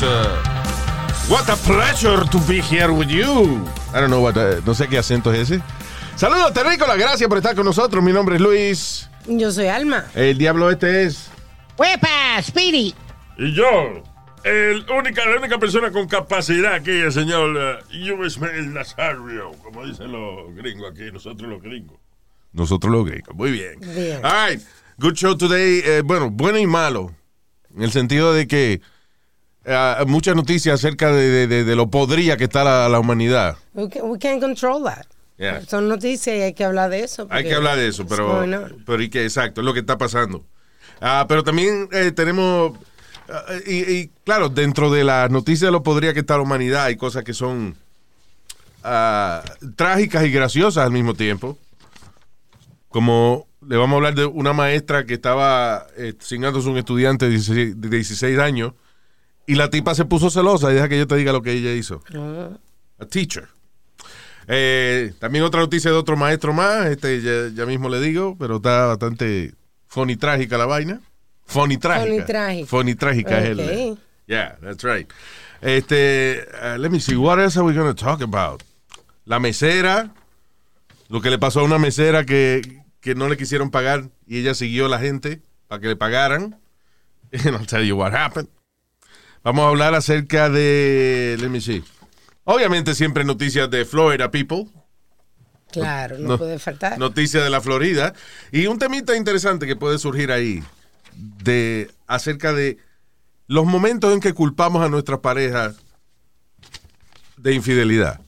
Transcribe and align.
Uh, 0.00 0.40
what 1.28 1.48
a 1.48 1.56
pleasure 1.56 2.24
to 2.30 2.38
be 2.46 2.60
here 2.60 2.92
with 2.92 3.08
you. 3.10 3.64
I 3.92 4.00
don't 4.00 4.10
know 4.10 4.20
what, 4.20 4.36
uh, 4.36 4.60
no 4.64 4.72
sé 4.72 4.86
qué 4.86 4.96
acento 4.96 5.32
es 5.32 5.50
ese. 5.50 5.62
Saludos, 6.14 6.52
terrícolas, 6.52 6.96
gracias 6.96 7.28
por 7.28 7.38
estar 7.38 7.56
con 7.56 7.64
nosotros. 7.64 8.02
Mi 8.04 8.12
nombre 8.12 8.36
es 8.36 8.40
Luis. 8.40 9.10
Yo 9.26 9.50
soy 9.50 9.66
Alma. 9.66 10.04
El 10.14 10.38
diablo 10.38 10.70
este 10.70 11.02
es. 11.02 11.30
¡Huepa, 11.76 12.40
Speedy! 12.42 12.94
Y 13.38 13.52
yo, 13.54 14.04
el 14.44 14.86
única, 14.88 15.28
la 15.28 15.36
única 15.36 15.58
persona 15.58 15.90
con 15.90 16.06
capacidad 16.06 16.74
aquí, 16.74 16.92
el 16.92 17.12
señor 17.12 17.50
uh, 17.50 18.70
Nazario, 18.70 19.50
como 19.64 19.84
dicen 19.84 20.12
los 20.12 20.54
gringos 20.54 20.92
aquí, 20.92 21.10
nosotros 21.12 21.50
los 21.50 21.60
gringos. 21.60 21.98
Nosotros 22.52 22.92
los 22.92 23.04
gringos. 23.04 23.34
Muy 23.34 23.50
bien. 23.50 23.80
Bien. 23.80 24.24
All 24.24 24.50
right. 24.50 24.62
Good 24.98 25.14
show 25.14 25.36
today. 25.36 25.82
Eh, 25.84 26.02
bueno, 26.04 26.30
bueno 26.30 26.56
y 26.56 26.68
malo. 26.68 27.12
En 27.74 27.82
el 27.82 27.90
sentido 27.90 28.32
de 28.32 28.46
que 28.46 28.80
eh, 29.68 30.04
muchas 30.06 30.34
noticias 30.34 30.74
acerca 30.74 31.12
de, 31.12 31.46
de- 31.46 31.76
lo 31.76 31.90
podría 31.90 32.36
que 32.36 32.44
está 32.44 32.64
la, 32.64 32.88
la 32.88 32.98
humanidad. 32.98 33.56
We, 33.74 33.88
can, 33.88 34.02
we 34.10 34.18
can't 34.18 34.40
control 34.40 34.82
that. 34.84 35.04
Yeah. 35.36 35.60
Son 35.66 35.88
noticias 35.88 36.36
y 36.36 36.40
hay 36.40 36.54
que 36.54 36.64
hablar 36.64 36.90
de 36.90 37.04
eso. 37.04 37.26
Hay 37.30 37.44
que 37.44 37.54
hablar 37.54 37.76
de 37.76 37.86
eso, 37.88 38.06
pero, 38.06 38.44
pero 38.84 39.02
y 39.02 39.08
que 39.08 39.22
exacto, 39.24 39.60
es 39.60 39.64
lo 39.64 39.72
que 39.74 39.80
está 39.80 39.96
pasando. 39.98 40.44
Ah, 41.00 41.26
pero 41.28 41.44
también 41.44 41.88
eh, 41.92 42.10
tenemos, 42.10 42.72
ah, 43.28 43.44
y, 43.66 43.76
y, 43.92 44.10
claro, 44.24 44.48
dentro 44.48 44.90
de 44.90 45.04
las 45.04 45.30
noticias 45.30 45.68
de 45.68 45.72
lo 45.72 45.82
podría 45.84 46.12
que 46.12 46.20
está 46.20 46.36
la 46.36 46.42
humanidad, 46.42 46.84
hay 46.86 46.96
cosas 46.96 47.22
que 47.22 47.34
son 47.34 47.76
trágicas 49.76 50.24
y 50.24 50.30
graciosas 50.30 50.84
al 50.84 50.92
mismo 50.92 51.14
tiempo. 51.14 51.58
Como 52.88 53.46
le 53.66 53.76
vamos 53.76 53.94
a 53.94 53.96
hablar 53.96 54.14
de 54.14 54.24
una 54.24 54.52
maestra 54.52 55.04
que 55.04 55.14
estaba 55.14 55.86
eh, 55.96 56.14
cingándose 56.20 56.68
un 56.68 56.78
estudiante 56.78 57.26
de 57.26 57.32
16, 57.32 57.80
de 57.80 57.88
16 57.88 58.38
años 58.38 58.72
y 59.48 59.54
la 59.54 59.70
tipa 59.70 59.94
se 59.94 60.04
puso 60.04 60.28
celosa 60.28 60.70
y 60.70 60.74
deja 60.74 60.90
que 60.90 60.98
yo 60.98 61.06
te 61.06 61.16
diga 61.16 61.32
lo 61.32 61.40
que 61.40 61.52
ella 61.52 61.72
hizo. 61.72 62.02
A 62.98 63.06
teacher. 63.06 63.48
Eh, 64.46 65.14
también 65.18 65.42
otra 65.42 65.60
noticia 65.60 65.90
de 65.90 65.96
otro 65.96 66.18
maestro 66.18 66.52
más, 66.52 66.86
este 66.86 67.22
ya, 67.22 67.48
ya 67.54 67.64
mismo 67.64 67.88
le 67.88 67.98
digo, 67.98 68.36
pero 68.38 68.56
está 68.56 68.84
bastante 68.84 69.54
funny 69.86 70.16
trágica 70.16 70.58
la 70.58 70.66
vaina. 70.66 71.00
Funny 71.46 71.78
trágica. 71.78 72.10
Funny 72.10 72.26
trágica. 72.26 72.66
Funny 72.66 72.94
trágica 72.94 73.38
es 73.38 73.48
el. 73.48 73.98
Yeah, 74.26 74.58
that's 74.60 74.84
right. 74.84 75.10
Este, 75.62 76.46
uh, 76.62 76.76
let 76.76 76.90
me 76.90 77.00
see, 77.00 77.16
what 77.16 77.38
else 77.38 77.56
are 77.56 77.64
we 77.64 77.72
going 77.72 77.92
to 77.92 77.94
talk 77.94 78.20
about? 78.20 78.62
La 79.24 79.38
mesera, 79.38 80.10
lo 81.08 81.22
que 81.22 81.30
le 81.30 81.38
pasó 81.38 81.60
a 81.60 81.64
una 81.64 81.78
mesera 81.78 82.26
que, 82.26 82.82
que 83.00 83.14
no 83.14 83.30
le 83.30 83.38
quisieron 83.38 83.70
pagar 83.70 84.10
y 84.26 84.40
ella 84.40 84.52
siguió 84.52 84.86
a 84.86 84.88
la 84.90 84.98
gente 84.98 85.40
para 85.68 85.80
que 85.80 85.88
le 85.88 85.96
pagaran. 85.96 86.60
And 87.32 87.56
I'll 87.56 87.66
tell 87.66 87.82
you 87.82 87.96
what 87.96 88.12
happened. 88.12 88.48
Vamos 89.42 89.64
a 89.64 89.68
hablar 89.68 89.94
acerca 89.94 90.48
de, 90.50 91.36
let 91.40 91.48
me 91.48 91.60
see. 91.60 91.82
Obviamente 92.44 92.94
siempre 92.94 93.24
noticias 93.24 93.70
de 93.70 93.84
Florida 93.84 94.30
People, 94.30 94.66
Claro, 95.70 96.16
no, 96.18 96.28
No- 96.30 96.38
puede 96.38 96.58
faltar. 96.58 96.98
noticias 96.98 97.44
de 97.44 97.50
la 97.50 97.60
Florida 97.60 98.14
y 98.50 98.66
un 98.66 98.78
temita 98.78 99.14
interesante 99.14 99.66
que 99.66 99.76
puede 99.76 99.98
surgir 99.98 100.32
ahí 100.32 100.62
de 101.14 101.90
acerca 102.06 102.54
de 102.54 102.78
los 103.48 103.66
momentos 103.66 104.14
en 104.14 104.20
que 104.20 104.32
culpamos 104.32 104.82
a 104.82 104.88
nuestras 104.88 105.20
parejas 105.20 105.76
de 107.36 107.52
infidelidad, 107.54 108.20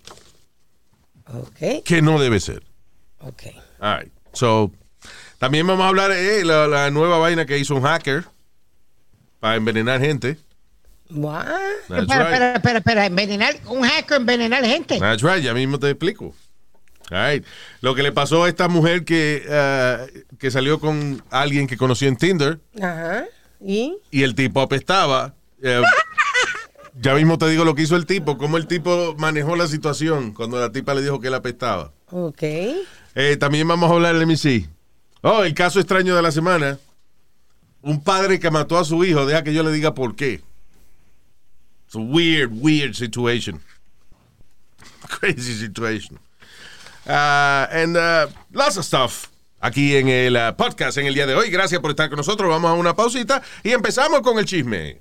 Ok, 1.32 1.82
que 1.84 2.02
no 2.02 2.20
debe 2.20 2.40
ser. 2.40 2.62
ok. 3.20 3.42
All 3.80 4.00
right. 4.00 4.12
So, 4.34 4.70
también 5.38 5.66
vamos 5.66 5.84
a 5.84 5.88
hablar 5.88 6.10
de 6.12 6.44
la, 6.44 6.66
la 6.68 6.90
nueva 6.90 7.16
vaina 7.18 7.46
que 7.46 7.58
hizo 7.58 7.74
un 7.74 7.82
hacker 7.82 8.26
para 9.40 9.56
envenenar 9.56 10.00
gente. 10.00 10.36
What? 11.12 11.44
That's 11.88 12.02
Espera, 12.02 12.24
right. 12.24 12.32
espera, 12.32 12.52
espera, 12.56 12.78
espera, 12.78 13.06
envenenar, 13.06 13.54
un 13.66 13.82
hacker 13.82 14.18
envenenar 14.18 14.64
gente. 14.64 14.98
That's 14.98 15.22
right, 15.22 15.42
ya 15.42 15.54
mismo 15.54 15.78
te 15.78 15.90
explico. 15.90 16.34
All 17.10 17.32
right. 17.32 17.44
Lo 17.80 17.94
que 17.94 18.02
le 18.04 18.12
pasó 18.12 18.44
a 18.44 18.48
esta 18.48 18.68
mujer 18.68 19.04
que, 19.04 19.42
eh, 19.48 20.24
que 20.38 20.50
salió 20.50 20.78
con 20.78 21.22
alguien 21.30 21.66
que 21.66 21.76
conoció 21.76 22.06
en 22.06 22.16
Tinder 22.16 22.60
Ajá. 22.80 23.24
¿Y? 23.60 23.96
y 24.12 24.22
el 24.22 24.34
tipo 24.36 24.60
apestaba. 24.60 25.34
eh, 25.62 25.82
ya 27.00 27.14
mismo 27.14 27.36
te 27.38 27.48
digo 27.48 27.64
lo 27.64 27.74
que 27.74 27.82
hizo 27.82 27.96
el 27.96 28.06
tipo, 28.06 28.36
cómo 28.38 28.56
el 28.58 28.66
tipo 28.66 29.14
manejó 29.18 29.56
la 29.56 29.66
situación 29.66 30.32
cuando 30.32 30.60
la 30.60 30.70
tipa 30.70 30.94
le 30.94 31.02
dijo 31.02 31.18
que 31.20 31.28
él 31.28 31.34
apestaba. 31.34 31.92
Ok. 32.10 32.42
Eh, 32.42 33.36
también 33.38 33.66
vamos 33.66 33.90
a 33.90 33.94
hablar 33.94 34.16
de 34.16 34.26
MC. 34.26 34.68
Oh, 35.22 35.42
el 35.44 35.54
caso 35.54 35.80
extraño 35.80 36.14
de 36.14 36.22
la 36.22 36.30
semana. 36.30 36.78
Un 37.82 38.02
padre 38.02 38.38
que 38.38 38.50
mató 38.50 38.78
a 38.78 38.84
su 38.84 39.02
hijo, 39.04 39.24
deja 39.26 39.42
que 39.42 39.52
yo 39.54 39.62
le 39.62 39.72
diga 39.72 39.94
por 39.94 40.14
qué. 40.14 40.42
It's 41.90 41.96
a 41.96 42.00
weird, 42.00 42.62
weird 42.62 42.94
situation. 42.94 43.58
Crazy 45.08 45.54
situation. 45.54 46.20
Uh, 47.04 47.66
and 47.72 47.96
uh, 47.96 48.28
lots 48.52 48.76
of 48.76 48.84
stuff. 48.84 49.28
Aquí 49.60 49.96
en 49.96 50.08
el 50.08 50.36
uh, 50.36 50.52
podcast 50.52 50.98
en 50.98 51.06
el 51.06 51.14
día 51.14 51.26
de 51.26 51.34
hoy. 51.34 51.50
Gracias 51.50 51.80
por 51.80 51.90
estar 51.90 52.08
con 52.08 52.16
nosotros. 52.16 52.48
Vamos 52.48 52.70
a 52.70 52.74
una 52.74 52.94
pausita 52.94 53.42
y 53.64 53.72
empezamos 53.72 54.20
con 54.20 54.38
el 54.38 54.44
chisme. 54.44 55.00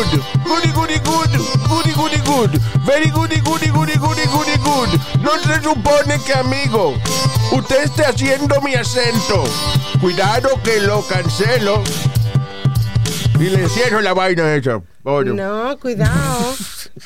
Good. 0.00 0.22
Goody 0.44 0.72
goody 0.72 0.98
good, 1.00 1.30
goody 1.68 1.92
goody 1.92 2.20
good. 2.24 2.50
Very 2.84 3.10
goody 3.10 3.40
goody 3.40 3.70
goody 3.70 3.96
goody 3.98 4.26
goody 4.26 4.56
good. 4.62 4.90
No 5.22 5.38
se 5.38 5.60
supone 5.62 6.18
que 6.24 6.32
amigo, 6.32 6.94
usted 7.52 7.84
esté 7.84 8.04
haciendo 8.04 8.60
mi 8.62 8.74
acento. 8.74 9.44
Cuidado 10.00 10.48
que 10.62 10.80
lo 10.80 11.02
cancelo. 11.06 11.82
Y 13.38 13.44
le 13.50 13.68
cierro 13.68 14.00
la 14.00 14.12
vaina 14.12 14.54
esa. 14.54 14.82
Oye. 15.04 15.32
No, 15.32 15.78
cuidado. 15.78 16.54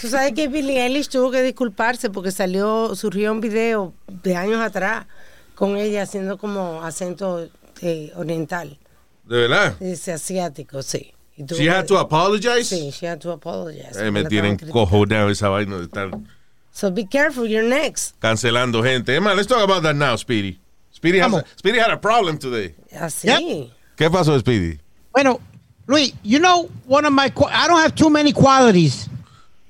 Tú 0.00 0.08
sabes 0.08 0.32
que 0.32 0.48
Billie 0.48 0.82
Eilish 0.84 1.08
tuvo 1.08 1.30
que 1.30 1.42
disculparse 1.42 2.10
porque 2.10 2.32
salió, 2.32 2.94
surgió 2.96 3.30
un 3.32 3.40
video 3.40 3.92
de 4.22 4.34
años 4.36 4.60
atrás 4.60 5.06
con 5.54 5.76
ella 5.76 6.02
haciendo 6.02 6.36
como 6.36 6.82
acento 6.82 7.48
eh, 7.80 8.12
oriental, 8.16 8.76
¿De 9.24 9.42
verdad? 9.42 9.76
ese 9.80 10.12
asiático, 10.12 10.82
sí. 10.82 11.13
She 11.36 11.66
had 11.66 11.86
to 11.88 11.96
apologize. 11.98 12.68
Sí, 12.70 12.92
she 12.92 13.06
had 13.06 13.20
to 13.22 13.32
apologize. 13.32 13.96
Eh, 13.96 14.10
me 14.10 14.22
La 14.22 14.28
tienen 14.28 14.56
cojonado 14.70 15.30
esa 15.30 15.48
vaina 15.48 15.78
de 15.78 15.84
estar 15.84 16.10
So 16.70 16.90
be 16.90 17.04
careful, 17.06 17.46
you're 17.46 17.68
next. 17.68 18.14
cancelando 18.20 18.82
gente. 18.82 19.14
Emma, 19.14 19.34
let's 19.34 19.46
talk 19.48 19.62
about 19.62 19.82
that 19.82 19.96
now, 19.96 20.16
Speedy. 20.16 20.58
Speedy, 20.92 21.18
has 21.18 21.32
a- 21.34 21.44
Speedy 21.56 21.78
had 21.78 21.90
a 21.90 21.96
problem 22.00 22.38
today. 22.38 22.74
Así. 22.92 23.26
Yep. 23.28 23.70
¿Qué 23.96 24.10
pasó, 24.10 24.38
Speedy? 24.38 24.78
Bueno, 25.12 25.40
Luis, 25.86 26.12
you 26.22 26.38
know, 26.38 26.68
one 26.86 27.04
of 27.04 27.12
my, 27.12 27.26
I 27.48 27.66
don't 27.68 27.80
have 27.80 27.94
too 27.94 28.10
many 28.10 28.32
qualities, 28.32 29.08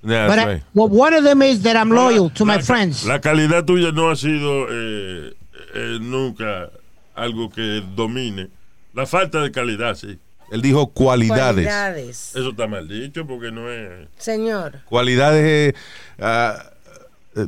Yeah, 0.03 0.27
but 0.29 0.37
that's 0.37 0.47
I- 0.49 0.53
right. 0.55 0.63
well, 0.75 0.89
one 0.89 1.15
of 1.15 1.25
them 1.25 1.43
is 1.43 1.63
that 1.63 1.77
I'm 1.77 1.91
loyal 1.91 2.31
to 2.35 2.45
my 2.45 2.57
La- 2.57 2.63
friends. 2.63 3.05
La 3.07 3.19
calidad 3.21 3.65
tuya 3.67 3.91
no 3.93 4.11
ha 4.11 4.17
sido 4.17 4.67
eh, 4.71 5.33
eh, 5.75 5.99
nunca 6.01 6.71
algo 7.17 7.51
que 7.51 7.83
domine. 7.97 8.49
La 8.95 9.05
falta 9.07 9.41
de 9.43 9.51
calidad, 9.51 9.95
sí. 9.97 10.19
Él 10.51 10.63
dijo 10.63 10.89
cualidades. 10.89 11.67
Cualidades. 11.67 12.37
Eso 12.37 12.51
está 12.51 12.67
mal 12.67 12.87
dicho 12.89 13.27
porque 13.27 13.51
no 13.51 13.71
es. 13.71 14.09
Señor. 14.19 14.81
Cualidades, 14.85 15.75
eh, 16.19 17.45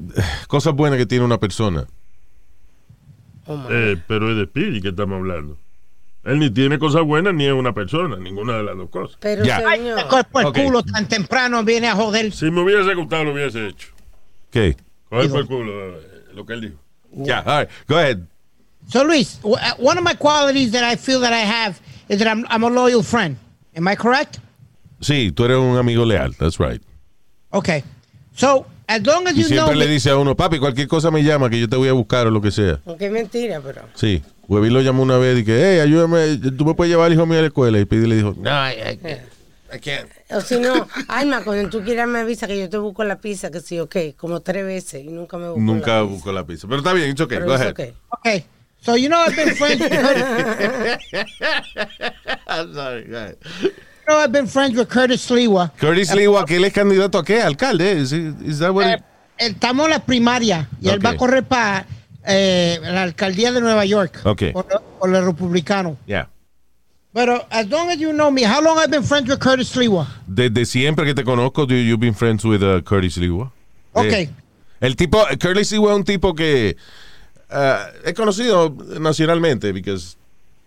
cosas 0.48 0.74
buenas 0.74 0.98
que 0.98 1.06
tiene 1.06 1.24
una 1.24 1.38
persona. 1.38 1.86
Oh. 3.46 3.62
Eh, 3.70 3.96
pero 4.08 4.30
es 4.30 4.36
de 4.36 4.44
Speedy 4.46 4.80
que 4.80 4.88
estamos 4.88 5.16
hablando. 5.18 5.56
Él 6.24 6.40
ni 6.40 6.50
tiene 6.50 6.78
cosas 6.80 7.02
buenas 7.02 7.32
ni 7.34 7.46
es 7.46 7.52
una 7.52 7.72
persona, 7.72 8.16
ninguna 8.16 8.56
de 8.56 8.64
las 8.64 8.76
dos 8.76 8.90
cosas. 8.90 9.16
Pero 9.20 9.44
Ya. 9.44 9.62
Ay, 9.64 9.78
señor. 9.78 10.26
por 10.32 10.46
el 10.46 10.52
culo 10.64 10.82
tan 10.82 11.08
temprano, 11.08 11.62
viene 11.62 11.86
a 11.86 11.94
joder. 11.94 12.32
Si 12.32 12.50
me 12.50 12.62
hubiese 12.62 12.94
gustado, 12.94 13.24
lo 13.24 13.32
hubiese 13.32 13.68
hecho. 13.68 13.88
¿Qué? 14.50 14.76
Coger 15.08 15.30
por 15.30 15.40
el 15.40 15.46
culo 15.46 15.90
eh, 15.90 16.24
lo 16.34 16.44
que 16.44 16.54
él 16.54 16.60
dijo. 16.62 16.76
Ya, 17.12 17.40
all 17.46 17.60
right, 17.60 17.70
go 17.88 17.96
ahead. 17.96 18.18
So, 18.88 19.04
Luis, 19.04 19.38
uh, 19.44 19.56
one 19.78 19.98
of 19.98 20.04
my 20.04 20.14
qualities 20.14 20.72
that 20.72 20.84
I 20.84 20.96
feel 20.96 21.20
that 21.20 21.32
I 21.32 21.44
have 21.44 21.80
is 22.08 22.18
that 22.18 22.28
I'm, 22.28 22.44
I'm 22.48 22.64
a 22.64 22.70
loyal 22.70 23.02
friend. 23.02 23.36
Am 23.74 23.86
I 23.88 23.96
correct? 23.96 24.38
Sí, 25.00 25.30
tú 25.32 25.44
eres 25.44 25.58
un 25.58 25.76
amigo 25.76 26.04
leal, 26.04 26.34
that's 26.36 26.58
right. 26.58 26.80
Okay. 27.50 27.82
So, 28.34 28.66
as 28.88 29.04
long 29.06 29.26
as 29.26 29.34
Y 29.36 29.42
you 29.42 29.48
know 29.48 29.66
siempre 29.66 29.76
le 29.76 29.86
me, 29.86 29.90
dice 29.92 30.10
a 30.10 30.16
uno, 30.16 30.34
papi, 30.36 30.58
cualquier 30.58 30.88
cosa 30.88 31.10
me 31.10 31.22
llama 31.22 31.48
que 31.50 31.58
yo 31.60 31.68
te 31.68 31.76
voy 31.76 31.88
a 31.88 31.92
buscar 31.92 32.26
o 32.26 32.30
lo 32.30 32.40
que 32.40 32.50
sea. 32.50 32.80
Aunque 32.86 33.06
es 33.06 33.12
mentira, 33.12 33.60
pero. 33.60 33.82
Sí. 33.94 34.22
Webby 34.48 34.70
lo 34.70 34.80
llamó 34.80 35.02
una 35.02 35.18
vez 35.18 35.40
y 35.40 35.44
que, 35.44 35.52
hey, 35.74 35.80
ayúdame, 35.80 36.38
tú 36.56 36.64
me 36.64 36.74
puedes 36.74 36.90
llevar 36.90 37.06
al 37.06 37.12
hijo 37.14 37.26
mío 37.26 37.38
a 37.38 37.42
la 37.42 37.48
escuela. 37.48 37.78
Y 37.80 37.84
Pidi 37.84 38.06
le 38.06 38.16
dijo, 38.16 38.34
no, 38.38 38.50
I, 38.70 38.74
I- 39.02 39.20
I 39.74 39.80
can't. 39.80 40.08
O 40.30 40.40
si 40.40 40.60
no, 40.60 40.86
Alma, 41.08 41.42
cuando 41.42 41.68
tú 41.68 41.82
quieras 41.82 42.06
me 42.08 42.20
avisa 42.20 42.46
que 42.46 42.56
yo 42.56 42.70
te 42.70 42.78
busco 42.78 43.02
la 43.02 43.18
pizza, 43.18 43.50
que 43.50 43.60
sí, 43.60 43.80
ok, 43.80 43.96
como 44.16 44.40
tres 44.40 44.64
veces 44.64 45.02
y 45.04 45.08
nunca 45.08 45.36
me 45.36 45.48
busco 45.48 45.60
Nunca 45.60 45.86
la 45.96 46.02
pizza. 46.02 46.14
buscó 46.14 46.32
la 46.32 46.46
pizza. 46.46 46.66
Pero 46.68 46.78
está 46.78 46.92
bien, 46.92 47.10
it's 47.10 47.20
okay, 47.20 47.38
Pero 47.38 47.48
go 47.48 47.54
es 47.56 47.60
ahead. 47.60 47.72
okay. 47.72 47.92
okay. 48.10 48.44
So, 48.86 48.94
you 48.94 49.08
know 49.08 49.18
I've 49.18 49.34
been 49.34 49.54
friends 49.56 49.80
with 49.80 49.90
Curtis, 49.90 51.12
I'm 52.46 52.72
sorry, 52.72 53.02
go 53.04 53.16
ahead. 53.16 53.36
you 53.60 53.70
know 54.08 54.16
I've 54.18 54.30
been 54.30 54.46
friends 54.46 54.76
with 54.76 54.88
Curtis 54.88 55.28
Sliwa. 55.28 55.72
Curtis 55.76 56.14
Lewa, 56.14 56.46
que 56.46 56.56
él 56.56 56.64
es 56.64 56.72
candidato 56.72 57.18
a 57.18 57.24
qué? 57.24 57.42
Alcalde. 57.42 57.98
Is, 57.98 58.12
is 58.12 58.60
that 58.60 58.72
what 58.72 58.86
Eh, 58.86 59.02
estamos 59.38 59.86
en 59.86 59.90
la 59.90 59.98
primaria 59.98 60.68
y 60.80 60.88
él 60.88 61.04
va 61.04 61.10
a 61.10 61.16
correr 61.16 61.42
para 61.42 61.84
la 62.24 63.02
alcaldía 63.02 63.50
de 63.50 63.60
Nueva 63.60 63.84
York 63.84 64.20
Ok. 64.24 64.52
por, 64.52 64.66
por 65.00 65.08
los 65.10 65.24
republicanos. 65.24 65.96
Yeah. 66.06 66.28
Pero 67.12 67.44
as 67.50 67.66
long 67.68 67.90
as 67.90 67.98
you 67.98 68.12
know 68.12 68.30
me, 68.30 68.44
how 68.44 68.60
long 68.62 68.78
I've 68.78 68.90
been 68.92 69.02
friends 69.02 69.28
with 69.28 69.40
Curtis 69.40 69.70
Sliwa? 69.74 70.06
Desde 70.28 70.64
siempre 70.64 71.04
que 71.04 71.14
te 71.14 71.24
conozco, 71.24 71.66
you, 71.66 71.74
you've 71.76 71.98
been 71.98 72.14
friends 72.14 72.44
with 72.44 72.62
uh, 72.62 72.80
Curtis 72.82 73.16
Lewa. 73.16 73.50
Ok. 73.94 74.12
Eh, 74.12 74.28
el 74.80 74.94
tipo, 74.94 75.24
Curtis 75.40 75.72
Lewa 75.72 75.90
es 75.90 75.96
un 75.96 76.04
tipo 76.04 76.34
que 76.34 76.76
uh, 77.50 77.88
es 78.04 78.14
conocido 78.14 78.76
nacionalmente 79.00 79.72
because 79.72 80.16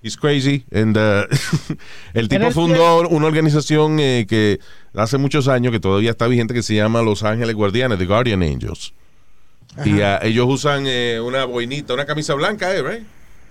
he's 0.02 0.18
crazy. 0.18 0.66
And, 0.72 0.98
uh, 0.98 1.26
el 2.14 2.28
tipo 2.30 2.52
fundó 2.52 3.08
una 3.08 3.28
organización 3.28 4.00
eh, 4.00 4.26
que 4.28 4.60
hace 4.94 5.18
muchos 5.18 5.48
años 5.48 5.72
que 5.72 5.80
todavía 5.80 6.12
está 6.12 6.28
vigente 6.28 6.54
que 6.54 6.64
se 6.64 6.76
llama 6.76 7.02
Los 7.02 7.24
Ángeles 7.24 7.56
Guardianes, 7.56 7.98
The 7.98 8.06
Guardian 8.06 8.44
Angels. 8.44 8.94
Y 9.86 10.02
uh, 10.02 10.18
ellos 10.24 10.48
usan 10.50 10.86
eh, 10.88 11.20
una 11.22 11.46
boinita, 11.46 11.94
una 11.94 12.06
camisa 12.06 12.34
blanca, 12.34 12.74
eh, 12.76 12.82
right? 12.82 13.04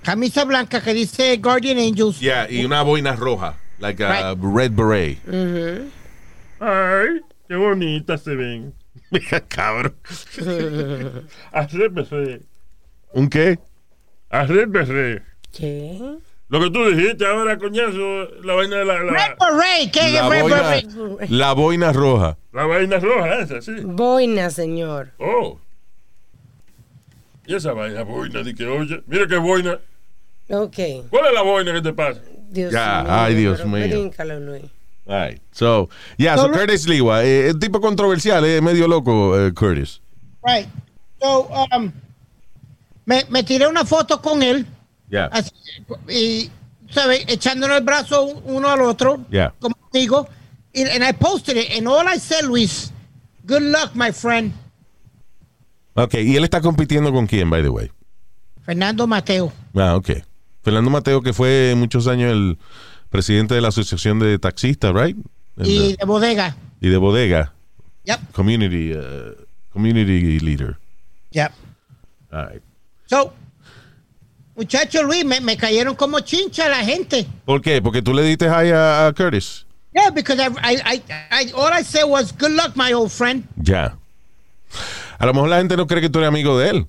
Camisa 0.02 0.44
blanca 0.44 0.80
que 0.80 0.92
dice 0.92 1.36
Guardian 1.38 1.78
Angels. 1.78 2.20
Yeah, 2.20 2.50
y 2.50 2.64
una 2.64 2.82
boina 2.82 3.14
roja, 3.16 3.54
like 3.78 4.02
a 4.02 4.34
red 4.34 4.72
beret. 4.72 5.18
Ay, 6.60 7.20
qué 7.48 7.56
bonitas 7.56 8.22
se 8.22 8.34
ven. 8.34 8.74
Mira, 9.10 9.40
cabrón. 9.48 9.94
Arrépese. 11.52 12.42
¿Un 13.12 13.28
qué? 13.28 13.58
¿Qué? 15.52 15.98
Lo 16.50 16.60
que 16.60 16.70
tú 16.70 16.84
dijiste 16.86 17.26
ahora, 17.26 17.58
coñazo, 17.58 18.24
la 18.42 18.54
vaina 18.54 18.76
de 18.76 18.84
la, 18.86 18.98
Red 18.98 19.12
la, 19.12 19.36
Beret, 19.38 19.90
¿qué 19.92 20.00
es 20.06 20.12
La 20.14 20.28
Red 20.30 20.40
boina, 20.42 20.62
Beret? 20.62 21.30
la 21.30 21.52
boina 21.52 21.92
roja. 21.92 22.38
la 22.52 22.64
vaina 22.64 22.98
roja 22.98 23.40
esa, 23.40 23.60
sí. 23.60 23.72
Boina, 23.84 24.48
señor. 24.50 25.10
Oh. 25.18 25.58
Y 27.46 27.54
esa 27.54 27.72
vaina 27.72 28.02
boina, 28.02 28.42
di 28.42 28.54
que 28.54 28.66
oye, 28.66 29.02
mira 29.06 29.26
qué 29.26 29.36
boina. 29.36 29.78
Ok. 30.50 30.76
¿Cuál 31.10 31.26
es 31.26 31.32
la 31.34 31.42
boina 31.42 31.72
que 31.74 31.82
te 31.82 31.92
pasa? 31.92 32.20
Dios 32.50 32.72
Ya, 32.72 33.02
mío. 33.02 33.12
ay, 33.12 33.34
Dios 33.34 33.64
mío. 33.66 34.70
All 35.06 35.28
right. 35.28 35.40
So, 35.52 35.88
yeah, 36.18 36.36
so 36.36 36.50
Curtis 36.50 36.86
Lewa, 36.86 37.24
eh, 37.24 37.48
es 37.48 37.58
tipo 37.58 37.80
controversial, 37.80 38.44
es 38.44 38.60
medio 38.62 38.86
loco, 38.88 39.38
eh, 39.38 39.52
Curtis. 39.52 40.00
Right. 40.42 40.66
So, 41.20 41.48
um, 41.74 41.92
me, 43.08 43.24
me 43.30 43.42
tiré 43.42 43.66
una 43.66 43.84
foto 43.86 44.20
con 44.20 44.42
él 44.42 44.66
Yeah. 45.10 45.30
así, 45.32 45.50
y, 46.10 46.50
¿sabes? 46.90 47.24
Echándonos 47.28 47.78
el 47.78 47.82
brazo 47.84 48.24
uno 48.44 48.68
al 48.68 48.82
otro, 48.82 49.24
Yeah. 49.30 49.54
como 49.58 49.74
digo. 49.92 50.28
Y 50.74 50.82
and 50.82 51.02
I 51.02 51.12
posted 51.14 51.56
it, 51.56 51.70
and 51.78 51.88
all 51.88 52.06
I 52.06 52.18
said, 52.20 52.44
Luis, 52.44 52.92
good 53.44 53.62
luck, 53.62 53.92
my 53.94 54.12
friend, 54.12 54.52
Ok, 55.94 56.14
y 56.14 56.36
él 56.36 56.44
está 56.44 56.60
compitiendo 56.60 57.10
con 57.12 57.26
quién, 57.26 57.48
by 57.50 57.62
the 57.62 57.70
way. 57.70 57.90
Fernando 58.62 59.06
Mateo. 59.06 59.50
Ah, 59.74 59.96
ok. 59.96 60.10
Fernando 60.62 60.90
Mateo, 60.90 61.22
que 61.22 61.32
fue 61.32 61.74
muchos 61.76 62.06
años 62.06 62.30
el 62.30 62.58
presidente 63.08 63.54
de 63.54 63.60
la 63.62 63.68
Asociación 63.68 64.18
de 64.20 64.38
Taxistas, 64.38 64.92
right? 64.94 65.16
And, 65.56 65.66
Y 65.66 65.94
uh, 65.94 65.96
de 65.96 66.04
bodega. 66.04 66.56
y 66.80 66.88
de 66.90 66.96
bodega, 66.98 67.54
Yep, 68.04 68.32
community, 68.32 68.92
uh, 68.92 69.34
community 69.72 70.38
leader. 70.40 70.78
yep. 71.32 71.50
All 72.30 72.46
right. 72.46 72.62
So, 73.08 73.32
muchacho 74.54 75.02
Luis, 75.02 75.24
me, 75.24 75.40
me 75.40 75.56
cayeron 75.56 75.96
como 75.96 76.20
chincha 76.20 76.68
la 76.68 76.84
gente. 76.84 77.26
¿Por 77.46 77.62
qué? 77.62 77.80
Porque 77.80 78.02
tú 78.02 78.12
le 78.12 78.22
diste 78.22 78.46
hi 78.46 78.70
a, 78.70 79.06
a 79.06 79.12
Curtis. 79.14 79.64
Yeah, 79.94 80.10
because 80.10 80.38
I, 80.38 80.50
I, 80.62 81.02
I, 81.30 81.52
all 81.54 81.72
I 81.72 81.82
said 81.82 82.04
was, 82.04 82.32
good 82.32 82.52
luck, 82.52 82.76
my 82.76 82.92
old 82.92 83.10
friend. 83.10 83.44
Ya. 83.56 83.96
A 85.18 85.26
lo 85.26 85.32
mejor 85.32 85.48
la 85.48 85.56
gente 85.56 85.76
no 85.76 85.86
cree 85.86 86.02
que 86.02 86.10
tú 86.10 86.18
eres 86.18 86.28
amigo 86.28 86.58
de 86.58 86.70
él. 86.70 86.86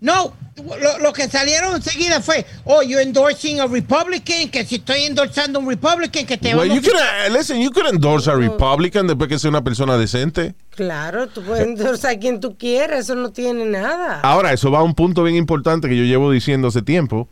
No, 0.00 0.32
lo, 0.80 0.98
lo 0.98 1.12
que 1.12 1.28
salieron 1.28 1.74
enseguida 1.76 2.20
fue, 2.20 2.46
oh, 2.64 2.82
you're 2.82 3.02
endorsing 3.02 3.60
a 3.60 3.66
Republican, 3.66 4.48
que 4.48 4.64
si 4.64 4.76
estoy 4.76 5.02
endorsando 5.02 5.58
a 5.58 5.62
un 5.62 5.68
Republican, 5.68 6.24
que 6.24 6.36
te 6.36 6.54
Well, 6.54 6.68
vamos 6.68 6.82
you 6.82 6.90
a... 6.90 6.92
could, 6.92 7.32
uh, 7.32 7.36
listen, 7.36 7.60
you 7.60 7.70
could 7.70 7.86
endorse 7.86 8.30
a 8.30 8.34
Republican 8.34 9.06
después 9.06 9.28
que 9.28 9.38
sea 9.38 9.50
una 9.50 9.62
persona 9.62 9.96
decente. 9.98 10.54
Claro, 10.70 11.26
tú 11.28 11.42
puedes 11.42 11.66
endorsar 11.66 12.12
a 12.12 12.18
quien 12.18 12.40
tú 12.40 12.56
quieras, 12.56 13.00
eso 13.00 13.14
no 13.16 13.30
tiene 13.32 13.64
nada. 13.64 14.20
Ahora, 14.20 14.52
eso 14.52 14.70
va 14.70 14.78
a 14.78 14.82
un 14.82 14.94
punto 14.94 15.24
bien 15.24 15.36
importante 15.36 15.88
que 15.88 15.96
yo 15.96 16.04
llevo 16.04 16.30
diciendo 16.30 16.68
hace 16.68 16.82
tiempo, 16.82 17.28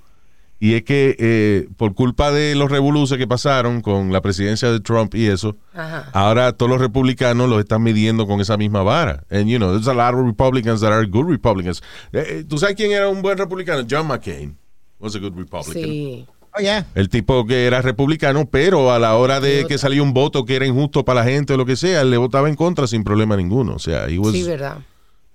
y 0.58 0.74
es 0.74 0.82
que 0.84 1.16
eh, 1.18 1.68
por 1.76 1.94
culpa 1.94 2.30
de 2.30 2.54
los 2.54 2.70
revoluces 2.70 3.18
que 3.18 3.26
pasaron 3.26 3.82
con 3.82 4.12
la 4.12 4.20
presidencia 4.22 4.70
de 4.72 4.80
Trump 4.80 5.14
y 5.14 5.26
eso, 5.26 5.56
Ajá. 5.74 6.08
ahora 6.12 6.52
todos 6.52 6.70
los 6.70 6.80
republicanos 6.80 7.48
los 7.48 7.58
están 7.60 7.82
midiendo 7.82 8.26
con 8.26 8.40
esa 8.40 8.56
misma 8.56 8.82
vara. 8.82 9.24
And 9.30 9.48
you 9.48 9.58
know, 9.58 9.70
there's 9.72 9.88
a 9.88 9.94
lot 9.94 10.14
of 10.14 10.24
Republicans 10.26 10.80
that 10.80 10.92
are 10.92 11.06
good 11.06 11.28
Republicans. 11.28 11.82
Eh, 12.12 12.24
eh, 12.28 12.44
¿Tú 12.48 12.56
sabes 12.58 12.74
quién 12.76 12.92
era 12.92 13.08
un 13.08 13.20
buen 13.22 13.36
republicano? 13.36 13.86
John 13.88 14.06
McCain 14.08 14.56
was 14.98 15.14
a 15.14 15.18
good 15.18 15.34
Republican. 15.36 15.82
Sí. 15.84 16.26
Oh, 16.58 16.60
yeah. 16.62 16.86
El 16.94 17.10
tipo 17.10 17.44
que 17.46 17.66
era 17.66 17.82
republicano, 17.82 18.46
pero 18.46 18.90
a 18.90 18.98
la 18.98 19.14
hora 19.16 19.40
de 19.40 19.66
que 19.66 19.76
salía 19.76 20.02
un 20.02 20.14
voto 20.14 20.46
que 20.46 20.56
era 20.56 20.64
injusto 20.64 21.04
para 21.04 21.20
la 21.22 21.26
gente 21.30 21.52
o 21.52 21.58
lo 21.58 21.66
que 21.66 21.76
sea, 21.76 22.00
él 22.00 22.10
le 22.10 22.16
votaba 22.16 22.48
en 22.48 22.54
contra 22.56 22.86
sin 22.86 23.04
problema 23.04 23.36
ninguno. 23.36 23.74
O 23.74 23.78
sea, 23.78 24.06
he 24.08 24.18
was, 24.18 24.32
Sí, 24.32 24.42
verdad. 24.42 24.78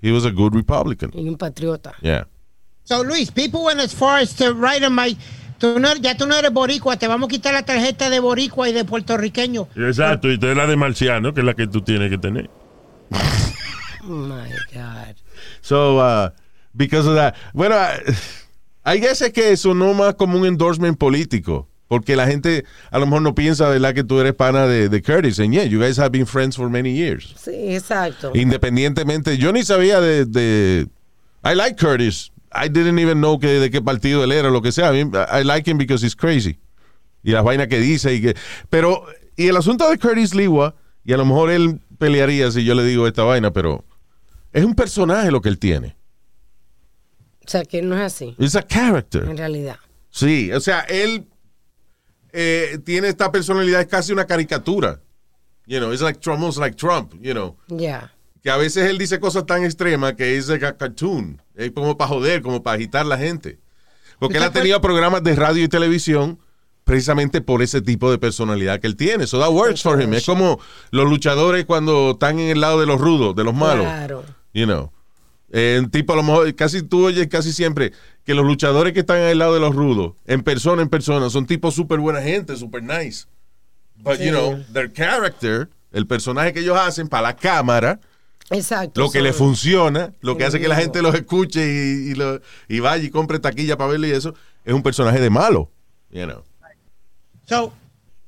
he 0.02 0.12
was 0.12 0.26
a 0.26 0.32
good 0.32 0.56
Republican. 0.56 1.12
Y 1.14 1.30
un 1.30 1.38
patriota. 1.38 1.94
Yeah. 2.02 2.28
So, 2.92 3.04
Luis, 3.04 3.32
people 3.32 3.64
went 3.64 3.80
as 3.80 3.94
far 3.94 4.18
as 4.18 4.34
to 4.36 4.54
write 4.54 4.84
on 4.84 4.94
my... 4.94 5.16
Tú 5.58 5.80
no, 5.80 5.96
ya 5.96 6.18
tú 6.18 6.28
no 6.28 6.36
eres 6.36 6.52
boricua, 6.52 6.98
te 6.98 7.08
vamos 7.08 7.28
a 7.28 7.30
quitar 7.30 7.54
la 7.54 7.64
tarjeta 7.64 8.10
de 8.10 8.20
boricua 8.20 8.68
y 8.68 8.74
de 8.74 8.84
puertorriqueño. 8.84 9.70
Exacto, 9.78 10.30
y 10.30 10.38
te 10.38 10.54
la 10.54 10.68
de 10.68 10.76
marciano, 10.76 11.34
que 11.34 11.40
es 11.40 11.46
la 11.46 11.54
que 11.54 11.68
tú 11.68 11.82
tienes 11.82 12.10
que 12.10 12.18
tener. 12.18 12.50
Oh 14.04 14.08
my 14.10 14.50
God. 14.74 15.16
So, 15.62 16.00
uh, 16.00 16.32
because 16.74 17.08
of 17.08 17.16
that. 17.16 17.34
Bueno, 17.54 17.76
uh, 17.78 18.12
I 18.84 19.00
guess 19.00 19.22
es 19.22 19.32
que 19.32 19.54
eso 19.54 19.74
no 19.74 19.94
más 19.94 20.16
como 20.16 20.38
un 20.38 20.46
endorsement 20.46 20.98
político. 20.98 21.70
Porque 21.88 22.18
la 22.18 22.28
gente 22.28 22.66
a 22.90 23.00
lo 23.00 23.06
mejor 23.06 23.22
no 23.22 23.34
piensa, 23.34 23.70
¿verdad?, 23.70 23.94
que 23.94 24.04
tú 24.04 24.20
eres 24.20 24.34
pana 24.34 24.68
de, 24.68 24.90
de 24.90 25.02
Curtis. 25.02 25.40
And 25.40 25.54
yeah, 25.54 25.64
you 25.64 25.80
guys 25.80 25.98
have 25.98 26.12
been 26.12 26.26
friends 26.26 26.58
for 26.58 26.70
many 26.70 26.92
years. 26.92 27.36
Sí, 27.38 27.74
exacto. 27.74 28.34
Independientemente, 28.34 29.38
yo 29.38 29.54
ni 29.54 29.64
sabía 29.64 30.02
de, 30.02 30.26
de- 30.26 30.88
I 31.46 31.56
like 31.56 31.78
Curtis. 31.78 32.32
I 32.54 32.68
didn't 32.68 33.00
even 33.00 33.20
know 33.20 33.40
que, 33.40 33.60
de 33.60 33.70
qué 33.70 33.82
partido 33.82 34.24
él 34.24 34.32
era, 34.32 34.50
lo 34.50 34.62
que 34.62 34.72
sea. 34.72 34.94
I, 34.94 35.04
mean, 35.04 35.14
I 35.32 35.44
like 35.44 35.70
him 35.70 35.78
because 35.78 36.06
he's 36.06 36.16
crazy. 36.16 36.60
Y 37.24 37.32
las 37.32 37.44
vainas 37.44 37.68
que 37.68 37.80
dice. 37.80 38.14
Y 38.14 38.22
que, 38.22 38.36
pero, 38.70 39.06
y 39.36 39.48
el 39.48 39.58
asunto 39.58 39.90
de 39.90 39.98
Curtis 39.98 40.34
Lewa, 40.36 40.76
y 41.04 41.14
a 41.14 41.18
lo 41.18 41.26
mejor 41.26 41.50
él 41.52 41.80
pelearía 41.98 42.52
si 42.52 42.64
yo 42.64 42.76
le 42.76 42.84
digo 42.84 43.08
esta 43.08 43.24
vaina, 43.24 43.52
pero 43.52 43.86
es 44.52 44.66
un 44.66 44.76
personaje 44.76 45.32
lo 45.32 45.42
que 45.42 45.50
él 45.50 45.60
tiene. 45.60 45.96
O 47.46 47.50
sea, 47.50 47.64
que 47.64 47.82
no 47.82 47.96
es 47.96 48.02
así, 48.02 48.36
Es 48.38 48.56
a 48.56 48.62
character. 48.64 49.24
en 49.24 49.38
realidad. 49.38 49.78
Sí, 50.10 50.52
o 50.52 50.60
sea, 50.60 50.82
él 50.82 51.28
eh, 52.34 52.80
tiene 52.84 53.08
esta 53.08 53.32
personalidad, 53.32 53.82
es 53.82 53.88
casi 53.88 54.12
una 54.14 54.26
caricatura. 54.26 55.00
You 55.66 55.80
know, 55.80 55.92
it's 55.92 56.02
like 56.02 56.20
almost 56.30 56.58
like 56.58 56.76
Trump, 56.76 57.14
you 57.22 57.34
know. 57.34 57.58
Ya. 57.68 58.14
Que 58.44 58.50
a 58.50 58.58
veces 58.58 58.90
él 58.90 58.98
dice 58.98 59.20
cosas 59.20 59.46
tan 59.46 59.64
extremas 59.64 60.14
que 60.14 60.38
es 60.38 60.50
like 60.50 60.66
a 60.66 60.76
cartoon. 60.76 61.42
Es 61.66 61.72
como 61.72 61.98
para 61.98 62.08
joder, 62.10 62.42
como 62.42 62.64
para 62.64 62.76
agitar 62.76 63.06
la 63.06 63.18
gente. 63.18 63.60
Porque 64.20 64.38
él 64.38 64.44
ha 64.44 64.52
tenido 64.52 64.80
programas 64.82 65.24
de 65.24 65.36
radio 65.36 65.64
y 65.64 65.68
televisión 65.68 66.40
precisamente 66.84 67.42
por 67.42 67.62
ese 67.62 67.82
tipo 67.82 68.12
de 68.12 68.18
personalidad 68.18 68.80
que 68.80 68.88
él 68.88 68.96
tiene. 68.96 69.28
So 69.28 69.40
that 69.40 69.52
works 69.52 69.82
for 69.84 70.02
him. 70.02 70.14
Es 70.14 70.26
como 70.26 70.60
los 70.92 71.10
luchadores 71.10 71.66
cuando 71.66 72.12
están 72.12 72.40
en 72.40 72.50
el 72.50 72.62
lado 72.62 72.80
de 72.80 72.86
los 72.86 73.00
rudos, 73.00 73.36
de 73.36 73.44
los 73.44 73.54
malos. 73.54 73.86
Claro. 73.86 74.24
You 74.54 74.66
know. 74.66 74.92
Eh, 75.54 75.82
tipo 75.92 76.14
a 76.14 76.16
lo 76.16 76.24
mejor, 76.24 76.56
casi 76.56 76.82
tú 76.82 77.06
oyes 77.06 77.28
casi 77.28 77.52
siempre 77.52 77.92
que 78.24 78.34
los 78.34 78.46
luchadores 78.46 78.94
que 78.94 79.02
están 79.02 79.22
al 79.22 79.38
lado 79.38 79.54
de 79.54 79.60
los 79.60 79.76
rudos, 79.76 80.14
en 80.26 80.44
persona, 80.44 80.82
en 80.82 80.90
persona, 80.90 81.30
son 81.30 81.46
tipos 81.46 81.74
súper 81.76 82.00
buena 82.00 82.22
gente, 82.22 82.56
súper 82.56 82.84
nice. 82.84 83.26
But, 83.96 84.18
Sí. 84.18 84.26
you 84.26 84.32
know, 84.32 84.64
their 84.74 84.92
character, 84.92 85.70
el 85.92 86.08
personaje 86.08 86.54
que 86.54 86.62
ellos 86.62 86.78
hacen 86.78 87.08
para 87.08 87.24
la 87.24 87.36
cámara, 87.36 88.00
Exacto. 88.52 89.02
lo 89.02 89.10
que 89.10 89.22
le 89.22 89.34
funciona, 89.34 90.14
lo 90.22 90.38
que 90.38 90.46
hace 90.46 90.60
que 90.60 90.68
la 90.68 90.76
gente 90.76 91.02
los 91.02 91.16
escuche 91.16 91.62
y, 91.66 92.12
y, 92.12 92.16
lo- 92.16 92.40
y 92.68 92.80
vaya 92.80 93.04
y 93.04 93.10
compre 93.10 93.40
taquilla 93.40 93.78
para 93.78 93.92
verlo 93.92 94.08
y 94.08 94.12
eso, 94.12 94.34
es 94.66 94.74
un 94.74 94.84
personaje 94.84 95.20
de 95.20 95.30
malo. 95.30 95.70
You 96.12 96.26
know. 96.26 96.44
So, 97.48 97.74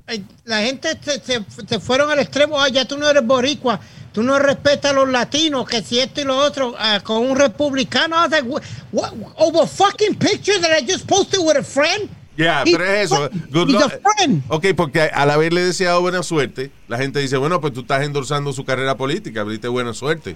eh, 0.08 0.22
la 0.46 0.62
gente 0.62 0.98
se, 1.01 1.20
se- 1.22 1.46
se 1.68 1.80
fueron 1.80 2.10
al 2.12 2.20
extremo, 2.20 2.60
ah, 2.60 2.70
ya 2.70 2.86
tú 2.86 2.98
no 2.98 3.10
eres 3.10 3.25
boricua, 3.25 3.80
tú 4.13 4.24
no 4.24 4.38
respetas 4.39 4.92
a 4.92 4.94
los 4.94 5.10
latinos, 5.10 5.68
que 5.68 5.82
si 5.82 6.00
esto 6.00 6.22
y 6.22 6.24
lo 6.24 6.38
otro, 6.38 6.74
ah, 6.77 7.00
con 7.03 7.18
un 7.30 7.36
republicano, 7.38 8.15
I 8.15 8.22
was 8.24 8.32
like, 8.32 8.48
what, 8.48 8.63
what, 8.92 9.13
over 9.38 9.68
fucking 9.68 10.15
picture 10.15 10.60
that 10.60 10.72
I 10.77 10.86
just 10.86 11.08
posted 11.08 11.39
with 11.42 11.58
a 11.58 11.63
friend. 11.63 12.10
Ya, 12.36 12.63
He's 12.63 12.72
pero 12.75 12.86
es 12.86 13.06
eso. 13.12 13.30
Good 13.52 13.70
luck. 13.70 13.94
friend. 14.18 14.44
Ok, 14.48 14.68
porque 14.75 15.02
al 15.02 15.30
haberle 15.30 15.62
deseado 15.62 16.02
buena 16.02 16.24
suerte, 16.24 16.72
la 16.88 16.98
gente 16.98 17.20
dice, 17.20 17.38
bueno, 17.38 17.62
pues 17.62 17.74
tú 17.74 17.82
estás 17.82 18.04
endorsando 18.04 18.54
su 18.54 18.66
carrera 18.66 18.98
política, 18.98 19.42
abriste 19.42 19.68
buena 19.68 19.94
suerte. 19.94 20.36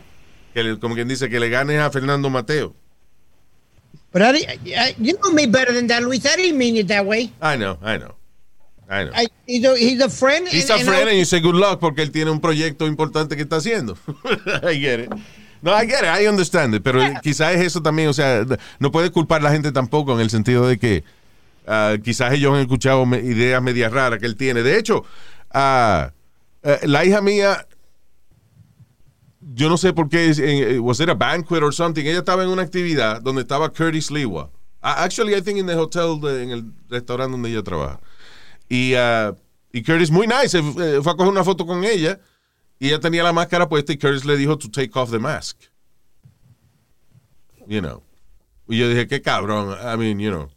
Que 0.53 0.63
le- 0.63 0.79
como 0.79 0.95
quien 0.95 1.07
dice, 1.07 1.29
que 1.29 1.39
le 1.39 1.49
ganes 1.49 1.79
a 1.79 1.89
Fernando 1.91 2.29
Mateo. 2.29 2.75
But 4.11 4.21
I, 4.21 4.45
I- 4.65 4.95
you 4.99 5.17
know 5.17 5.31
me 5.31 5.47
better 5.47 5.73
than 5.73 5.87
that, 5.87 6.01
Luis. 6.01 6.25
I 6.25 6.35
didn't 6.35 6.57
mean 6.57 6.77
it 6.77 6.87
that 6.87 7.05
way. 7.05 7.31
I 7.41 7.55
know, 7.57 7.77
I 7.83 7.97
know. 7.97 8.15
I 8.89 9.03
know. 9.03 9.11
I, 9.13 9.27
he's, 9.45 9.65
a, 9.65 9.75
he's 9.77 10.01
a 10.01 10.09
friend. 10.09 10.47
He's 10.47 10.69
and- 10.69 10.81
a 10.81 10.85
friend 10.85 11.09
and 11.09 11.17
you 11.17 11.25
say 11.25 11.39
good 11.41 11.55
luck 11.55 11.79
porque 11.79 12.01
él 12.01 12.11
tiene 12.11 12.31
un 12.31 12.39
proyecto 12.39 12.87
importante 12.87 13.35
que 13.35 13.41
está 13.43 13.57
haciendo. 13.57 13.97
I 14.63 14.79
get 14.79 14.99
it. 15.01 15.09
No, 15.61 15.73
I 15.73 15.85
get 15.87 16.03
it, 16.03 16.09
I 16.21 16.27
understand 16.27 16.75
it, 16.75 16.83
pero 16.83 17.01
quizás 17.23 17.55
es 17.55 17.61
eso 17.61 17.81
también, 17.81 18.07
o 18.09 18.13
sea, 18.13 18.45
no 18.79 18.91
puedes 18.91 19.09
culpar 19.09 19.41
a 19.41 19.45
la 19.45 19.51
gente 19.51 19.71
tampoco 19.71 20.13
en 20.13 20.19
el 20.19 20.29
sentido 20.29 20.67
de 20.67 20.77
que 20.77 21.03
ah, 21.67 21.95
quizás 22.03 22.33
ellos 22.33 22.53
han 22.53 22.61
escuchado 22.61 23.05
ideas 23.17 23.61
medias 23.61 23.91
raras 23.91 24.19
que 24.19 24.25
él 24.25 24.35
tiene. 24.35 24.63
De 24.63 24.77
hecho, 24.79 25.03
ah, 25.53 26.11
eh, 26.63 26.79
la 26.83 27.05
hija 27.05 27.21
mía, 27.21 27.67
yo 29.39 29.69
no 29.69 29.77
sé 29.77 29.93
por 29.93 30.09
qué, 30.09 30.31
eh, 30.37 30.79
was 30.79 30.99
it 30.99 31.09
a 31.09 31.13
banquet 31.13 31.61
or 31.63 31.73
something, 31.73 32.03
ella 32.05 32.19
estaba 32.19 32.43
en 32.43 32.49
una 32.49 32.61
actividad 32.63 33.21
donde 33.21 33.41
estaba 33.41 33.69
Curtis 33.69 34.11
Lewa. 34.11 34.49
Ah, 34.81 35.03
Actually, 35.03 35.35
I 35.35 35.41
think 35.41 35.57
in 35.59 35.65
the 35.67 35.75
hotel, 35.75 36.19
de- 36.21 36.43
en 36.43 36.51
el 36.51 36.63
restaurante 36.89 37.31
donde 37.31 37.49
ella 37.49 37.63
trabaja. 37.63 37.99
Y, 38.69 38.93
y 39.71 39.83
Curtis, 39.83 40.11
muy 40.11 40.27
nice, 40.27 40.57
eh, 40.57 40.99
fue 41.01 41.11
a 41.11 41.15
coger 41.15 41.31
una 41.31 41.43
foto 41.43 41.65
con 41.65 41.83
ella 41.83 42.19
y 42.79 42.87
ella 42.89 42.99
tenía 42.99 43.23
la 43.23 43.33
máscara 43.33 43.67
puesta 43.67 43.91
y 43.93 43.97
Curtis 43.97 44.25
le 44.25 44.37
dijo 44.37 44.57
to 44.57 44.69
take 44.69 44.91
off 44.95 45.09
the 45.11 45.19
mask. 45.19 45.57
You 47.67 47.81
know. 47.81 48.03
Y 48.69 48.77
yo 48.77 48.89
dije, 48.89 49.07
qué 49.07 49.21
cabrón. 49.21 49.71
I 49.81 49.97
mean, 49.97 50.19
you 50.19 50.29
know, 50.29 50.49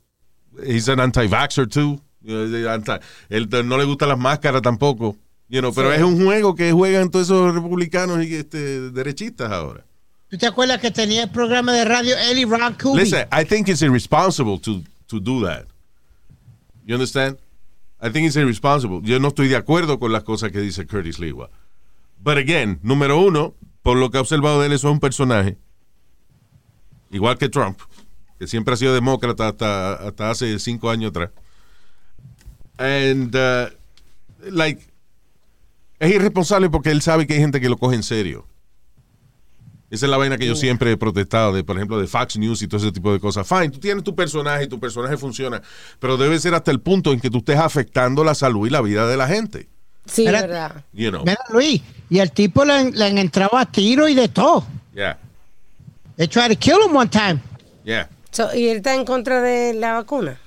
he's 0.65 0.89
an 0.89 1.01
anti-vaxxer 1.01 1.69
too. 1.69 2.01
Anti- 2.69 3.01
él 3.29 3.49
no 3.65 3.79
le 3.79 3.85
gustan 3.85 4.09
las 4.09 4.19
máscaras 4.19 4.63
tampoco. 4.63 5.17
You 5.49 5.61
know, 5.61 5.73
pero 5.75 5.93
es 5.93 6.03
un 6.03 6.25
juego 6.25 6.55
que 6.55 6.71
juegan 6.71 7.11
todos 7.11 7.27
esos 7.27 7.53
republicanos 7.55 8.25
y 8.25 8.35
este, 8.37 8.91
derechistas 8.93 9.51
ahora. 9.51 9.85
¿Tú 10.29 10.39
te 10.39 10.47
acuerdas 10.47 10.81
que 10.81 10.93
tenía 10.93 11.25
el 11.25 11.31
programa 11.31 11.73
de 11.73 11.85
radio 11.85 12.17
Ellie 12.17 12.47
Ron 12.47 12.75
Cooley? 12.75 13.05
Listen, 13.05 13.27
I 13.33 13.45
think 13.45 13.69
it's 13.69 13.83
irresponsible 13.83 14.61
to, 14.61 14.83
to 15.09 15.19
do 15.19 15.45
that. 15.45 15.67
You 16.87 16.95
understand? 16.95 17.37
I 18.01 18.11
think 18.11 18.27
it's 18.27 18.37
irresponsible. 18.37 19.01
Yo 19.03 19.19
no 19.19 19.29
estoy 19.29 19.49
de 19.49 19.57
acuerdo 19.57 19.99
con 19.99 20.13
las 20.13 20.23
cosas 20.23 20.53
que 20.53 20.61
dice 20.61 20.87
Curtis 20.87 21.19
Lewa. 21.19 21.51
But 22.23 22.39
again, 22.39 22.79
número 22.83 23.19
uno, 23.21 23.55
por 23.83 23.97
lo 23.97 24.11
que 24.11 24.19
he 24.19 24.21
observado 24.21 24.61
de 24.61 24.69
él, 24.69 24.73
eso 24.73 24.89
es 24.89 24.93
un 24.93 25.01
personaje. 25.01 25.59
Igual 27.11 27.39
que 27.39 27.49
Trump, 27.49 27.81
que 28.41 28.47
siempre 28.47 28.73
ha 28.73 28.77
sido 28.79 28.95
demócrata 28.95 29.49
hasta, 29.49 29.93
hasta 29.93 30.31
hace 30.31 30.59
cinco 30.59 30.89
años 30.91 31.11
atrás. 31.11 31.29
And, 32.79 33.37
uh, 33.37 33.69
like, 34.51 34.83
es 35.99 36.11
irresponsable 36.15 36.71
porque 36.71 36.91
él 36.91 37.03
sabe 37.03 37.27
que 37.27 37.35
hay 37.35 37.41
gente 37.41 37.61
que 37.61 37.69
lo 37.69 37.77
coge 37.77 37.97
en 37.97 38.03
serio. 38.03 38.47
Esa 39.91 40.07
es 40.07 40.11
la 40.11 40.17
vaina 40.17 40.39
que 40.39 40.47
yo 40.47 40.55
siempre 40.55 40.91
he 40.93 40.97
protestado, 40.97 41.53
de, 41.53 41.65
por 41.65 41.77
ejemplo, 41.77 42.01
de 42.01 42.07
Fox 42.07 42.39
News 42.39 42.63
y 42.63 42.67
todo 42.69 42.81
ese 42.81 42.93
tipo 42.93 43.13
de 43.13 43.21
cosas. 43.21 43.47
Fine, 43.47 43.69
tú 43.69 43.79
tienes 43.79 44.03
tu 44.05 44.15
personaje 44.15 44.65
y 44.65 44.69
tu 44.69 44.81
personaje 44.81 45.19
funciona, 45.19 45.61
pero 45.99 46.17
debe 46.17 46.39
ser 46.41 46.55
hasta 46.55 46.71
el 46.71 46.81
punto 46.81 47.13
en 47.13 47.21
que 47.21 47.29
tú 47.29 47.39
estés 47.39 47.59
afectando 47.59 48.25
la 48.25 48.35
salud 48.35 48.67
y 48.67 48.71
la 48.71 48.81
vida 48.81 49.07
de 49.07 49.17
la 49.19 49.27
gente. 49.27 49.69
Sí, 50.07 50.25
Espérate. 50.25 50.47
verdad. 50.47 50.85
You 50.95 51.11
know. 51.11 51.25
Mira, 51.27 51.39
Luis, 51.51 51.83
y 52.09 52.21
el 52.21 52.31
tipo 52.33 52.65
le, 52.65 52.91
le 52.93 53.05
han 53.05 53.19
entrado 53.19 53.59
a 53.59 53.67
tiro 53.67 54.09
y 54.09 54.15
de 54.15 54.29
todo. 54.29 54.65
Yeah, 54.95 55.19
They 56.17 56.27
tried 56.27 56.49
to 56.51 56.57
kill 56.57 56.79
him 56.89 56.97
one 56.97 57.11
time. 57.11 57.41
yeah. 57.85 58.09
So, 58.31 58.55
¿Y 58.55 58.69
él 58.69 58.79
está 58.79 58.95
en 58.95 59.05
contra 59.05 59.41
de 59.43 59.75
la 59.75 59.95
vacuna? 59.95 60.39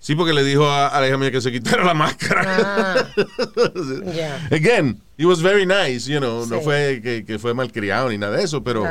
Sí, 0.00 0.16
porque 0.16 0.32
le 0.32 0.42
dijo 0.42 0.66
a, 0.68 0.88
a 0.88 1.00
la 1.00 1.06
hija 1.06 1.16
mía 1.16 1.30
que 1.30 1.40
se 1.40 1.52
quitara 1.52 1.84
la 1.84 1.94
máscara. 1.94 2.56
Ah. 2.58 3.08
Again, 4.50 5.00
he 5.16 5.24
was 5.24 5.40
very 5.40 5.64
nice, 5.64 6.06
you 6.10 6.18
know. 6.18 6.44
No 6.46 6.60
fue 6.60 7.00
que, 7.02 7.24
que 7.24 7.38
fue 7.38 7.54
malcriado 7.54 8.08
ni 8.08 8.18
nada 8.18 8.36
de 8.36 8.42
eso, 8.42 8.64
pero, 8.64 8.84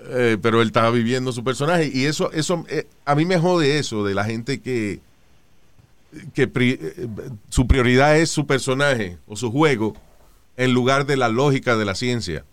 eh, 0.00 0.38
pero 0.40 0.62
él 0.62 0.68
estaba 0.68 0.90
viviendo 0.90 1.30
su 1.32 1.44
personaje. 1.44 1.90
Y 1.92 2.06
eso, 2.06 2.32
eso 2.32 2.64
eh, 2.70 2.86
a 3.04 3.14
mí 3.14 3.26
me 3.26 3.38
jode 3.38 3.78
eso 3.78 4.02
de 4.04 4.14
la 4.14 4.24
gente 4.24 4.60
que, 4.62 5.00
que 6.32 6.48
pri- 6.48 6.78
eh, 6.80 7.08
su 7.50 7.66
prioridad 7.66 8.16
es 8.16 8.30
su 8.30 8.46
personaje 8.46 9.18
o 9.26 9.36
su 9.36 9.52
juego 9.52 9.94
en 10.56 10.72
lugar 10.72 11.04
de 11.04 11.18
la 11.18 11.28
lógica 11.28 11.76
de 11.76 11.84
la 11.84 11.94
ciencia. 11.94 12.44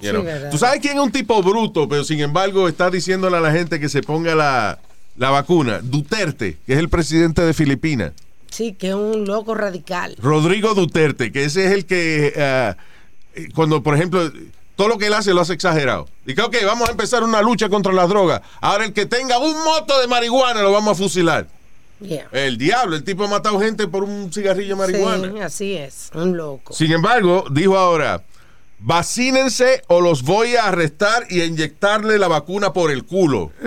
You 0.00 0.12
know. 0.12 0.24
Tú 0.50 0.58
sabes 0.58 0.80
quién 0.80 0.96
es 0.96 1.02
un 1.02 1.12
tipo 1.12 1.42
bruto, 1.42 1.88
pero 1.88 2.04
sin 2.04 2.20
embargo 2.20 2.68
está 2.68 2.90
diciéndole 2.90 3.36
a 3.36 3.40
la 3.40 3.50
gente 3.50 3.80
que 3.80 3.88
se 3.88 4.02
ponga 4.02 4.34
la, 4.34 4.78
la 5.16 5.30
vacuna. 5.30 5.80
Duterte, 5.82 6.58
que 6.66 6.74
es 6.74 6.78
el 6.78 6.88
presidente 6.88 7.42
de 7.42 7.52
Filipinas. 7.52 8.12
Sí, 8.50 8.72
que 8.72 8.88
es 8.88 8.94
un 8.94 9.26
loco 9.26 9.54
radical. 9.54 10.16
Rodrigo 10.18 10.74
Duterte, 10.74 11.32
que 11.32 11.44
ese 11.44 11.66
es 11.66 11.72
el 11.72 11.84
que, 11.84 12.32
eh, 12.34 12.74
cuando, 13.54 13.82
por 13.82 13.94
ejemplo, 13.94 14.30
todo 14.76 14.88
lo 14.88 14.96
que 14.96 15.08
él 15.08 15.14
hace 15.14 15.34
lo 15.34 15.40
hace 15.40 15.52
exagerado. 15.52 16.08
Dice, 16.24 16.40
ok, 16.40 16.56
vamos 16.64 16.88
a 16.88 16.92
empezar 16.92 17.24
una 17.24 17.42
lucha 17.42 17.68
contra 17.68 17.92
las 17.92 18.08
drogas. 18.08 18.40
Ahora 18.60 18.84
el 18.84 18.92
que 18.92 19.06
tenga 19.06 19.38
un 19.38 19.52
moto 19.64 20.00
de 20.00 20.06
marihuana 20.06 20.62
lo 20.62 20.72
vamos 20.72 20.92
a 20.92 21.02
fusilar. 21.02 21.46
Yeah. 22.00 22.28
El 22.30 22.58
diablo, 22.58 22.94
el 22.94 23.02
tipo 23.02 23.24
ha 23.24 23.28
matado 23.28 23.58
gente 23.58 23.88
por 23.88 24.04
un 24.04 24.32
cigarrillo 24.32 24.76
de 24.76 24.76
marihuana. 24.76 25.32
Sí, 25.32 25.40
así 25.40 25.72
es. 25.74 26.10
Un 26.14 26.36
loco. 26.36 26.72
Sin 26.72 26.92
embargo, 26.92 27.44
dijo 27.50 27.76
ahora, 27.76 28.22
vacínense 28.80 29.82
o 29.88 30.00
los 30.00 30.22
voy 30.22 30.56
a 30.56 30.66
arrestar 30.68 31.24
y 31.30 31.40
a 31.40 31.44
inyectarle 31.46 32.18
la 32.18 32.28
vacuna 32.28 32.72
por 32.72 32.90
el 32.90 33.04
culo. 33.04 33.52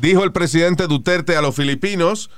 Dijo- 0.00 0.24
el 0.24 0.32
presidente 0.32 0.86
Duterte 0.86 1.36
a 1.36 1.42
los 1.42 1.54
filipinos, 1.54 2.30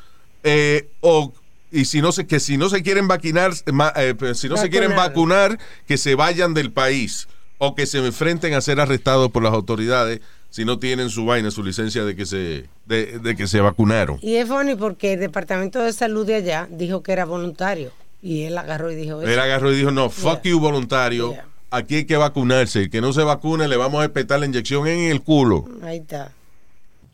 eh, 0.43 0.89
o, 1.01 1.33
y 1.71 1.85
si 1.85 2.01
no 2.01 2.11
se, 2.13 2.27
que 2.27 2.41
si 2.41 2.57
no 2.57 2.69
se 2.71 2.83
quieren 2.83 3.07
vacunar, 3.09 3.53
ma- 3.73 3.93
eh, 3.97 4.15
si 4.35 4.49
no 4.49 4.57
se 4.57 4.71
quieren 4.71 4.97
Vacunar. 4.97 5.51
vacunar, 5.53 5.59
que 5.87 5.99
se 5.99 6.15
vayan 6.15 6.55
del 6.55 6.73
país 6.73 7.29
o 7.59 7.75
que 7.75 7.87
se 7.87 7.99
enfrenten 7.99 8.55
a 8.55 8.61
ser 8.63 8.81
arrestados 8.81 9.31
por 9.31 9.43
las 9.43 9.53
autoridades 9.53 10.21
si 10.49 10.65
no 10.65 10.79
tienen 10.79 11.11
su 11.11 11.27
vaina, 11.27 11.51
su 11.51 11.63
licencia 11.63 12.05
de 12.05 12.17
que 12.17 12.27
se, 12.27 12.65
de, 12.87 13.19
de 13.23 13.37
que 13.37 13.47
se 13.47 13.61
vacunaron. 13.61 14.19
Y 14.23 14.37
es 14.37 14.49
funny 14.49 14.75
porque 14.75 15.13
el 15.13 15.21
Departamento 15.21 15.79
de 15.81 15.93
Salud 15.93 16.27
de 16.27 16.37
allá 16.37 16.67
dijo 16.71 17.03
que 17.05 17.13
era 17.13 17.25
voluntario. 17.25 17.93
Y 18.23 18.43
él 18.43 18.59
agarró 18.59 18.91
y 18.91 18.97
dijo 18.97 19.23
eso. 19.23 19.31
Él 19.31 19.39
agarró 19.39 19.73
y 19.73 19.77
dijo, 19.77 19.91
no, 19.91 20.11
fuck 20.11 20.43
Yeah. 20.43 20.53
you 20.53 20.61
voluntario, 20.61 21.33
Yeah. 21.33 21.47
aquí 21.71 21.95
hay 21.97 22.05
que 22.05 22.17
vacunarse, 22.17 22.81
el 22.83 22.91
que 22.91 23.01
no 23.01 23.13
se 23.13 23.23
vacune 23.23 23.67
le 23.69 23.77
vamos 23.77 24.03
a 24.03 24.05
espetar 24.05 24.41
la 24.41 24.47
inyección 24.47 24.87
en 24.87 25.11
el 25.11 25.23
culo. 25.23 25.67
Ahí 25.83 25.99
está. 25.99 26.33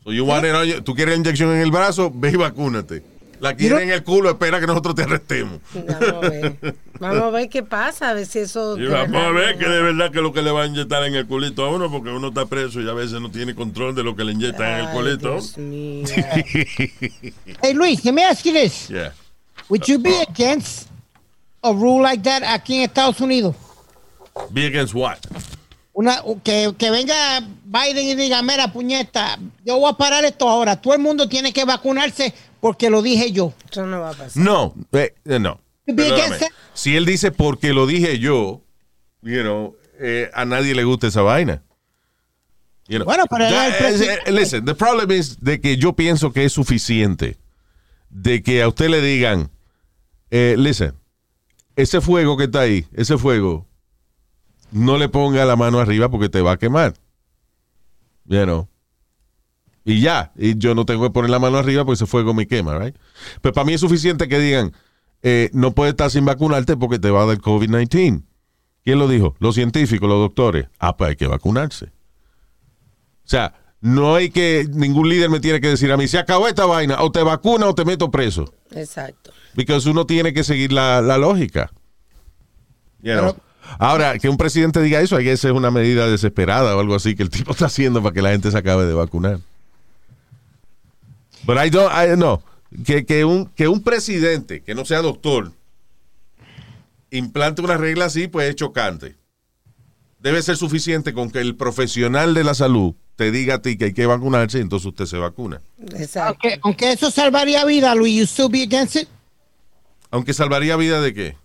So 0.03 0.11
you 0.11 0.25
want 0.25 0.45
it- 0.45 0.83
tú 0.83 0.93
quieres 0.95 1.15
la 1.15 1.19
inyección 1.21 1.51
en 1.51 1.61
el 1.61 1.71
brazo, 1.71 2.11
ve 2.13 2.31
y 2.31 2.35
vacúnate. 2.35 3.03
La 3.39 3.55
quieres 3.55 3.81
en 3.81 3.91
el 3.91 4.03
culo, 4.03 4.31
espera 4.31 4.59
que 4.59 4.65
nosotros 4.65 4.95
te 4.95 5.03
arrestemos. 5.03 5.59
Vamos 5.75 6.23
a 6.23 6.29
ver. 6.29 6.75
Vamos 6.99 7.21
a 7.21 7.29
ver 7.29 7.49
qué 7.49 7.61
pasa, 7.61 8.09
a 8.09 8.13
ver 8.13 8.25
si 8.25 8.39
eso. 8.39 8.79
Y 8.79 8.87
vamos 8.87 9.21
a 9.21 9.29
ver 9.29 9.59
que 9.59 9.69
de 9.69 9.79
verdad 9.83 10.11
que 10.11 10.21
lo 10.21 10.33
que 10.33 10.41
le 10.41 10.49
va 10.49 10.63
a 10.63 10.65
inyectar 10.65 11.03
en 11.03 11.13
el 11.13 11.27
culito 11.27 11.63
a 11.63 11.69
uno, 11.69 11.91
porque 11.91 12.09
uno 12.09 12.29
está 12.29 12.47
preso 12.47 12.81
y 12.81 12.89
a 12.89 12.93
veces 12.93 13.21
no 13.21 13.29
tiene 13.29 13.53
control 13.53 13.93
de 13.93 14.03
lo 14.03 14.15
que 14.15 14.23
le 14.23 14.31
inyectan 14.31 14.79
en 14.79 14.85
el 14.87 14.91
culito. 14.91 15.31
Dios 15.33 15.57
mío. 15.59 16.05
Hey, 17.61 17.73
Luis, 17.75 18.03
let 18.05 18.13
me 18.13 18.23
ask 18.23 18.43
you 18.43 18.53
this. 18.53 18.87
Yeah. 18.89 19.11
Would 19.69 19.83
you 19.87 19.99
be 19.99 20.15
against 20.27 20.87
a 21.61 21.71
rule 21.71 22.01
like 22.03 22.23
that 22.23 22.43
aquí 22.43 22.75
en 22.77 22.81
Estados 22.83 23.19
Unidos? 23.21 23.55
Be 24.51 24.67
against 24.67 24.93
what? 24.93 25.17
Una, 25.93 26.21
que, 26.43 26.73
que 26.77 26.91
venga 26.91 27.41
Biden 27.65 28.05
y 28.05 28.13
diga, 28.15 28.43
mira, 28.43 28.71
puñeta, 28.71 29.39
yo 29.65 29.79
voy 29.79 29.89
a 29.91 29.93
parar 29.97 30.23
esto 30.25 30.47
ahora. 30.47 30.79
Todo 30.79 30.93
el 30.93 30.99
mundo 30.99 31.27
tiene 31.27 31.51
que 31.51 31.65
vacunarse 31.65 32.33
porque 32.61 32.89
lo 32.91 33.01
dije 33.01 33.31
yo. 33.31 33.53
Eso 33.71 33.85
no 33.87 34.01
va 34.01 34.11
a 34.11 34.13
pasar. 34.13 34.43
No, 34.43 34.75
eh, 34.91 35.15
eh, 35.25 35.39
no. 35.39 35.59
Si 36.73 36.95
él 36.95 37.05
dice 37.05 37.31
porque 37.31 37.73
lo 37.73 37.87
dije 37.87 38.19
yo, 38.19 38.61
you 39.23 39.41
know, 39.41 39.75
eh, 39.99 40.29
a 40.35 40.45
nadie 40.45 40.75
le 40.75 40.83
gusta 40.83 41.07
esa 41.07 41.21
vaina. 41.23 41.63
You 42.87 42.97
know. 42.99 43.05
Bueno, 43.05 43.25
pero 43.27 43.45
él 43.45 43.51
Ya, 43.51 43.67
es 43.67 43.73
el 43.73 43.73
eh, 43.73 43.87
presidente. 43.89 44.29
eh, 44.29 44.31
listen, 44.33 44.65
the 44.65 44.75
problem 44.75 45.09
is 45.11 45.37
de 45.41 45.59
que 45.59 45.77
yo 45.77 45.93
pienso 45.93 46.31
que 46.31 46.45
es 46.45 46.53
suficiente 46.53 47.37
de 48.09 48.43
que 48.43 48.61
a 48.61 48.67
usted 48.67 48.89
le 48.89 49.01
digan, 49.01 49.49
eh, 50.29 50.55
listen, 50.57 50.93
ese 51.77 52.01
fuego 52.01 52.35
que 52.35 52.45
está 52.45 52.61
ahí, 52.61 52.85
ese 52.91 53.17
fuego, 53.17 53.65
no 54.71 54.97
le 54.97 55.07
ponga 55.07 55.45
la 55.45 55.55
mano 55.55 55.79
arriba 55.79 56.09
porque 56.09 56.27
te 56.27 56.41
va 56.41 56.53
a 56.53 56.57
quemar. 56.57 56.95
You 58.25 58.43
know. 58.43 58.67
Y 59.85 60.01
ya, 60.01 60.33
y 60.35 60.57
yo 60.57 60.75
no 60.75 60.85
tengo 60.85 61.03
que 61.03 61.11
poner 61.11 61.29
la 61.29 61.39
mano 61.39 61.57
arriba 61.57 61.85
porque 61.85 61.95
ese 61.95 62.07
fuego 62.07 62.33
me 62.33 62.47
quema, 62.47 62.77
right? 62.77 62.97
Pero 63.41 63.53
para 63.53 63.63
mí 63.63 63.73
es 63.73 63.79
suficiente 63.79 64.27
que 64.27 64.39
digan, 64.39 64.73
eh, 65.21 65.49
no 65.53 65.71
puedes 65.71 65.93
estar 65.93 66.11
sin 66.11 66.25
vacunarte 66.25 66.75
porque 66.75 66.99
te 66.99 67.09
va 67.09 67.23
a 67.23 67.25
dar 67.27 67.37
COVID-19. 67.37 68.23
¿Quién 68.83 68.99
lo 68.99 69.07
dijo? 69.07 69.35
Los 69.39 69.55
científicos, 69.55 70.09
los 70.09 70.19
doctores. 70.19 70.67
Ah, 70.79 70.97
pues 70.97 71.11
hay 71.11 71.15
que 71.15 71.27
vacunarse. 71.27 71.85
O 71.85 73.29
sea, 73.29 73.53
no 73.79 74.15
hay 74.15 74.29
que, 74.31 74.67
ningún 74.73 75.09
líder 75.09 75.29
me 75.29 75.39
tiene 75.39 75.61
que 75.61 75.69
decir 75.69 75.91
a 75.91 75.97
mí, 75.97 76.07
se 76.07 76.17
acabó 76.17 76.47
esta 76.47 76.65
vaina, 76.65 77.01
o 77.01 77.11
te 77.11 77.21
vacuna 77.21 77.67
o 77.67 77.75
te 77.75 77.85
meto 77.85 78.09
preso. 78.09 78.51
Exacto. 78.71 79.31
Porque 79.65 79.89
uno 79.89 80.05
tiene 80.05 80.33
que 80.33 80.43
seguir 80.43 80.71
la, 80.71 81.01
la 81.01 81.17
lógica. 81.17 81.71
You 83.01 83.13
know. 83.13 83.33
Pero- 83.33 83.47
Ahora, 83.79 84.17
que 84.17 84.29
un 84.29 84.37
presidente 84.37 84.81
diga 84.81 85.01
eso, 85.01 85.17
hay 85.17 85.25
que 85.25 85.35
ser 85.35 85.51
una 85.51 85.71
medida 85.71 86.07
desesperada 86.07 86.73
o 86.75 86.79
algo 86.79 86.95
así 86.95 87.15
que 87.15 87.23
el 87.23 87.29
tipo 87.29 87.51
está 87.53 87.65
haciendo 87.65 88.01
para 88.01 88.13
que 88.13 88.21
la 88.21 88.29
gente 88.31 88.49
se 88.51 88.57
acabe 88.57 88.85
de 88.85 88.93
vacunar. 88.93 89.39
Pero 91.45 91.65
I 91.65 91.69
don't, 91.69 91.91
I- 91.93 92.17
no, 92.17 92.41
que, 92.85 93.05
que, 93.05 93.25
un, 93.25 93.45
que 93.47 93.67
un 93.67 93.81
presidente 93.83 94.61
que 94.61 94.73
no 94.75 94.85
sea 94.85 95.01
doctor 95.01 95.51
implante 97.11 97.61
una 97.61 97.77
regla 97.77 98.05
así, 98.05 98.27
pues 98.27 98.49
es 98.49 98.55
chocante. 98.55 99.15
Debe 100.19 100.41
ser 100.41 100.57
suficiente 100.57 101.13
con 101.13 101.29
que 101.29 101.39
el 101.39 101.55
profesional 101.55 102.33
de 102.33 102.43
la 102.43 102.53
salud 102.53 102.95
te 103.15 103.31
diga 103.31 103.55
a 103.55 103.61
ti 103.61 103.77
que 103.77 103.85
hay 103.85 103.93
que 103.93 104.05
vacunarse, 104.05 104.59
entonces 104.59 104.85
usted 104.87 105.05
se 105.05 105.17
vacuna. 105.17 105.61
Exacto. 105.95 106.27
Aunque, 106.47 106.59
aunque 106.63 106.91
eso 106.91 107.09
salvaría 107.11 107.65
vida, 107.65 107.95
Luis, 107.95 108.15
you 108.17 108.23
still 108.25 108.49
be 108.49 108.63
against 108.63 108.95
it? 108.95 109.07
Aunque 110.11 110.33
salvaría 110.33 110.75
vida 110.75 111.01
de 111.01 111.13
qué. 111.13 111.37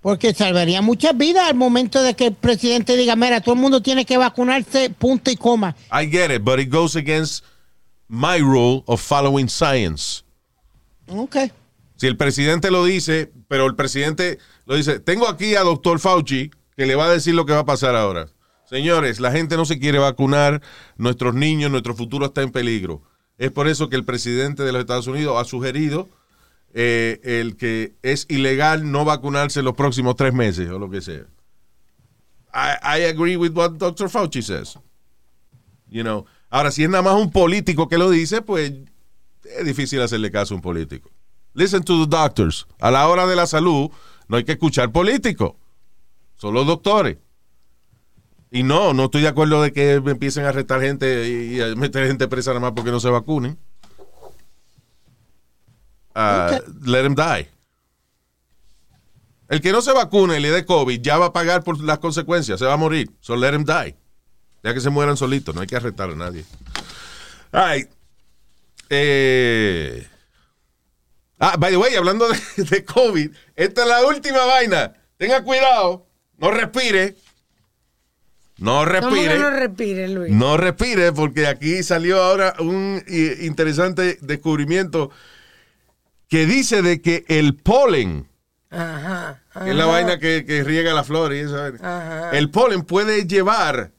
Porque 0.00 0.32
salvaría 0.32 0.80
muchas 0.80 1.16
vidas 1.16 1.48
al 1.48 1.56
momento 1.56 2.02
de 2.02 2.14
que 2.14 2.28
el 2.28 2.34
presidente 2.34 2.96
diga, 2.96 3.16
mira, 3.16 3.40
todo 3.40 3.54
el 3.54 3.60
mundo 3.60 3.82
tiene 3.82 4.06
que 4.06 4.16
vacunarse, 4.16 4.90
punto 4.90 5.30
y 5.30 5.36
coma. 5.36 5.76
I 5.92 6.06
get 6.10 6.30
it, 6.30 6.42
but 6.42 6.58
it 6.58 6.70
goes 6.72 6.96
against 6.96 7.44
my 8.08 8.38
rule 8.38 8.82
of 8.86 9.00
following 9.00 9.48
science. 9.48 10.24
Ok. 11.08 11.36
Si 11.96 12.06
el 12.06 12.16
presidente 12.16 12.70
lo 12.70 12.84
dice, 12.84 13.30
pero 13.46 13.66
el 13.66 13.76
presidente 13.76 14.38
lo 14.64 14.76
dice, 14.76 15.00
tengo 15.00 15.28
aquí 15.28 15.54
a 15.54 15.60
doctor 15.60 16.00
Fauci 16.00 16.50
que 16.76 16.86
le 16.86 16.94
va 16.94 17.06
a 17.06 17.10
decir 17.10 17.34
lo 17.34 17.44
que 17.44 17.52
va 17.52 17.60
a 17.60 17.66
pasar 17.66 17.94
ahora. 17.94 18.28
Señores, 18.64 19.20
la 19.20 19.32
gente 19.32 19.56
no 19.56 19.66
se 19.66 19.78
quiere 19.78 19.98
vacunar, 19.98 20.62
nuestros 20.96 21.34
niños, 21.34 21.70
nuestro 21.70 21.94
futuro 21.94 22.26
está 22.26 22.40
en 22.40 22.52
peligro. 22.52 23.02
Es 23.36 23.50
por 23.50 23.68
eso 23.68 23.90
que 23.90 23.96
el 23.96 24.04
presidente 24.04 24.62
de 24.62 24.72
los 24.72 24.80
Estados 24.80 25.08
Unidos 25.08 25.36
ha 25.38 25.44
sugerido 25.44 26.08
eh, 26.72 27.20
el 27.22 27.56
que 27.56 27.94
es 28.02 28.26
ilegal 28.28 28.90
no 28.90 29.04
vacunarse 29.04 29.62
los 29.62 29.74
próximos 29.74 30.16
tres 30.16 30.32
meses 30.32 30.68
o 30.70 30.78
lo 30.78 30.90
que 30.90 31.00
sea. 31.00 31.26
I, 32.52 32.98
I 33.00 33.04
agree 33.04 33.36
with 33.36 33.52
what 33.52 33.72
Dr. 33.72 34.08
Fauci 34.08 34.42
says. 34.42 34.78
You 35.88 36.02
know. 36.02 36.26
Ahora, 36.48 36.70
si 36.70 36.82
es 36.82 36.90
nada 36.90 37.02
más 37.02 37.14
un 37.14 37.30
político 37.30 37.88
que 37.88 37.98
lo 37.98 38.10
dice, 38.10 38.42
pues 38.42 38.72
es 39.44 39.64
difícil 39.64 40.00
hacerle 40.02 40.30
caso 40.30 40.54
a 40.54 40.56
un 40.56 40.62
político. 40.62 41.10
Listen 41.54 41.82
to 41.82 42.04
the 42.04 42.16
doctors. 42.16 42.66
A 42.80 42.90
la 42.90 43.08
hora 43.08 43.26
de 43.26 43.36
la 43.36 43.46
salud, 43.46 43.90
no 44.28 44.36
hay 44.36 44.44
que 44.44 44.52
escuchar 44.52 44.92
políticos. 44.92 45.54
Son 46.36 46.54
los 46.54 46.66
doctores. 46.66 47.18
Y 48.50 48.62
no, 48.62 48.94
no 48.94 49.04
estoy 49.04 49.22
de 49.22 49.28
acuerdo 49.28 49.62
de 49.62 49.72
que 49.72 49.94
empiecen 49.94 50.44
a 50.44 50.48
arrestar 50.48 50.80
gente 50.80 51.28
y, 51.28 51.60
a 51.60 51.74
meter 51.76 52.06
gente 52.06 52.26
presa 52.26 52.50
nada 52.50 52.60
más 52.60 52.72
porque 52.72 52.90
no 52.90 52.98
se 52.98 53.08
vacunen. 53.08 53.58
Let 56.84 57.02
them 57.02 57.14
die. 57.14 57.48
El 59.48 59.60
que 59.60 59.72
no 59.72 59.82
se 59.82 59.92
vacune 59.92 60.38
y 60.38 60.40
le 60.40 60.50
dé 60.50 60.64
COVID 60.64 61.00
ya 61.00 61.18
va 61.18 61.26
a 61.26 61.32
pagar 61.32 61.64
por 61.64 61.82
las 61.82 61.98
consecuencias, 61.98 62.58
se 62.58 62.66
va 62.66 62.74
a 62.74 62.76
morir. 62.76 63.10
So 63.20 63.34
let 63.36 63.50
them 63.50 63.64
die. 63.64 63.96
Ya 64.62 64.74
que 64.74 64.80
se 64.80 64.90
mueran 64.90 65.16
solitos, 65.16 65.54
no 65.54 65.60
hay 65.60 65.66
que 65.66 65.76
arrestar 65.76 66.10
a 66.10 66.14
nadie. 66.14 66.44
All 67.52 67.68
right. 67.76 67.88
Eh, 68.90 70.06
Ah, 71.42 71.56
by 71.58 71.70
the 71.70 71.78
way, 71.78 71.94
hablando 71.94 72.28
de, 72.28 72.38
de 72.64 72.84
COVID, 72.84 73.30
esta 73.56 73.82
es 73.82 73.88
la 73.88 74.04
última 74.04 74.44
vaina. 74.44 74.92
Tenga 75.16 75.42
cuidado, 75.42 76.06
no 76.36 76.50
respire. 76.50 77.16
No 78.58 78.84
¿Cómo 78.84 78.84
que 78.84 79.00
respire. 79.00 79.38
no 79.38 79.50
respire, 79.50 80.08
Luis? 80.08 80.32
No 80.32 80.56
respire 80.58 81.12
porque 81.12 81.46
aquí 81.46 81.82
salió 81.82 82.22
ahora 82.22 82.54
un 82.58 83.02
interesante 83.08 84.18
descubrimiento 84.20 85.10
que 86.30 86.46
dice 86.46 86.80
de 86.80 87.02
que 87.02 87.24
el 87.28 87.56
polen, 87.56 88.26
Ajá. 88.70 89.42
ajá. 89.50 89.64
que 89.64 89.70
es 89.70 89.76
la 89.76 89.84
vaina 89.86 90.18
que, 90.18 90.46
que 90.46 90.64
riega 90.64 90.94
la 90.94 91.04
flor 91.04 91.34
y 91.34 91.40
Ajá. 91.42 92.30
el 92.30 92.50
polen 92.50 92.82
puede 92.84 93.26
llevar 93.26 93.92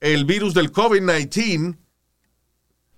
el 0.00 0.24
virus 0.26 0.52
del 0.54 0.72
COVID-19 0.72 1.76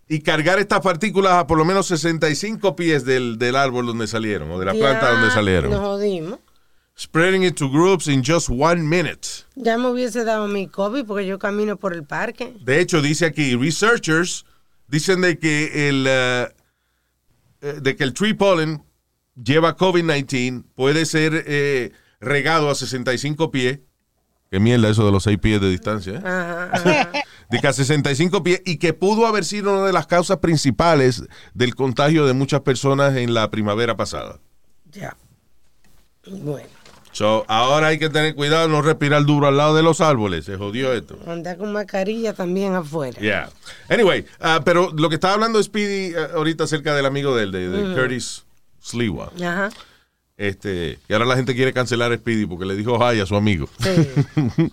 y 0.08 0.20
cargar 0.20 0.58
estas 0.58 0.80
partículas 0.80 1.34
a 1.34 1.46
por 1.46 1.58
lo 1.58 1.64
menos 1.64 1.86
65 1.88 2.74
pies 2.74 3.04
del, 3.04 3.38
del 3.38 3.54
árbol 3.56 3.86
donde 3.86 4.06
salieron 4.06 4.50
o 4.50 4.58
de 4.58 4.64
la 4.66 4.72
planta 4.74 5.10
donde 5.12 5.30
salieron. 5.30 5.70
Nos 5.70 5.80
jodimos. 5.80 6.38
Spreading 6.96 7.42
it 7.42 7.56
to 7.56 7.68
groups 7.68 8.06
in 8.06 8.22
just 8.24 8.48
one 8.48 8.82
minute. 8.82 9.28
Ya 9.56 9.76
me 9.76 9.88
hubiese 9.88 10.24
dado 10.24 10.46
mi 10.46 10.68
COVID 10.68 11.04
porque 11.04 11.26
yo 11.26 11.38
camino 11.38 11.76
por 11.76 11.92
el 11.92 12.04
parque. 12.04 12.54
De 12.60 12.80
hecho, 12.80 13.02
dice 13.02 13.26
aquí, 13.26 13.56
researchers 13.56 14.46
dicen 14.86 15.20
de 15.22 15.38
que 15.38 15.88
el, 15.88 16.06
eh, 16.08 16.48
de 17.80 17.96
que 17.96 18.04
el 18.04 18.12
tree 18.12 18.34
pollen 18.34 18.82
lleva 19.42 19.76
COVID-19, 19.76 20.64
puede 20.74 21.06
ser 21.06 21.44
eh, 21.46 21.92
regado 22.20 22.70
a 22.70 22.74
65 22.74 23.50
pies. 23.50 23.80
Qué 24.50 24.60
mierda 24.60 24.88
eso 24.88 25.04
de 25.04 25.12
los 25.12 25.24
6 25.24 25.38
pies 25.38 25.60
de 25.60 25.70
distancia. 25.70 26.14
¿eh? 26.14 26.22
Ajá, 26.24 26.70
ajá. 26.72 27.12
De 27.50 27.60
que 27.60 27.68
a 27.68 27.74
65 27.74 28.42
pies 28.42 28.62
y 28.64 28.78
que 28.78 28.94
pudo 28.94 29.26
haber 29.26 29.44
sido 29.44 29.74
una 29.74 29.86
de 29.86 29.92
las 29.92 30.06
causas 30.06 30.38
principales 30.38 31.24
del 31.52 31.74
contagio 31.74 32.26
de 32.26 32.32
muchas 32.32 32.62
personas 32.62 33.16
en 33.16 33.34
la 33.34 33.50
primavera 33.50 33.96
pasada. 33.96 34.40
ya. 34.90 35.14
Bueno, 36.26 36.66
So, 37.14 37.44
ahora 37.46 37.86
hay 37.86 37.98
que 38.00 38.10
tener 38.10 38.34
cuidado 38.34 38.66
no 38.66 38.82
respirar 38.82 39.24
duro 39.24 39.46
al 39.46 39.56
lado 39.56 39.76
de 39.76 39.84
los 39.84 40.00
árboles. 40.00 40.46
Se 40.46 40.56
jodió 40.56 40.92
esto. 40.92 41.16
anda 41.28 41.56
con 41.56 41.72
mascarilla 41.72 42.32
también 42.32 42.74
afuera. 42.74 43.20
Yeah. 43.20 43.50
Anyway, 43.88 44.26
ah, 44.40 44.62
pero 44.64 44.90
lo 44.92 45.08
que 45.08 45.14
estaba 45.14 45.34
hablando 45.34 45.62
Speedy 45.62 46.12
ah, 46.16 46.30
ahorita 46.34 46.64
acerca 46.64 46.92
del 46.92 47.06
amigo 47.06 47.36
de 47.36 47.44
él, 47.44 47.52
de, 47.52 47.68
de 47.68 47.94
Curtis 47.94 48.44
Sliwa. 48.82 49.30
Ajá. 49.36 49.70
Este, 50.36 50.98
y 51.08 51.12
ahora 51.12 51.24
la 51.24 51.36
gente 51.36 51.54
quiere 51.54 51.72
cancelar 51.72 52.10
a 52.10 52.16
Speedy 52.16 52.46
porque 52.46 52.64
le 52.64 52.74
dijo 52.74 52.98
hi 52.98 53.20
a 53.20 53.26
su 53.26 53.36
amigo. 53.36 53.68
Sí. 53.78 54.70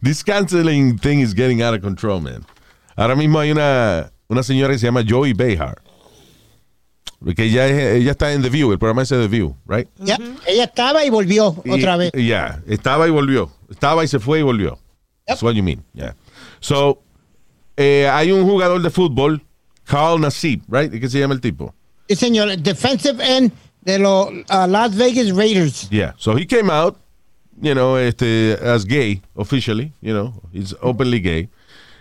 This 0.00 0.22
canceling 0.22 1.00
thing 1.00 1.18
is 1.18 1.34
getting 1.34 1.62
out 1.62 1.74
of 1.74 1.80
control, 1.80 2.20
man. 2.20 2.46
Ahora 2.94 3.16
mismo 3.16 3.40
hay 3.40 3.50
una, 3.50 4.12
una 4.28 4.44
señora 4.44 4.72
que 4.72 4.78
se 4.78 4.86
llama 4.86 5.02
Joey 5.04 5.32
Behar. 5.32 5.82
Que 7.36 7.44
ella, 7.44 7.68
es- 7.68 8.00
ella 8.00 8.10
está 8.10 8.32
en 8.32 8.42
The 8.42 8.48
View, 8.50 8.72
el 8.72 8.78
programa 8.78 9.02
ese 9.02 9.16
The 9.16 9.28
View, 9.28 9.56
right? 9.68 9.88
Ya, 9.98 10.18
Ella 10.46 10.64
estaba 10.64 11.04
y 11.04 11.10
volvió 11.10 11.54
Y- 11.64 11.70
otra 11.70 11.96
vez. 11.96 12.10
Ya, 12.14 12.60
estaba 12.66 13.06
y 13.06 13.10
volvió. 13.10 13.50
Estaba 13.70 14.02
y 14.04 14.08
se 14.08 14.18
fue 14.18 14.40
y 14.40 14.42
volvió. 14.42 14.78
That's 15.26 15.42
what 15.42 15.52
you 15.54 15.62
mean. 15.62 15.84
Yeah. 15.94 16.16
So, 16.58 17.00
eh, 17.76 18.08
hay 18.12 18.32
un 18.32 18.42
jugador 18.44 18.82
de 18.82 18.90
fútbol, 18.90 19.40
Carl 19.84 20.20
Nassib, 20.20 20.62
right? 20.68 20.90
¿Qué 20.92 21.08
se 21.08 21.20
llama 21.20 21.34
el 21.34 21.40
tipo? 21.40 21.72
Sí, 22.08 22.16
señor. 22.16 22.56
Defensive 22.58 23.22
end 23.24 23.52
de 23.82 23.98
los 24.00 24.26
uh, 24.28 24.66
Las 24.68 24.94
Vegas 24.96 25.30
Raiders. 25.30 25.88
Yeah. 25.90 26.14
So 26.18 26.36
he 26.36 26.44
came 26.44 26.70
out, 26.70 26.96
you 27.60 27.72
know, 27.72 27.96
este, 27.98 28.54
as 28.64 28.84
gay, 28.84 29.22
officially, 29.36 29.92
you 30.00 30.12
know, 30.12 30.34
he's 30.52 30.74
openly 30.82 31.20
gay. 31.20 31.48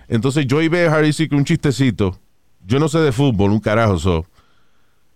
Entonces 0.09 0.45
Joey 0.49 0.67
Behar 0.67 1.03
dice 1.03 1.29
que 1.29 1.35
un 1.35 1.45
chistecito, 1.45 2.19
yo 2.65 2.79
no 2.79 2.87
sé 2.89 2.99
de 2.99 3.11
fútbol, 3.11 3.51
un 3.51 3.59
carajo, 3.59 3.99
so. 3.99 4.25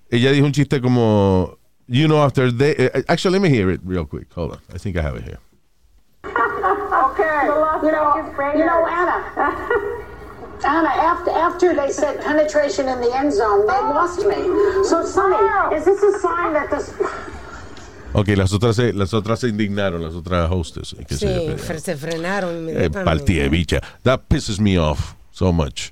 Ella 0.10 0.32
dijo 0.32 0.46
un 0.46 0.52
chiste 0.54 0.82
como, 0.82 1.58
you 1.88 2.08
know, 2.08 2.24
after 2.24 2.52
they, 2.52 2.76
eh, 2.78 3.04
actually, 3.08 3.34
let 3.38 3.42
me 3.42 3.50
hear 3.50 3.70
it 3.72 3.82
real 3.84 4.06
quick. 4.06 4.32
Hold 4.34 4.52
on. 4.54 4.60
I 4.74 4.78
think 4.78 4.96
I 4.98 5.02
have 5.02 5.16
it 5.18 5.24
here. 5.24 5.40
Okay. 6.24 7.48
You 7.84 7.92
know, 7.92 8.16
you 8.56 8.66
know, 8.66 8.86
Anna. 8.88 9.24
Anna, 10.64 10.90
after 10.90 11.32
after 11.32 11.76
they 11.76 11.92
said 11.92 12.20
penetration 12.22 12.88
in 12.88 13.00
the 13.02 13.14
end 13.16 13.32
zone, 13.34 13.68
they 13.68 13.80
lost 13.94 14.26
me. 14.26 14.36
So, 14.84 15.06
Sonny, 15.06 15.36
is 15.76 15.86
this 15.86 16.02
a 16.02 16.20
sign 16.20 16.54
that 16.54 16.70
this? 16.72 16.92
Ok, 18.14 18.30
las 18.38 18.54
otras, 18.54 18.78
se, 18.78 18.94
las 18.94 19.14
otras 19.14 19.40
se 19.42 19.50
indignaron, 19.50 20.02
las 20.02 20.14
otras 20.16 20.50
hostess. 20.50 20.96
que 21.06 21.16
Sí, 21.16 21.28
se, 21.28 21.56
fre- 21.58 21.80
se 21.80 21.98
frenaron 21.98 22.68
eh, 22.70 22.90
partí, 22.90 23.48
bicha. 23.50 23.82
That 24.04 24.22
pisses 24.30 24.60
me 24.60 24.78
off 24.80 25.16
so 25.32 25.52
much. 25.52 25.92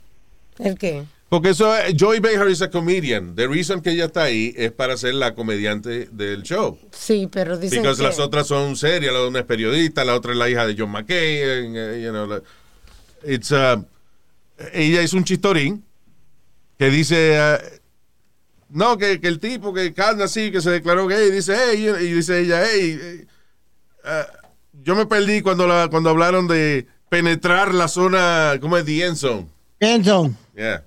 ¿El 0.58 0.78
qué? 0.78 1.04
Porque 1.34 1.50
eso, 1.50 1.76
eh, 1.76 1.96
Joey 2.00 2.20
Behar 2.20 2.48
is 2.48 2.62
a 2.62 2.70
comedian. 2.70 3.34
The 3.34 3.48
reason 3.48 3.82
que 3.82 3.90
ella 3.90 4.06
está 4.06 4.26
ahí 4.26 4.54
es 4.56 4.72
para 4.72 4.96
ser 4.98 5.16
la 5.16 5.34
comediante 5.34 6.08
del 6.12 6.44
show. 6.44 6.78
Sí, 6.92 7.28
pero 7.32 7.58
dicen 7.58 7.82
Porque 7.82 7.98
que... 7.98 8.04
las 8.04 8.20
otras 8.20 8.46
son 8.46 8.76
serias, 8.76 9.12
la 9.12 9.26
una 9.26 9.40
es 9.40 9.46
periodista, 9.46 10.06
la 10.06 10.14
otra 10.14 10.34
es 10.34 10.38
la 10.38 10.48
hija 10.48 10.68
de 10.68 10.76
John 10.78 10.92
McCain, 10.92 11.74
eh, 11.76 12.02
you 12.04 12.12
know, 12.12 12.40
it's, 13.26 13.50
uh, 13.50 13.84
ella 14.74 15.02
es 15.02 15.14
un 15.14 15.24
chistorín 15.24 15.84
que 16.78 16.92
dice, 16.92 17.40
uh, 17.40 17.80
no, 18.70 19.00
que, 19.00 19.20
que 19.20 19.28
el 19.28 19.40
tipo 19.40 19.74
que 19.74 19.92
canta 19.92 20.26
así, 20.26 20.52
que 20.52 20.62
se 20.62 20.70
declaró 20.70 21.08
gay, 21.08 21.32
dice, 21.32 21.56
hey, 21.58 21.96
y 22.00 22.14
dice 22.14 22.42
ella, 22.42 22.64
hey, 22.64 23.00
eh, 23.02 23.26
uh, 24.06 24.48
yo 24.84 24.96
me 24.96 25.08
perdí 25.08 25.42
cuando, 25.42 25.66
la, 25.66 25.88
cuando 25.90 26.12
hablaron 26.12 26.48
de 26.48 26.86
penetrar 27.10 27.74
la 27.74 27.88
zona, 27.88 28.60
¿cómo 28.62 28.78
es? 28.78 28.86
The 28.86 29.04
end 29.04 29.18
zone. 29.18 29.48
End 29.80 30.06
zone. 30.06 30.36
Yeah. 30.56 30.84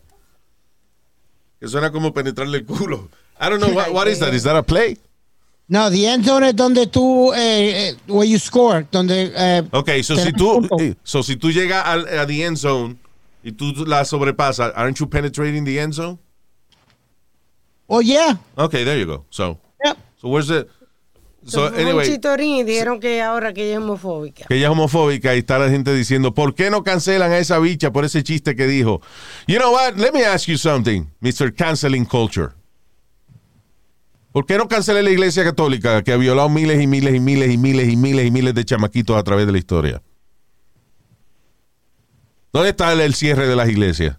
Que 1.60 1.68
suena 1.68 1.90
como 1.90 2.12
penetrarle 2.12 2.58
el 2.58 2.64
culo. 2.66 3.08
I 3.40 3.48
don't 3.48 3.60
know, 3.60 3.72
what, 3.74 3.92
what 3.92 4.08
is 4.08 4.18
that? 4.20 4.34
Is 4.34 4.42
that 4.44 4.56
a 4.56 4.62
play? 4.62 4.96
No, 5.68 5.90
the 5.90 6.06
end 6.06 6.24
zone 6.24 6.44
es 6.44 6.54
donde 6.54 6.86
tú, 6.86 7.32
eh, 7.34 7.88
eh, 7.90 7.94
where 8.06 8.24
you 8.24 8.38
score, 8.38 8.86
donde... 8.90 9.32
eh, 9.34 9.62
Ok, 9.72 10.02
so 10.02 10.16
si 10.16 10.32
tú, 10.32 10.64
eh, 10.80 10.94
so 11.02 11.22
si 11.22 11.34
tú 11.36 11.50
llegas 11.50 11.84
al, 11.84 12.06
a 12.06 12.24
the 12.26 12.44
end 12.44 12.56
zone 12.56 12.96
y 13.42 13.50
tú 13.52 13.72
la 13.86 14.04
sobrepasas, 14.04 14.72
aren't 14.76 14.98
you 15.00 15.06
penetrating 15.08 15.64
the 15.64 15.78
end 15.80 15.92
zone? 15.94 16.18
Oh, 17.88 18.00
yeah. 18.00 18.34
Okay, 18.56 18.84
there 18.84 18.98
you 18.98 19.06
go. 19.06 19.24
So, 19.30 19.58
Yep. 19.84 19.98
so 20.20 20.28
where's 20.28 20.48
the 20.48 20.68
So 21.48 21.66
anyway, 21.66 22.18
dijeron 22.64 22.98
que 22.98 23.22
ahora 23.22 23.52
que 23.54 23.62
ella 23.64 23.74
es 23.74 23.78
homofóbica. 23.78 24.46
que 24.48 24.56
ella 24.56 24.66
es 24.66 24.70
homofóbica 24.72 25.34
y 25.34 25.38
está 25.38 25.58
la 25.58 25.68
gente 25.70 25.94
diciendo, 25.94 26.34
¿por 26.34 26.54
qué 26.54 26.70
no 26.70 26.82
cancelan 26.82 27.30
a 27.30 27.38
esa 27.38 27.58
bicha 27.60 27.92
por 27.92 28.04
ese 28.04 28.22
chiste 28.24 28.56
que 28.56 28.66
dijo? 28.66 29.00
You 29.46 29.58
know 29.58 29.72
what? 29.72 29.94
Let 29.96 30.12
me 30.12 30.24
ask 30.24 30.46
you 30.48 30.58
something, 30.58 31.04
Mr. 31.20 31.54
Canceling 31.54 32.04
Culture. 32.04 32.48
¿Por 34.32 34.44
qué 34.44 34.58
no 34.58 34.68
cancela 34.68 35.00
la 35.02 35.10
iglesia 35.10 35.44
católica 35.44 36.02
que 36.02 36.12
ha 36.12 36.16
violado 36.16 36.48
miles 36.48 36.82
y 36.82 36.86
miles 36.86 37.14
y 37.14 37.20
miles 37.20 37.50
y 37.50 37.56
miles 37.56 37.88
y 37.92 37.96
miles 37.96 38.26
y 38.26 38.30
miles 38.30 38.54
de 38.54 38.64
chamaquitos 38.64 39.16
a 39.16 39.22
través 39.22 39.46
de 39.46 39.52
la 39.52 39.58
historia? 39.58 40.02
¿Dónde 42.52 42.70
está 42.70 42.92
el, 42.92 43.00
el 43.00 43.14
cierre 43.14 43.46
de 43.46 43.56
las 43.56 43.68
iglesias? 43.68 44.16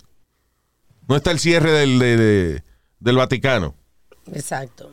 ¿Dónde 1.07 1.17
está 1.17 1.31
el 1.31 1.39
cierre 1.39 1.71
del, 1.71 1.99
de- 1.99 2.17
de- 2.17 2.63
del 2.99 3.15
Vaticano? 3.17 3.75
Exacto. 4.33 4.91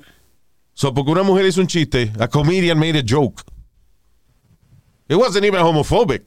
So, 0.74 0.92
porque 0.92 1.10
una 1.12 1.22
mujer 1.22 1.46
hizo 1.46 1.60
un 1.60 1.66
chiste, 1.68 2.12
a 2.18 2.28
comedian 2.28 2.78
made 2.78 2.98
a 2.98 3.02
joke. 3.06 3.42
It 5.08 5.16
wasn't 5.16 5.44
even 5.44 5.60
homophobic. 5.60 6.24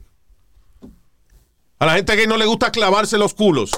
A 1.80 1.86
la 1.86 1.94
gente 1.94 2.16
gay 2.16 2.26
no 2.26 2.36
le 2.36 2.46
gusta 2.46 2.70
clavarse 2.72 3.18
los 3.18 3.34
culos. 3.34 3.70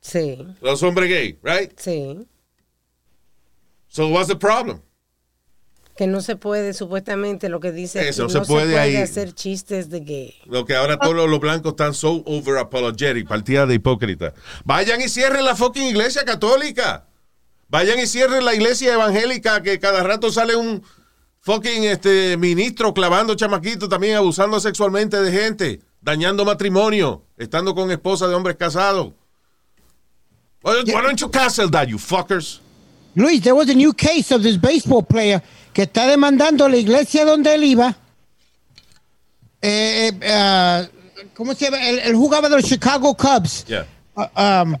Sí, 0.00 0.36
Los 0.60 0.82
hombres 0.82 1.08
gay, 1.08 1.38
right? 1.42 1.72
sí. 1.78 2.26
So 3.88 4.08
what's 4.08 4.28
the 4.28 4.36
problem? 4.36 4.80
Que 5.96 6.06
no 6.06 6.22
se 6.22 6.36
puede, 6.36 6.72
supuestamente, 6.72 7.50
lo 7.50 7.60
que 7.60 7.70
dice. 7.70 8.08
Eso, 8.08 8.22
no 8.22 8.28
se 8.30 8.40
puede 8.40 8.78
ahí. 8.78 8.96
hacer 8.96 9.34
chistes 9.34 9.90
de 9.90 10.00
gay. 10.00 10.34
Lo 10.46 10.64
que 10.64 10.74
ahora 10.74 10.98
todos 10.98 11.28
los 11.28 11.38
blancos 11.38 11.72
están 11.72 11.92
so 11.92 12.22
over 12.24 12.56
apologetic, 12.56 13.28
partida 13.28 13.66
de 13.66 13.74
hipócrita. 13.74 14.32
Vayan 14.64 15.02
y 15.02 15.08
cierren 15.10 15.44
la 15.44 15.54
fucking 15.54 15.82
iglesia 15.88 16.24
católica. 16.24 17.06
Vayan 17.72 17.98
y 17.98 18.06
cierren 18.06 18.44
la 18.44 18.54
iglesia 18.54 18.92
evangélica 18.92 19.62
que 19.62 19.78
cada 19.80 20.02
rato 20.02 20.30
sale 20.30 20.54
un 20.54 20.82
fucking 21.40 21.84
este 21.84 22.36
ministro 22.36 22.92
clavando 22.92 23.34
chamaquitos 23.34 23.88
también 23.88 24.14
abusando 24.14 24.60
sexualmente 24.60 25.18
de 25.22 25.32
gente, 25.32 25.80
dañando 26.02 26.44
matrimonio, 26.44 27.24
estando 27.38 27.74
con 27.74 27.90
esposa 27.90 28.28
de 28.28 28.34
hombres 28.34 28.56
casados. 28.58 29.14
Why, 30.62 30.84
don't 30.84 31.18
you 31.18 31.30
cancel 31.30 31.70
that, 31.70 31.86
you 31.86 31.98
fuckers? 31.98 32.60
Luis, 33.14 33.40
there 33.40 33.54
was 33.54 33.70
a 33.70 33.74
new 33.74 33.94
case 33.94 34.30
of 34.32 34.42
this 34.42 34.58
baseball 34.58 35.02
player 35.02 35.42
que 35.72 35.84
está 35.84 36.06
demandando 36.06 36.66
a 36.66 36.68
la 36.68 36.76
iglesia 36.76 37.24
donde 37.24 37.54
él 37.54 37.64
iba. 37.64 37.96
Eh, 39.62 40.10
eh, 40.12 40.30
ah, 40.30 40.86
¿Cómo 41.34 41.54
se 41.54 41.64
llama? 41.64 41.88
Él, 41.88 42.00
él 42.00 42.14
jugaba 42.16 42.50
de 42.50 42.56
los 42.56 42.66
Chicago 42.66 43.16
Cubs. 43.16 43.64
Yeah. 43.64 43.86
Ah, 44.14 44.62
um, 44.66 44.76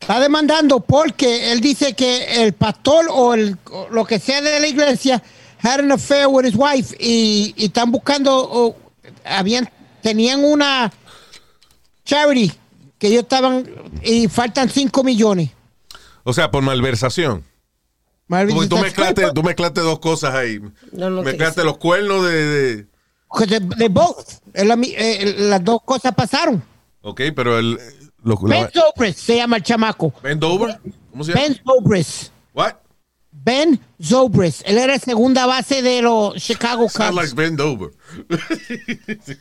está 0.00 0.20
demandando 0.20 0.80
porque 0.80 1.52
él 1.52 1.60
dice 1.60 1.94
que 1.94 2.42
el 2.44 2.52
pastor 2.52 3.06
o, 3.10 3.34
el, 3.34 3.56
o 3.70 3.88
lo 3.90 4.04
que 4.04 4.18
sea 4.18 4.40
de 4.40 4.60
la 4.60 4.66
iglesia 4.68 5.22
had 5.62 5.80
an 5.80 5.92
affair 5.92 6.26
with 6.28 6.44
his 6.46 6.54
wife 6.56 6.94
y, 7.00 7.52
y 7.56 7.66
están 7.66 7.90
buscando, 7.90 8.36
o 8.36 8.76
habían, 9.24 9.68
tenían 10.02 10.44
una 10.44 10.92
charity 12.04 12.52
que 12.98 13.08
ellos 13.08 13.22
estaban 13.22 13.68
y 14.02 14.28
faltan 14.28 14.68
5 14.70 15.02
millones. 15.04 15.50
O 16.24 16.32
sea, 16.32 16.50
por 16.50 16.62
malversación. 16.62 17.44
Porque 18.28 18.66
tú 18.68 18.78
mezclaste, 18.78 19.30
tú 19.32 19.42
mezclaste 19.42 19.80
dos 19.80 19.98
cosas 20.00 20.34
ahí. 20.34 20.58
No, 20.92 21.10
no, 21.10 21.22
mezclaste 21.22 21.62
los 21.62 21.78
cuernos 21.78 22.24
de- 22.24 22.86
de 23.76 23.88
both. 23.88 24.26
Eh, 24.54 25.34
las 25.38 25.62
dos 25.64 25.82
cosas 25.84 26.14
pasaron. 26.14 26.62
Ok, 27.02 27.20
pero 27.34 27.58
el. 27.58 27.78
Lo, 28.26 28.36
Ben 28.38 28.62
la- 28.64 28.70
Zobrist 28.72 29.20
se 29.20 29.36
llama 29.36 29.56
el 29.58 29.62
chamaco. 29.62 30.12
¿Ben 30.20 30.40
Dover? 30.40 30.80
¿Cómo 31.12 31.22
se 31.22 31.32
llama? 31.32 31.44
Ben 31.46 31.60
Zobrist. 31.64 32.32
What? 32.52 32.72
Ben 33.30 33.80
Zobrist. 34.02 34.62
Él 34.66 34.78
era 34.78 34.98
segunda 34.98 35.46
base 35.46 35.80
de 35.80 36.02
los 36.02 36.34
Chicago 36.42 36.88
Sound 36.88 37.14
Cubs. 37.14 37.22
like 37.22 37.34
Ben 37.40 37.54
Dover. 37.56 37.90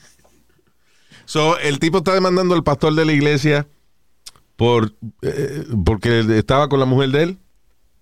so, 1.26 1.58
el 1.58 1.80
tipo 1.80 1.98
está 1.98 2.14
demandando 2.14 2.54
al 2.54 2.64
pastor 2.64 2.94
de 2.94 3.06
la 3.06 3.14
iglesia 3.14 3.68
por 4.56 4.94
eh, 5.24 5.66
porque 5.84 6.20
estaba 6.38 6.70
con 6.70 6.80
la 6.80 6.86
mujer 6.86 7.10
de 7.10 7.24
él. 7.24 7.38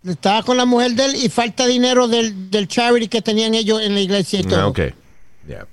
Estaba 0.06 0.43
con 0.43 0.58
la 0.58 0.65
mujer 0.65 0.96
de 0.96 1.06
él 1.06 1.15
y 1.15 1.30
falta 1.30 1.65
dinero 1.65 2.10
del, 2.10 2.52
del 2.52 2.67
charity 2.67 3.08
que 3.08 3.22
tenían 3.22 3.54
ellos 3.54 3.82
en 3.82 3.93
la 3.93 4.02
iglesia 4.02 4.41
y 4.41 4.43
todo. 4.43 4.60
Ah, 4.60 4.67
ok. 4.67 4.80
Yeah. 5.48 5.65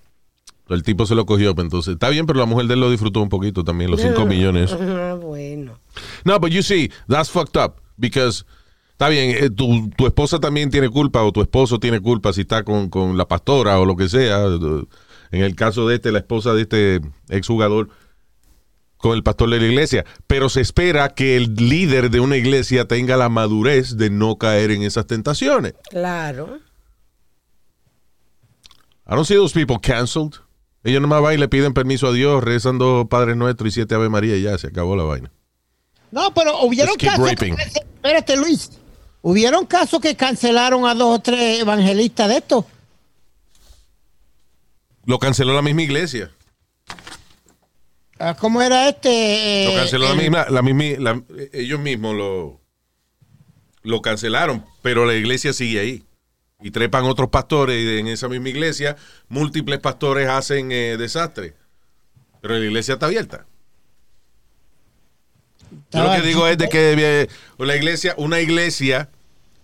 El 0.70 0.82
tipo 0.84 1.04
se 1.04 1.14
lo 1.14 1.26
cogió, 1.26 1.54
pues, 1.54 1.64
entonces 1.64 1.94
está 1.94 2.08
bien, 2.08 2.26
pero 2.26 2.38
la 2.38 2.46
mujer 2.46 2.66
de 2.66 2.74
él 2.74 2.80
lo 2.80 2.90
disfrutó 2.90 3.20
un 3.20 3.28
poquito 3.28 3.64
también, 3.64 3.90
los 3.90 4.00
5 4.00 4.24
millones. 4.26 4.72
Ah, 4.72 5.18
bueno. 5.20 5.78
No, 6.24 6.38
but 6.38 6.50
you 6.50 6.62
see, 6.62 6.90
that's 7.08 7.28
fucked 7.28 7.60
up. 7.60 7.80
Because, 7.96 8.44
está 8.92 9.08
bien, 9.08 9.36
eh, 9.36 9.50
tu, 9.50 9.90
tu 9.90 10.06
esposa 10.06 10.38
también 10.38 10.70
tiene 10.70 10.88
culpa 10.88 11.22
o 11.24 11.32
tu 11.32 11.42
esposo 11.42 11.80
tiene 11.80 12.00
culpa 12.00 12.32
si 12.32 12.42
está 12.42 12.62
con, 12.62 12.88
con 12.88 13.18
la 13.18 13.26
pastora 13.26 13.78
o 13.80 13.84
lo 13.84 13.96
que 13.96 14.08
sea. 14.08 14.44
En 15.32 15.42
el 15.42 15.54
caso 15.56 15.88
de 15.88 15.96
este, 15.96 16.12
la 16.12 16.20
esposa 16.20 16.54
de 16.54 16.62
este 16.62 17.00
exjugador 17.28 17.88
con 19.00 19.14
el 19.16 19.22
pastor 19.22 19.50
de 19.50 19.58
la 19.58 19.66
iglesia. 19.66 20.04
Pero 20.26 20.48
se 20.48 20.60
espera 20.60 21.08
que 21.10 21.36
el 21.36 21.54
líder 21.54 22.10
de 22.10 22.20
una 22.20 22.36
iglesia 22.36 22.86
tenga 22.86 23.16
la 23.16 23.28
madurez 23.28 23.96
de 23.96 24.10
no 24.10 24.36
caer 24.36 24.70
en 24.70 24.82
esas 24.82 25.06
tentaciones. 25.06 25.74
Claro. 25.90 26.58
I 29.06 29.14
don't 29.14 29.26
see 29.26 29.34
those 29.34 29.52
people 29.52 29.78
canceled. 29.80 30.34
Ellos 30.82 31.02
nomás 31.02 31.20
van 31.22 31.34
y 31.34 31.36
le 31.36 31.48
piden 31.48 31.74
permiso 31.74 32.06
a 32.08 32.12
Dios, 32.12 32.42
rezan 32.42 32.78
dos 32.78 33.06
Padres 33.08 33.36
Nuestros 33.36 33.68
y 33.68 33.72
siete 33.72 33.94
Ave 33.94 34.08
María 34.08 34.36
y 34.36 34.42
ya 34.42 34.56
se 34.58 34.68
acabó 34.68 34.96
la 34.96 35.02
vaina. 35.04 35.30
No, 36.10 36.32
pero 36.34 36.62
hubieron 36.62 36.96
casos. 36.96 37.30
Que, 37.34 37.50
espérate, 37.50 38.36
Luis. 38.36 38.70
Hubieron 39.22 39.66
casos 39.66 40.00
que 40.00 40.16
cancelaron 40.16 40.86
a 40.86 40.94
dos 40.94 41.18
o 41.18 41.20
tres 41.20 41.60
evangelistas 41.60 42.28
de 42.28 42.36
estos. 42.38 42.64
Lo 45.04 45.18
canceló 45.18 45.54
la 45.54 45.62
misma 45.62 45.82
iglesia. 45.82 46.30
Ah, 48.18 48.34
¿Cómo 48.38 48.60
era 48.60 48.88
este? 48.88 49.64
Lo 49.66 49.70
Eh, 49.72 49.76
canceló 49.76 50.08
la 50.08 50.14
misma, 50.14 50.46
la 50.50 50.62
misma, 50.62 50.84
la- 50.98 51.22
ellos 51.52 51.80
mismos 51.80 52.14
lo, 52.14 52.60
lo 53.82 54.02
cancelaron, 54.02 54.64
pero 54.82 55.06
la 55.06 55.14
iglesia 55.14 55.52
sigue 55.52 55.80
ahí. 55.80 56.04
Y 56.62 56.70
trepan 56.70 57.04
otros 57.04 57.30
pastores 57.30 57.82
y 57.82 57.98
en 57.98 58.06
esa 58.06 58.28
misma 58.28 58.50
iglesia, 58.50 58.96
múltiples 59.28 59.78
pastores 59.78 60.28
hacen 60.28 60.70
eh, 60.72 60.96
desastre. 60.98 61.54
Pero 62.40 62.58
la 62.58 62.64
iglesia 62.64 62.94
está 62.94 63.06
abierta. 63.06 63.46
Yo 65.92 66.02
lo 66.02 66.10
que 66.10 66.22
digo 66.22 66.46
es 66.46 66.58
de 66.58 66.68
que 66.68 66.94
eh, 66.98 67.28
la 67.58 67.76
iglesia, 67.76 68.14
una 68.16 68.40
iglesia 68.40 69.10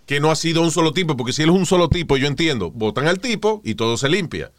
que 0.05 0.19
no 0.19 0.31
ha 0.31 0.35
sido 0.35 0.61
un 0.61 0.71
solo 0.71 0.93
tipo, 0.93 1.17
porque 1.17 1.33
si 1.33 1.43
él 1.43 1.49
es 1.49 1.55
un 1.55 1.65
solo 1.65 1.89
tipo, 1.89 2.17
yo 2.17 2.27
entiendo, 2.27 2.71
votan 2.71 3.07
al 3.07 3.19
tipo 3.19 3.61
y 3.63 3.75
todo 3.75 3.97
se 3.97 4.09
limpia. 4.09 4.51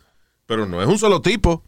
Pero 0.46 0.66
no 0.66 0.82
es 0.82 0.88
un 0.88 0.98
solo 0.98 1.22
tipo. 1.22 1.64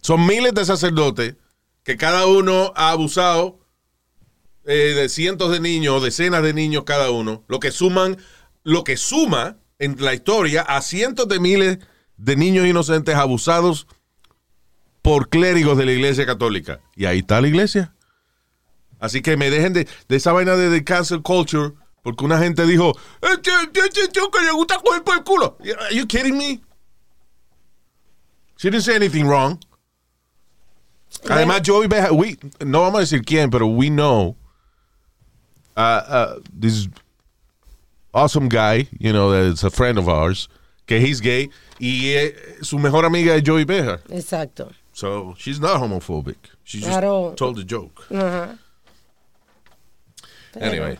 Son 0.00 0.26
miles 0.26 0.54
de 0.54 0.64
sacerdotes 0.64 1.36
que 1.84 1.96
cada 1.96 2.26
uno 2.26 2.72
ha 2.74 2.90
abusado 2.90 3.58
eh, 4.64 4.94
de 4.94 5.08
cientos 5.08 5.50
de 5.50 5.60
niños, 5.60 6.02
decenas 6.02 6.42
de 6.42 6.54
niños 6.54 6.84
cada 6.84 7.10
uno, 7.10 7.44
lo 7.48 7.60
que 7.60 7.70
suman, 7.70 8.16
lo 8.64 8.84
que 8.84 8.96
suma 8.96 9.58
en 9.78 9.96
la 9.98 10.14
historia 10.14 10.62
a 10.62 10.80
cientos 10.82 11.28
de 11.28 11.40
miles 11.40 11.78
de 12.16 12.36
niños 12.36 12.66
inocentes 12.66 13.14
abusados 13.14 13.86
por 15.02 15.28
clérigos 15.28 15.76
de 15.76 15.86
la 15.86 15.92
iglesia 15.92 16.24
católica. 16.26 16.80
Y 16.94 17.06
ahí 17.06 17.18
está 17.18 17.40
la 17.40 17.48
iglesia. 17.48 17.94
Así 19.00 19.20
que 19.20 19.36
me 19.36 19.50
dejen 19.50 19.72
de, 19.72 19.88
de 20.08 20.16
esa 20.16 20.32
vaina 20.32 20.54
de, 20.54 20.70
de 20.70 20.84
cancel 20.84 21.22
culture, 21.22 21.72
porque 22.02 22.24
una 22.24 22.38
gente 22.38 22.64
dijo, 22.66 22.96
este, 23.20 23.50
este 23.74 24.08
tío 24.08 24.30
que 24.30 24.40
le 24.44 24.52
gusta 24.52 24.78
coger 24.78 25.02
por 25.02 25.16
el 25.16 25.24
culo. 25.24 25.58
Are 25.80 25.94
you 25.94 26.06
kidding 26.06 26.36
me? 26.36 26.62
She 28.56 28.70
didn't 28.70 28.84
say 28.84 28.94
anything 28.94 29.24
wrong. 29.24 29.58
Además, 31.28 31.62
Joey 31.64 31.88
Beja, 31.88 32.12
we, 32.12 32.38
no 32.64 32.82
vamos 32.82 32.98
a 32.98 33.00
decir 33.00 33.22
quién, 33.22 33.50
pero 33.50 33.66
we 33.66 33.88
know 33.88 34.36
uh, 35.76 35.80
uh, 35.80 36.40
this 36.58 36.88
awesome 38.14 38.48
guy, 38.48 38.88
you 38.98 39.12
know, 39.12 39.30
that's 39.30 39.64
a 39.64 39.70
friend 39.70 39.98
of 39.98 40.08
ours, 40.08 40.48
que 40.86 40.98
he's 41.00 41.20
gay, 41.20 41.50
y 41.78 42.10
eh, 42.14 42.34
su 42.62 42.78
mejor 42.78 43.04
amiga 43.04 43.34
es 43.34 43.42
Joey 43.44 43.64
Beja. 43.64 44.00
Exacto. 44.10 44.70
So, 44.92 45.34
she's 45.38 45.58
not 45.58 45.80
homophobic. 45.80 46.36
She 46.64 46.78
just 46.78 46.90
Claro. 46.90 47.34
told 47.36 47.56
the 47.56 47.64
joke. 47.64 48.04
Pero- 48.08 48.58
Anyway. 50.60 50.98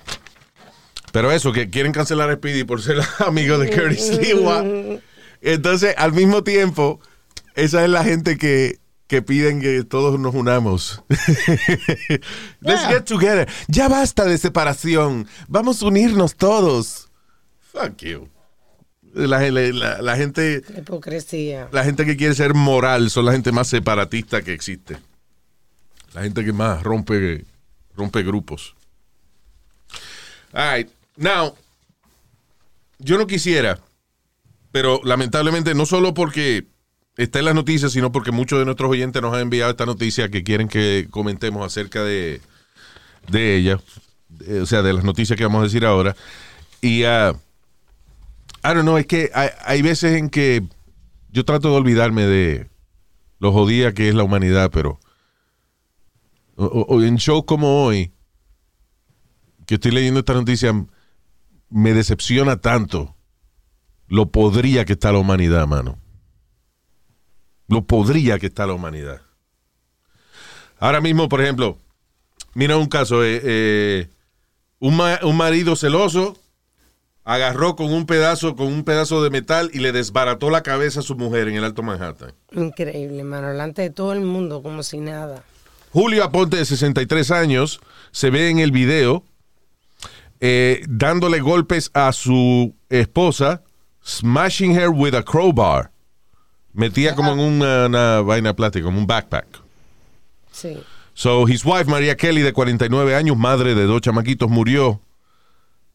Pero 1.13 1.31
eso, 1.31 1.53
que 1.53 1.69
quieren 1.69 1.93
cancelar 1.93 2.31
a 2.31 2.37
Speedy 2.37 2.65
por 2.65 2.81
ser 2.81 2.97
amigo 3.27 3.59
de 3.59 3.69
Curtis 3.71 4.09
Lewa. 4.19 4.65
Entonces, 5.43 5.95
al 5.99 6.13
mismo 6.13 6.43
tiempo, 6.43 7.01
esa 7.55 7.85
es 7.85 7.91
la 7.91 8.03
gente 8.03 8.39
que, 8.39 8.79
que 9.13 9.21
piden 9.21 9.61
que 9.61 9.85
todos 9.85 10.19
nos 10.19 10.35
unamos. 10.35 11.03
Let's 12.61 12.87
get 12.89 13.05
together. 13.05 13.47
Ya 13.69 13.87
basta 13.87 14.25
de 14.25 14.39
separación. 14.39 15.27
Vamos 15.49 15.83
a 15.83 15.87
unirnos 15.87 16.35
todos. 16.35 17.11
Fuck 17.73 17.99
you. 17.99 18.31
La, 19.13 19.39
la- 19.51 19.51
la- 19.51 20.01
la 20.01 20.17
gente, 20.17 20.63
Hipocresía. 20.79 21.69
la 21.73 21.85
gente 21.85 22.07
que 22.07 22.17
quiere 22.17 22.35
ser 22.35 22.55
moral 22.55 23.11
son 23.11 23.27
la 23.27 23.33
gente 23.33 23.53
más 23.53 23.69
separatista 23.69 24.41
que 24.41 24.55
existe. 24.55 24.97
La 26.15 26.23
gente 26.23 26.43
que 26.43 26.55
más 26.55 26.83
rompe, 26.83 27.45
rompe 27.95 28.23
grupos. 28.23 28.75
All 30.55 30.75
right. 30.79 30.89
Now, 31.19 31.55
yo 32.99 33.19
no 33.19 33.27
quisiera, 33.27 33.79
pero 34.71 35.03
lamentablemente 35.05 35.75
no 35.75 35.85
solo 35.85 36.15
porque 36.15 36.67
está 37.17 37.39
en 37.39 37.45
las 37.45 37.55
noticias, 37.55 37.93
sino 37.93 38.13
porque 38.13 38.33
muchos 38.33 38.59
de 38.59 38.65
nuestros 38.65 38.91
oyentes 38.91 39.21
nos 39.21 39.35
han 39.35 39.41
enviado 39.41 39.71
esta 39.71 39.87
noticia 39.87 40.29
que 40.31 40.43
quieren 40.43 40.69
que 40.69 41.09
comentemos 41.11 41.65
acerca 41.65 42.03
de, 42.03 42.41
de 43.29 43.57
ella, 43.57 43.81
eh, 44.47 44.61
o 44.61 44.67
sea, 44.67 44.83
de 44.83 44.93
las 44.93 45.05
noticias 45.05 45.37
que 45.37 45.45
vamos 45.45 45.61
a 45.61 45.65
decir 45.65 45.85
ahora. 45.85 46.17
Y, 46.81 47.05
uh, 47.05 47.37
I 48.65 48.69
don't 48.69 48.83
know, 48.83 48.97
es 48.97 49.07
que 49.07 49.31
hay, 49.35 49.51
hay 49.65 49.83
veces 49.83 50.17
en 50.17 50.31
que 50.31 50.63
yo 51.31 51.45
trato 51.45 51.71
de 51.71 51.77
olvidarme 51.77 52.27
de 52.27 52.71
lo 53.39 53.53
jodida 53.53 53.93
que 53.93 54.09
es 54.09 54.15
la 54.15 54.23
humanidad, 54.23 54.71
pero 54.73 55.01
en 56.57 57.17
shows 57.17 57.45
como 57.45 57.85
hoy, 57.85 58.13
que 59.67 59.75
estoy 59.75 59.91
leyendo 59.91 60.21
esta 60.21 60.35
noticia, 60.35 60.73
me 61.71 61.95
decepciona 61.95 62.61
tanto 62.61 63.17
lo 64.07 64.31
podría 64.31 64.85
que 64.85 64.93
está 64.93 65.11
la 65.11 65.19
humanidad, 65.19 65.67
mano. 65.67 66.02
Lo 67.73 67.83
podría 67.87 68.39
que 68.39 68.47
está 68.49 68.67
la 68.67 68.75
humanidad. 68.75 69.23
Ahora 70.79 71.01
mismo, 71.01 71.29
por 71.31 71.41
ejemplo, 71.41 71.79
mira 72.53 72.77
un 72.77 72.87
caso, 72.87 73.25
eh, 73.25 73.41
eh, 73.43 74.09
un, 74.79 74.95
ma- 74.97 75.21
un 75.23 75.39
marido 75.39 75.75
celoso 75.75 76.37
agarró 77.25 77.75
con 77.77 77.91
un 77.91 78.05
pedazo, 78.05 78.57
con 78.57 78.67
un 78.67 78.85
pedazo 78.85 79.23
de 79.23 79.31
metal 79.31 79.71
y 79.73 79.79
le 79.79 79.93
desbarató 79.93 80.51
la 80.51 80.63
cabeza 80.63 81.01
a 81.01 81.03
su 81.03 81.15
mujer 81.15 81.49
en 81.49 81.55
el 81.55 81.65
Alto 81.65 81.83
Manhattan. 81.83 82.35
Increíble, 82.51 83.25
mano. 83.25 83.49
Delante 83.49 83.81
de 83.83 83.91
todo 83.91 84.13
el 84.13 84.21
mundo, 84.21 84.61
como 84.63 84.83
si 84.83 84.99
nada. 84.99 85.43
Julio 85.93 86.25
Aponte, 86.25 86.57
de 86.59 86.67
63 86.67 87.31
años, 87.31 87.81
se 88.11 88.29
ve 88.29 88.51
en 88.51 88.59
el 88.59 88.71
video 88.73 89.25
eh, 90.41 90.83
dándole 90.89 91.41
golpes 91.41 91.91
a 91.95 92.13
su 92.13 92.75
esposa, 92.91 93.63
smashing 94.05 94.73
her 94.79 94.89
with 94.91 95.15
a 95.15 95.23
crowbar. 95.23 95.92
Metía 96.75 97.15
como 97.15 97.33
en 97.33 97.39
una, 97.41 97.87
una 97.87 98.21
vaina 98.23 98.55
plástica, 98.55 98.85
como 98.87 98.99
un 98.99 99.07
backpack. 99.07 99.47
Sí. 100.51 100.79
So, 101.15 101.47
his 101.49 101.65
wife, 101.65 101.85
María 101.85 102.17
Kelly, 102.17 102.41
de 102.43 102.53
49 102.53 103.15
años, 103.15 103.37
madre 103.37 103.75
de 103.75 103.85
dos 103.85 104.01
chamaquitos, 104.01 104.49
murió 104.49 105.01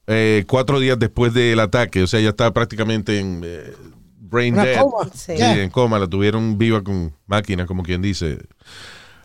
eh, 0.05 0.45
cuatro 0.47 0.79
días 0.79 0.99
después 0.99 1.33
del 1.33 1.59
ataque. 1.59 2.03
O 2.03 2.07
sea, 2.07 2.19
ya 2.19 2.29
está 2.29 2.53
prácticamente 2.53 3.19
en 3.19 3.41
eh, 3.43 3.73
brain 4.19 4.53
Una 4.53 4.65
dead. 4.65 4.81
coma. 4.81 5.09
Sí. 5.13 5.35
Sí, 5.35 5.43
en 5.43 5.69
coma, 5.69 5.97
la 5.99 6.07
tuvieron 6.07 6.57
viva 6.57 6.83
con 6.83 7.13
máquina, 7.25 7.65
como 7.65 7.81
quien 7.83 8.01
dice. 8.01 8.37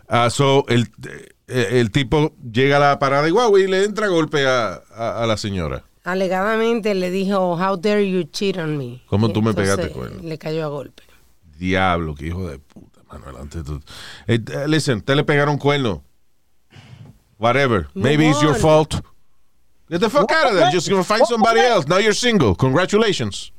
Ah, 0.07 0.29
so, 0.31 0.65
el, 0.67 0.87
eh, 1.47 1.67
el 1.73 1.91
tipo 1.91 2.33
llega 2.51 2.77
a 2.77 2.79
la 2.79 2.99
parada 2.99 3.23
de 3.23 3.31
guagua 3.31 3.59
y 3.59 3.67
le 3.67 3.83
entra 3.83 4.07
golpe 4.07 4.45
a, 4.47 4.81
a- 4.95 5.23
a 5.23 5.27
la 5.27 5.37
señora. 5.37 5.83
Alegadamente 6.03 6.93
le 6.95 7.11
dijo, 7.11 7.53
How 7.53 7.77
dare 7.77 8.09
you 8.09 8.23
cheat 8.23 8.57
on 8.57 8.77
me? 8.77 9.01
¿Cómo 9.07 9.29
tú 9.31 9.41
me 9.41 9.51
Entonces, 9.51 9.75
pegaste 9.75 9.93
cuerno? 9.95 10.21
Le 10.21 10.37
cayó 10.37 10.65
a 10.65 10.67
golpe. 10.67 11.03
Diablo, 11.67 12.13
qué 12.13 12.27
hijo 12.27 12.45
de 12.49 12.59
puta, 12.59 12.99
mano, 13.07 13.25
delante 13.25 13.59
de 13.59 13.63
todo. 13.63 13.79
Eh, 14.27 14.37
eh, 14.51 14.67
listen, 14.67 15.01
te 15.01 15.15
le 15.15 15.23
pegaron 15.23 15.57
cuerno. 15.57 16.03
Whatever. 17.37 17.87
Maybe 17.93 18.27
it's 18.27 18.41
your 18.41 18.53
fault. 18.55 18.95
Get 19.89 19.99
the 20.01 20.09
fuck 20.09 20.29
out 20.31 20.47
of 20.51 20.57
there. 20.57 20.69
Just 20.71 20.89
gonna 20.89 21.03
find 21.05 21.25
somebody 21.25 21.61
else. 21.61 21.87
Now 21.87 21.99
you're 21.99 22.13
single. 22.13 22.53
Congratulations. 22.55 23.51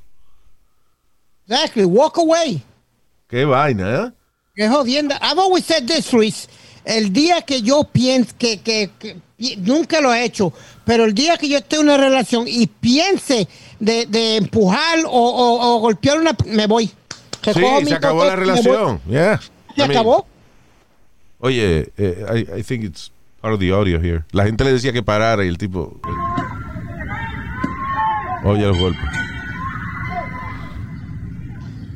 Exactly. 1.49 1.85
Walk 1.87 2.19
away. 2.19 2.63
Qué 3.29 3.47
vaina, 3.47 4.05
¿eh? 4.07 4.13
Qué 4.55 4.69
jodienda. 4.69 5.19
I've 5.23 5.39
always 5.39 5.65
said 5.65 5.87
this, 5.87 6.13
Luis. 6.13 6.47
El 6.85 7.11
día 7.13 7.41
que 7.43 7.63
yo 7.63 7.85
piense 7.85 8.35
que, 8.37 8.91
que- 8.99 9.17
nunca 9.59 10.01
lo 10.03 10.13
he 10.13 10.25
hecho, 10.25 10.53
pero 10.85 11.05
el 11.05 11.15
día 11.15 11.39
que 11.39 11.49
yo 11.49 11.57
esté 11.59 11.77
en 11.77 11.83
una 11.85 11.97
relación 11.97 12.45
y 12.47 12.67
piense 12.67 13.49
de, 13.81 14.05
de 14.07 14.37
empujar 14.37 14.99
o, 15.07 15.11
o- 15.11 15.77
o 15.77 15.79
golpear 15.81 16.19
una, 16.21 16.37
me 16.47 16.67
voy. 16.67 16.91
Sí, 17.53 17.87
se 17.87 17.95
acabó 17.95 18.25
la 18.25 18.37
relación. 18.37 19.01
Yeah. 19.09 19.39
Se 19.39 19.51
I 19.77 19.79
mean, 19.79 19.91
acabó. 19.91 20.27
Oye, 21.41 21.93
eh, 21.99 22.47
I, 22.55 22.61
I 22.61 22.63
think 22.63 22.85
it's 22.85 23.13
part 23.41 23.53
of 23.53 23.61
the 23.61 23.71
audio 23.71 24.01
here. 24.01 24.25
La 24.33 24.45
gente 24.45 24.65
le 24.65 24.73
decía 24.73 24.93
que 24.93 25.03
parara 25.03 25.45
y 25.45 25.49
el 25.49 25.59
tipo. 25.59 26.01
Oye 28.45 28.67
los 28.67 28.79
golpes. 28.79 29.05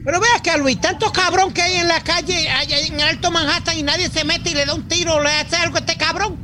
Pero 0.04 0.20
ve 0.20 0.26
acá, 0.34 0.56
Luis, 0.56 0.80
tanto 0.80 1.12
cabrón 1.12 1.52
que 1.52 1.60
hay 1.60 1.76
en 1.76 1.86
la 1.86 2.00
calle, 2.00 2.48
allá 2.48 2.80
en 2.80 2.98
Alto 3.00 3.30
Manhattan, 3.30 3.76
y 3.76 3.82
nadie 3.82 4.08
se 4.08 4.24
mete 4.24 4.50
y 4.50 4.54
le 4.54 4.64
da 4.64 4.74
un 4.74 4.88
tiro 4.88 5.16
o 5.16 5.22
le 5.22 5.28
hace 5.30 5.56
algo 5.56 5.76
a 5.76 5.80
este 5.80 5.98
cabrón. 5.98 6.38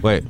Pues. 0.00 0.22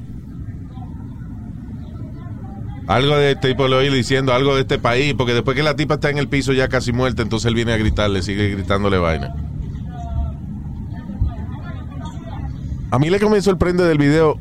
Algo 2.88 3.16
de 3.16 3.32
este 3.32 3.48
tipo 3.48 3.68
le 3.68 3.76
oí 3.76 3.90
diciendo 3.90 4.32
algo 4.32 4.54
de 4.54 4.62
este 4.62 4.78
país, 4.78 5.14
porque 5.16 5.34
después 5.34 5.54
que 5.54 5.62
la 5.62 5.76
tipa 5.76 5.94
está 5.94 6.08
en 6.10 6.16
el 6.18 6.26
piso 6.28 6.52
ya 6.54 6.68
casi 6.68 6.90
muerta, 6.92 7.20
entonces 7.22 7.46
él 7.46 7.54
viene 7.54 7.72
a 7.72 7.76
gritarle, 7.76 8.22
sigue 8.22 8.48
gritándole 8.50 8.96
vaina. 8.98 9.34
A 12.90 12.98
mí 12.98 13.10
lo 13.10 13.18
que 13.18 13.28
me 13.28 13.40
sorprende 13.42 13.84
del 13.84 13.98
video, 13.98 14.38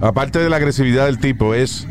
aparte 0.00 0.38
de 0.38 0.48
la 0.48 0.56
agresividad 0.56 1.04
del 1.06 1.18
tipo, 1.18 1.52
es 1.54 1.86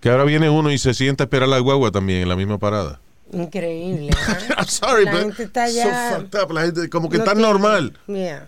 que 0.00 0.10
ahora 0.10 0.24
viene 0.24 0.50
uno 0.50 0.70
y 0.70 0.78
se 0.78 0.92
sienta 0.92 1.24
a 1.24 1.26
esperar 1.26 1.48
la 1.48 1.58
guagua 1.58 1.90
también 1.90 2.22
en 2.22 2.28
la 2.28 2.36
misma 2.36 2.58
parada. 2.58 3.00
Increíble. 3.32 4.10
¿eh? 4.10 4.54
I'm 4.58 4.66
sorry, 4.66 5.04
La 5.06 5.12
but 5.12 5.20
gente 5.22 5.42
está 5.44 5.66
so 5.68 5.74
ya- 5.74 6.16
fucked 6.18 6.38
up. 6.42 6.52
La 6.52 6.62
gente 6.62 6.88
como 6.90 7.08
que 7.08 7.18
No 7.18 7.24
tiene- 7.24 7.40
normal. 7.40 7.94
Yeah. 8.06 8.46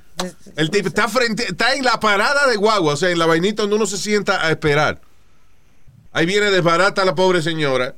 El 0.57 0.71
tipo 0.71 0.89
está 0.89 1.09
frente, 1.09 1.45
está 1.49 1.75
en 1.75 1.85
la 1.85 1.99
parada 1.99 2.47
de 2.47 2.57
guagua, 2.57 2.93
o 2.93 2.97
sea, 2.97 3.11
en 3.11 3.19
la 3.19 3.25
vainita 3.27 3.63
donde 3.63 3.77
uno 3.77 3.87
se 3.87 3.97
sienta 3.97 4.45
a 4.47 4.51
esperar. 4.51 5.01
Ahí 6.13 6.27
viene 6.27 6.51
desbarata 6.51 7.05
la 7.05 7.15
pobre 7.15 7.43
señora, 7.43 7.97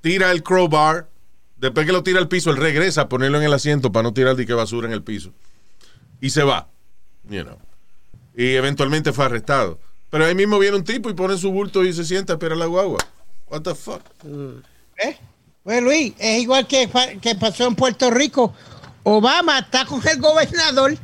tira 0.00 0.30
el 0.30 0.42
crowbar, 0.42 1.08
después 1.56 1.86
que 1.86 1.92
lo 1.92 2.02
tira 2.02 2.18
al 2.18 2.28
piso, 2.28 2.50
él 2.50 2.56
regresa 2.56 3.02
a 3.02 3.08
ponerlo 3.08 3.38
en 3.38 3.44
el 3.44 3.52
asiento 3.52 3.92
para 3.92 4.04
no 4.04 4.14
tirar 4.14 4.36
de 4.36 4.46
que 4.46 4.54
basura 4.54 4.86
en 4.86 4.92
el 4.92 5.02
piso. 5.02 5.32
Y 6.20 6.30
se 6.30 6.42
va, 6.42 6.68
you 7.28 7.42
know. 7.42 7.58
Y 8.34 8.54
eventualmente 8.54 9.12
fue 9.12 9.26
arrestado. 9.26 9.78
Pero 10.10 10.24
ahí 10.24 10.34
mismo 10.34 10.58
viene 10.58 10.76
un 10.76 10.84
tipo 10.84 11.10
y 11.10 11.14
pone 11.14 11.36
su 11.36 11.50
bulto 11.50 11.84
y 11.84 11.92
se 11.92 12.04
sienta 12.04 12.32
a 12.32 12.36
esperar 12.36 12.56
la 12.56 12.66
guagua. 12.66 12.98
What 13.48 13.62
the 13.62 13.74
fuck? 13.74 14.02
¿Eh? 14.96 15.16
Pues 15.62 15.82
Luis, 15.82 16.14
es 16.18 16.42
igual 16.42 16.66
que, 16.66 16.88
que 17.20 17.34
pasó 17.34 17.66
en 17.66 17.74
Puerto 17.74 18.10
Rico. 18.10 18.54
Obama 19.02 19.58
está 19.58 19.84
con 19.84 20.06
el 20.06 20.20
gobernador 20.20 20.96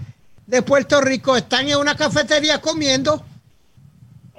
de 0.47 0.63
Puerto 0.63 1.01
Rico, 1.01 1.37
están 1.37 1.69
en 1.69 1.79
una 1.79 1.97
cafetería 1.97 2.61
comiendo. 2.61 3.25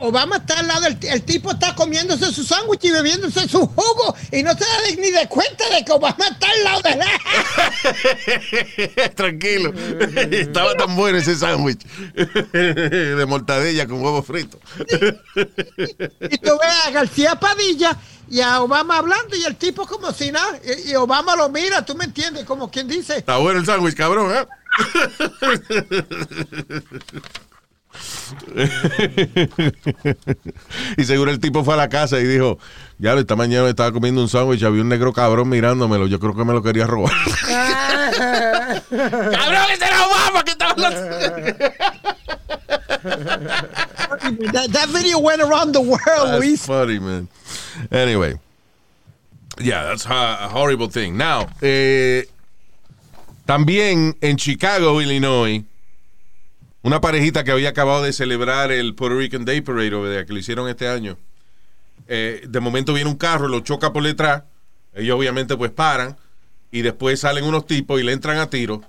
Obama 0.02 0.38
está 0.38 0.60
al 0.60 0.68
lado, 0.68 0.88
el, 0.88 0.98
el 1.02 1.22
tipo 1.24 1.52
está 1.52 1.76
comiéndose 1.76 2.32
su 2.34 2.44
sándwich 2.44 2.86
y 2.86 2.92
bebiéndose 2.92 3.48
su 3.48 3.68
jugo 3.68 4.16
y 4.32 4.42
no 4.44 4.52
se 4.54 4.60
da 4.60 4.80
ni 4.98 5.12
de 5.12 5.28
cuenta 5.28 5.70
de 5.70 5.86
que 5.86 5.92
Obama 5.92 6.26
está 6.28 6.48
al 6.50 6.64
lado 6.64 6.82
de 6.82 6.92
él. 6.92 7.02
Tranquilo. 9.16 9.74
Estaba 10.32 10.76
tan 10.76 10.96
bueno 10.96 11.20
ese 11.20 11.36
sándwich 11.36 11.84
de 12.54 13.26
mortadella 13.28 13.88
con 13.88 14.04
huevo 14.04 14.24
frito. 14.24 14.60
Y 16.30 16.38
tú 16.38 16.52
ves 16.60 16.88
a 16.88 16.92
García 16.92 17.36
Padilla 17.36 17.98
y 18.30 18.42
a 18.42 18.62
Obama 18.62 18.98
hablando 18.98 19.36
y 19.36 19.44
el 19.44 19.56
tipo 19.56 19.86
como 19.86 20.12
si 20.12 20.32
nada. 20.32 20.60
Y, 20.86 20.92
y 20.92 20.96
Obama 20.96 21.36
lo 21.36 21.50
mira, 21.50 21.86
tú 21.86 21.96
me 21.96 22.06
entiendes, 22.06 22.46
como 22.46 22.72
quien 22.72 22.88
dice. 22.88 23.18
Está 23.18 23.38
bueno 23.38 23.60
el 23.60 23.66
sándwich, 23.66 23.96
cabrón, 23.96 24.36
¿eh? 24.36 24.48
Y 30.97 31.04
seguro 31.04 31.32
el 31.32 31.39
tipo 31.39 31.63
fue 31.63 31.73
a 31.73 31.77
la 31.77 31.89
casa 31.89 32.19
y 32.19 32.25
dijo, 32.25 32.58
ya 32.99 33.13
esta 33.13 33.36
mañana 33.36 33.63
me 33.63 33.69
estaba 33.69 33.91
comiendo 33.91 34.21
un 34.21 34.30
sándwich, 34.30 34.63
había 34.63 34.82
un 34.82 34.89
negro 34.89 35.13
cabrón 35.13 35.49
mirándomelo, 35.49 36.08
yo 36.08 36.19
creo 36.19 36.36
que 36.36 36.43
me 36.43 36.54
lo 36.54 36.62
quería 36.63 36.88
robar. 36.88 37.12
¡Cabrón, 38.89 39.65
ese 39.73 39.86
era 39.86 40.06
Obama 40.08 40.43
que 40.43 40.51
estaba 40.51 40.75
That, 44.54 44.71
that 44.71 44.89
video 44.89 45.19
went 45.19 45.41
around 45.41 45.73
the 45.73 45.82
world, 45.82 45.99
That's 46.06 46.39
Luis. 46.39 46.65
funny, 46.65 46.99
man. 46.99 47.27
Anyway. 47.91 48.38
Yeah, 49.60 49.84
that's 49.84 50.06
a, 50.06 50.38
a 50.45 50.49
horrible 50.49 50.88
thing. 50.89 51.17
Now, 51.17 51.47
eh, 51.62 52.27
también 53.45 54.15
en 54.21 54.38
Chicago, 54.38 55.01
Illinois, 55.01 55.63
una 56.84 57.02
parejita 57.02 57.44
que 57.44 57.52
había 57.52 57.70
acabado 57.70 58.04
de 58.04 58.13
celebrar 58.13 58.72
el 58.72 58.96
Puerto 58.96 59.17
Rican 59.17 59.46
Day 59.46 59.62
Parade, 59.62 59.94
over 59.94 60.12
there, 60.12 60.26
que 60.26 60.34
lo 60.34 60.39
hicieron 60.39 60.67
este 60.67 60.88
año. 60.88 61.17
eh, 62.08 62.44
de 62.48 62.60
momento 62.60 62.94
viene 62.94 63.10
un 63.10 63.17
carro, 63.17 63.48
lo 63.48 63.60
choca 63.62 63.94
por 63.94 64.04
detrás. 64.04 64.44
Ellos 64.94 65.17
obviamente 65.17 65.56
pues 65.56 65.72
paran. 65.72 66.17
Y 66.72 66.82
después 66.82 67.20
salen 67.20 67.44
unos 67.44 67.65
tipos 67.67 68.00
y 68.00 68.04
le 68.04 68.13
entran 68.13 68.38
a 68.38 68.50
tiro. 68.50 68.82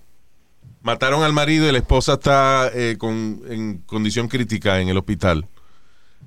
Mataron 0.83 1.23
al 1.23 1.33
marido 1.33 1.69
y 1.69 1.73
la 1.73 1.79
esposa 1.79 2.15
está 2.15 2.71
eh, 2.75 2.97
con, 2.99 3.43
en 3.49 3.79
condición 3.79 4.29
crítica 4.29 4.81
en 4.81 4.89
el 4.89 4.97
hospital. 4.97 5.47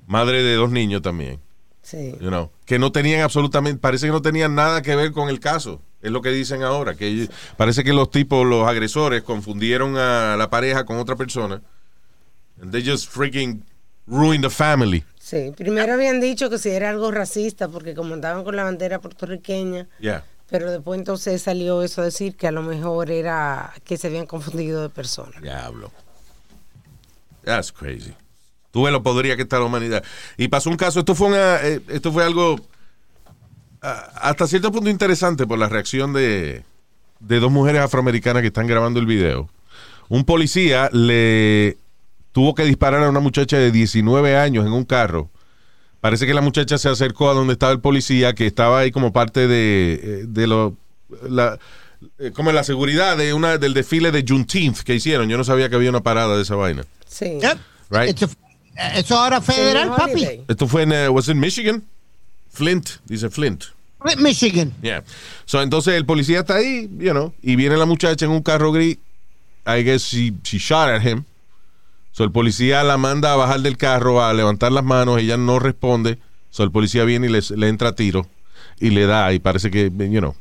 Madre 0.06 0.42
de 0.42 0.54
dos 0.54 0.70
niños 0.70 1.02
también. 1.02 1.40
Sí. 1.82 2.14
You 2.20 2.28
know, 2.28 2.50
que 2.64 2.78
no 2.78 2.90
tenían 2.92 3.20
absolutamente, 3.20 3.80
parece 3.80 4.06
que 4.06 4.12
no 4.12 4.22
tenían 4.22 4.54
nada 4.54 4.82
que 4.82 4.96
ver 4.96 5.12
con 5.12 5.28
el 5.28 5.40
caso. 5.40 5.82
Es 6.06 6.12
lo 6.12 6.22
que 6.22 6.30
dicen 6.30 6.62
ahora, 6.62 6.94
que 6.94 7.28
parece 7.56 7.82
que 7.82 7.92
los 7.92 8.12
tipos, 8.12 8.46
los 8.46 8.68
agresores, 8.68 9.22
confundieron 9.24 9.96
a 9.96 10.36
la 10.36 10.48
pareja 10.48 10.84
con 10.84 10.98
otra 10.98 11.16
persona. 11.16 11.60
And 12.62 12.70
they 12.70 12.88
just 12.88 13.10
freaking 13.10 13.64
ruined 14.06 14.44
the 14.44 14.50
family. 14.50 15.04
Sí, 15.18 15.52
primero 15.56 15.94
habían 15.94 16.20
dicho 16.20 16.48
que 16.48 16.58
si 16.58 16.68
era 16.68 16.90
algo 16.90 17.10
racista, 17.10 17.66
porque 17.66 17.92
como 17.96 18.14
andaban 18.14 18.44
con 18.44 18.54
la 18.54 18.62
bandera 18.62 19.00
puertorriqueña, 19.00 19.88
Yeah. 19.98 20.22
pero 20.48 20.70
después 20.70 20.96
entonces 20.96 21.42
salió 21.42 21.82
eso 21.82 22.02
a 22.02 22.04
decir 22.04 22.36
que 22.36 22.46
a 22.46 22.52
lo 22.52 22.62
mejor 22.62 23.10
era 23.10 23.74
que 23.84 23.96
se 23.96 24.06
habían 24.06 24.26
confundido 24.26 24.82
de 24.82 24.90
persona. 24.90 25.40
Diablo. 25.42 25.90
That's 27.42 27.72
crazy. 27.72 28.14
Tú 28.70 28.84
ves 28.84 28.92
lo 28.92 29.02
podría 29.02 29.34
que 29.34 29.42
está 29.42 29.58
la 29.58 29.64
humanidad. 29.64 30.04
Y 30.36 30.46
pasó 30.46 30.70
un 30.70 30.76
caso, 30.76 31.00
esto 31.00 31.16
fue 31.16 31.26
una, 31.28 31.56
eh, 31.66 31.80
esto 31.88 32.12
fue 32.12 32.22
algo 32.22 32.60
hasta 33.80 34.46
cierto 34.46 34.72
punto 34.72 34.90
interesante 34.90 35.46
por 35.46 35.58
la 35.58 35.68
reacción 35.68 36.12
de, 36.12 36.62
de 37.20 37.40
dos 37.40 37.50
mujeres 37.50 37.82
afroamericanas 37.82 38.42
que 38.42 38.48
están 38.48 38.66
grabando 38.66 39.00
el 39.00 39.06
video. 39.06 39.48
Un 40.08 40.24
policía 40.24 40.88
le 40.92 41.76
tuvo 42.32 42.54
que 42.54 42.64
disparar 42.64 43.02
a 43.02 43.10
una 43.10 43.20
muchacha 43.20 43.58
de 43.58 43.70
19 43.70 44.36
años 44.36 44.66
en 44.66 44.72
un 44.72 44.84
carro. 44.84 45.30
Parece 46.00 46.26
que 46.26 46.34
la 46.34 46.42
muchacha 46.42 46.78
se 46.78 46.88
acercó 46.88 47.30
a 47.30 47.34
donde 47.34 47.54
estaba 47.54 47.72
el 47.72 47.80
policía, 47.80 48.34
que 48.34 48.46
estaba 48.46 48.80
ahí 48.80 48.92
como 48.92 49.12
parte 49.12 49.48
de, 49.48 49.94
eh, 49.94 50.24
de 50.28 50.46
lo, 50.46 50.76
la, 51.28 51.58
eh, 52.18 52.30
como 52.32 52.52
la 52.52 52.62
seguridad 52.62 53.16
de 53.16 53.32
una, 53.32 53.58
del 53.58 53.74
desfile 53.74 54.12
de 54.12 54.24
Juneteenth 54.26 54.80
que 54.80 54.94
hicieron. 54.94 55.28
Yo 55.28 55.36
no 55.36 55.44
sabía 55.44 55.68
que 55.68 55.76
había 55.76 55.90
una 55.90 56.02
parada 56.02 56.36
de 56.36 56.42
esa 56.42 56.54
vaina. 56.54 56.84
Sí. 57.08 57.38
Yep. 57.40 57.58
Right. 57.90 58.22
Eso 58.94 59.18
ahora 59.18 59.40
federal, 59.40 59.94
papi. 59.96 60.42
Esto 60.46 60.68
fue 60.68 60.82
en, 60.82 60.92
eh, 60.92 61.08
was 61.08 61.28
in 61.28 61.40
Michigan? 61.40 61.82
Flint, 62.56 62.88
dice 63.06 63.28
Flint. 63.30 63.64
Michigan. 64.18 64.72
Yeah. 64.82 65.02
So, 65.46 65.60
entonces 65.62 65.94
el 65.94 66.04
policía 66.06 66.40
está 66.40 66.56
ahí, 66.56 66.88
you 66.98 67.10
know, 67.10 67.34
y 67.42 67.56
viene 67.56 67.76
la 67.76 67.86
muchacha 67.86 68.24
en 68.24 68.30
un 68.30 68.42
carro 68.42 68.70
gris. 68.72 68.98
I 69.66 69.82
guess 69.82 70.02
she, 70.02 70.32
she 70.44 70.58
shot 70.58 70.88
at 70.88 71.02
him. 71.02 71.24
So, 72.12 72.22
el 72.24 72.30
policía 72.30 72.82
la 72.84 72.96
manda 72.98 73.32
a 73.32 73.36
bajar 73.36 73.60
del 73.60 73.76
carro, 73.76 74.24
a 74.24 74.32
levantar 74.32 74.70
las 74.72 74.84
manos, 74.84 75.18
ella 75.20 75.36
no 75.36 75.58
responde. 75.58 76.18
So, 76.50 76.62
el 76.62 76.70
policía 76.70 77.04
viene 77.04 77.26
y 77.26 77.30
les- 77.30 77.50
le 77.50 77.68
entra 77.68 77.88
a 77.90 77.94
tiro 77.94 78.26
y 78.80 78.90
le 78.90 79.06
da, 79.06 79.32
y 79.32 79.38
parece 79.40 79.70
que, 79.70 79.90
you 79.90 80.20
know, 80.20 80.34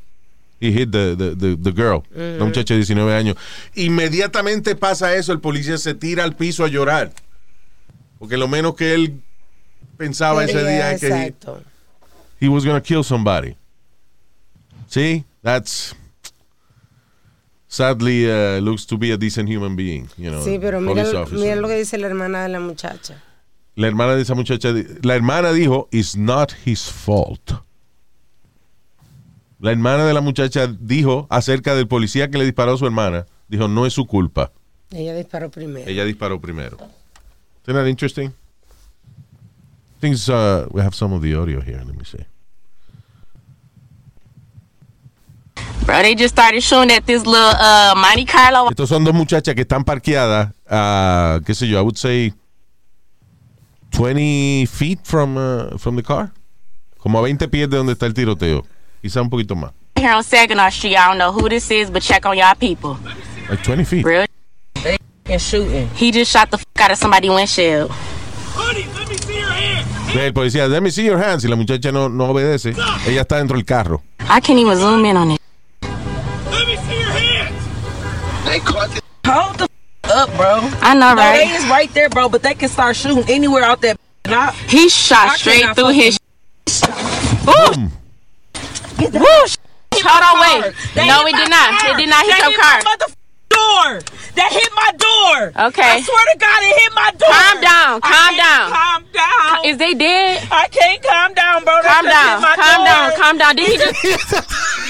he 0.62 0.71
hit 0.71 0.91
the, 0.91 1.15
the, 1.17 1.36
the, 1.36 1.58
the 1.58 1.71
girl, 1.71 2.04
una 2.15 2.45
muchacha 2.45 2.73
de 2.75 2.80
19 2.80 3.13
años. 3.15 3.36
Inmediatamente 3.73 4.75
pasa 4.75 5.15
eso, 5.15 5.32
el 5.34 5.39
policía 5.39 5.78
se 5.78 5.93
tira 5.95 6.23
al 6.23 6.36
piso 6.36 6.63
a 6.63 6.67
llorar. 6.67 7.12
Porque 8.19 8.38
lo 8.38 8.47
menos 8.47 8.75
que 8.75 8.93
él 8.93 9.21
pensaba 9.97 10.45
ese 10.45 10.60
día 10.63 10.91
es 10.93 11.01
que 11.01 11.08
exacto. 11.08 11.62
he 11.62 11.75
was 12.41 12.65
going 12.65 12.80
to 12.80 12.86
kill 12.86 13.04
somebody. 13.04 13.56
See, 14.88 15.24
that's 15.41 15.95
sadly 17.67 18.30
uh, 18.32 18.60
looks 18.60 18.86
to 18.86 18.98
be 18.98 19.12
a 19.12 19.17
decent 19.17 19.50
human 19.50 19.76
being, 19.76 20.10
you 20.17 20.32
know. 20.32 20.41
Sí, 20.43 20.60
pero 20.60 20.80
mira, 20.80 21.04
mira 21.32 21.56
lo 21.56 21.67
que 21.67 21.76
dice 21.78 21.98
la 21.98 22.08
hermana 22.08 22.43
de 22.43 22.50
la 22.50 22.60
muchacha. 22.60 23.21
La 23.76 23.88
hermana 23.88 24.15
de 24.15 24.21
esa 24.21 24.36
muchacha, 24.36 24.74
la 25.04 25.15
hermana 25.15 25.52
dijo, 25.52 25.89
it's 25.91 26.15
not 26.15 26.54
his 26.65 26.89
fault. 26.89 27.52
La 29.60 29.71
hermana 29.71 30.06
de 30.06 30.13
la 30.13 30.21
muchacha 30.21 30.67
dijo 30.67 31.28
acerca 31.30 31.76
del 31.76 31.88
policía 31.88 32.30
que 32.30 32.38
le 32.38 32.45
disparó 32.45 32.74
a 32.74 32.78
su 32.78 32.86
hermana, 32.86 33.26
dijo, 33.50 33.67
no 33.67 33.86
es 33.86 33.93
su 33.93 34.06
culpa. 34.06 34.52
Ella 34.91 35.13
disparó 35.15 35.50
primero. 35.50 35.89
Ella 35.89 36.06
disparó 36.06 36.39
primero. 36.39 36.78
Isn't 37.67 37.76
that 37.76 37.88
interesting? 37.88 38.32
Things, 40.06 40.30
uh, 40.30 40.68
we 40.70 40.82
have 40.82 40.94
some 40.94 41.13
of 41.13 41.24
the 41.24 41.34
audio 41.34 41.60
here. 41.62 41.82
Let 41.84 41.96
me 41.98 42.04
see. 42.04 42.24
Bro, 45.84 46.04
they 46.04 46.13
just 46.13 46.36
started 46.36 46.62
showing 46.62 46.91
at 46.91 47.08
this 47.08 47.26
little 47.26 47.56
uh 47.58 47.96
Monte 47.98 48.26
Carlo. 48.26 48.70
Estos 48.70 48.89
son 48.89 49.04
dos 49.04 49.15
muchachas 49.15 49.56
que 49.56 49.63
están 49.63 49.84
parqueadas 49.84 50.54
a, 50.70 51.39
qué 51.44 51.56
sé 51.56 51.68
yo, 51.68 51.80
I 51.80 51.82
would 51.82 51.98
say 51.98 52.34
20 53.94 54.68
feet 54.68 55.00
from, 55.04 55.38
uh, 55.38 55.76
from 55.80 55.96
the 55.96 56.04
car. 56.04 56.32
Como 57.00 57.18
a 57.18 57.22
20 57.24 57.48
pies 57.48 57.68
de 57.68 57.78
donde 57.78 57.94
está 57.94 58.06
el 58.06 58.13
tiroteo. 58.13 58.63
Quizá 59.02 59.24
un 59.24 59.30
poquito 59.32 59.56
más. 59.56 59.72
here 59.98 60.12
on 60.12 60.24
Saginaw 60.24 60.70
Street. 60.70 60.98
I 60.98 61.08
don't 61.08 61.18
know 61.18 61.32
who 61.32 61.50
this 61.50 61.72
is, 61.72 61.89
but 61.89 62.04
check 62.04 62.28
on 62.28 62.38
y'all 62.38 62.54
people. 62.54 63.00
Like 63.50 63.63
20 63.63 63.84
feet. 63.86 64.06
Real. 64.06 64.28
and 65.26 65.41
shooting. 65.41 65.88
He 65.96 66.12
just 66.12 66.32
shot 66.32 66.52
the 66.52 66.58
f 66.58 66.65
out 66.78 66.91
of 66.91 67.00
somebody's 67.00 67.32
windshield. 67.32 67.89
Ve 68.56 69.05
El 70.19 70.34
policía, 70.34 70.67
let 70.67 70.82
me 70.82 70.91
see 70.91 71.04
your 71.06 71.17
hands. 71.21 71.43
Y 71.43 71.47
la 71.47 71.56
muchacha 71.56 71.91
no, 71.91 72.10
no 72.10 72.25
obedece. 72.30 72.73
Ella 73.08 73.21
está 73.21 73.38
dentro 73.38 73.56
del 73.58 73.65
carro. 73.65 74.01
I 74.21 74.39
can't 74.41 74.60
even 74.60 74.78
zoom 74.78 75.06
in 75.06 75.17
on 75.17 75.32
it. 75.32 75.41
Hold 79.25 79.58
the 79.58 79.67
f- 80.04 80.12
up, 80.12 80.30
bro. 80.38 80.60
I 80.82 80.93
know, 80.93 81.13
No, 81.13 81.15
they 81.15 81.45
right? 81.45 81.60
is 81.60 81.65
right 81.67 81.93
there, 81.93 82.10
bro, 82.10 82.30
but 82.30 82.41
they 82.43 82.54
can 82.54 82.69
start 82.69 82.95
shooting 82.95 83.23
anywhere 83.30 83.63
out 83.63 83.82
there. 83.82 83.95
I- 84.25 84.51
He 84.67 84.88
shot 84.89 85.30
I 85.30 85.36
straight 85.38 85.75
through 85.75 85.89
his. 85.91 86.17
Boom. 87.45 87.91
Woo! 88.99 89.45
Hold 89.97 90.23
on, 90.23 90.63
wait. 90.63 90.73
They 90.93 91.08
No, 91.08 91.25
it 91.25 91.36
did 91.36 91.49
not. 91.49 91.80
car. 91.80 91.91
It 91.91 91.97
did 91.97 92.10
not 92.10 92.25
hit 92.25 92.38
your 92.39 92.60
car. 92.62 92.82
Door. 93.56 94.02
That 94.36 94.52
hit 94.52 94.72
my 94.76 94.91
door. 95.00 95.68
Okay. 95.68 95.89
I 95.96 96.02
swear 96.02 96.26
to 96.32 96.38
God, 96.38 96.60
it 96.68 96.76
hit 96.82 96.94
my 96.94 97.12
door. 97.22 97.32
Calm 97.32 97.58
down, 97.62 98.00
I 98.04 98.10
calm 98.12 98.36
can't 98.36 98.38
down. 98.46 98.68
Calm 98.76 99.02
down. 99.13 99.65
Is 99.65 99.78
they 99.78 99.94
dead? 99.94 100.48
I 100.52 100.68
can't 100.68 101.02
calm 101.02 101.34
down, 101.34 101.63
bro. 101.63 101.74
That 101.82 101.94
Calm 101.94 102.06
down. 102.06 102.32
hit 102.36 102.41
my 102.41 102.56
Calm 102.56 102.78
door. 102.78 102.86
down. 102.86 103.12
Calm 103.22 103.38
down. 103.38 103.56
Did 103.56 103.68
he 103.72 103.78
just? 103.78 104.34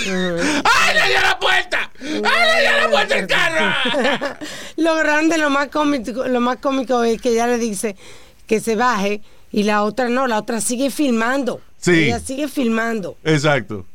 ¡Ay, 0.06 0.93
le 0.93 1.08
dio 1.10 1.21
la 1.21 1.39
puerta! 1.39 1.91
¡Ay, 1.99 2.56
le 2.56 2.62
dio 2.62 2.78
la 2.82 2.89
puerta 2.89 3.15
el 3.17 3.28
carro! 3.28 4.38
Lo 4.78 4.95
grande, 4.95 5.38
lo 5.38 5.49
más 5.49 5.69
cómico, 5.69 6.25
lo 6.28 6.39
más 6.41 6.58
cómico 6.58 7.04
es 7.04 7.21
que 7.21 7.30
ella 7.30 7.47
le 7.47 7.58
dice 7.58 7.95
que 8.45 8.60
se 8.60 8.75
baje 8.75 9.21
y 9.51 9.63
la 9.63 9.84
otra 9.84 10.10
no, 10.10 10.28
la 10.28 10.38
otra 10.38 10.60
sigue 10.62 10.89
filmando. 10.91 11.62
Sí. 11.80 12.06
Ella 12.06 12.19
sigue 12.19 12.47
filmando. 12.47 13.17
Exacto. 13.23 13.86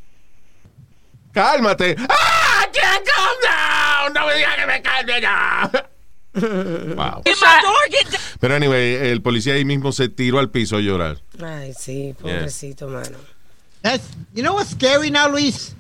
Cálmate. 1.33 1.97
¡Ah, 2.09 2.67
down! 2.73 3.20
¡No 4.15 4.27
me 4.27 4.35
digas 4.35 4.57
que 4.57 4.67
me 4.67 4.83
calme 4.83 5.21
ya! 5.21 5.71
Wow. 6.33 7.23
Down. 7.25 8.21
Pero 8.39 8.55
anyway, 8.55 8.95
el 8.95 9.21
policía 9.21 9.55
ahí 9.55 9.65
mismo 9.65 9.91
se 9.91 10.09
tiró 10.09 10.39
al 10.39 10.49
piso 10.49 10.77
a 10.77 10.81
llorar. 10.81 11.19
Ay, 11.45 11.73
sí, 11.77 12.15
pobrecito, 12.21 12.87
mano. 12.87 13.19
That's, 13.83 14.05
you 14.33 14.43
know 14.43 14.55
what's 14.55 14.71
scary 14.71 15.11
now, 15.11 15.29
Luis? 15.29 15.75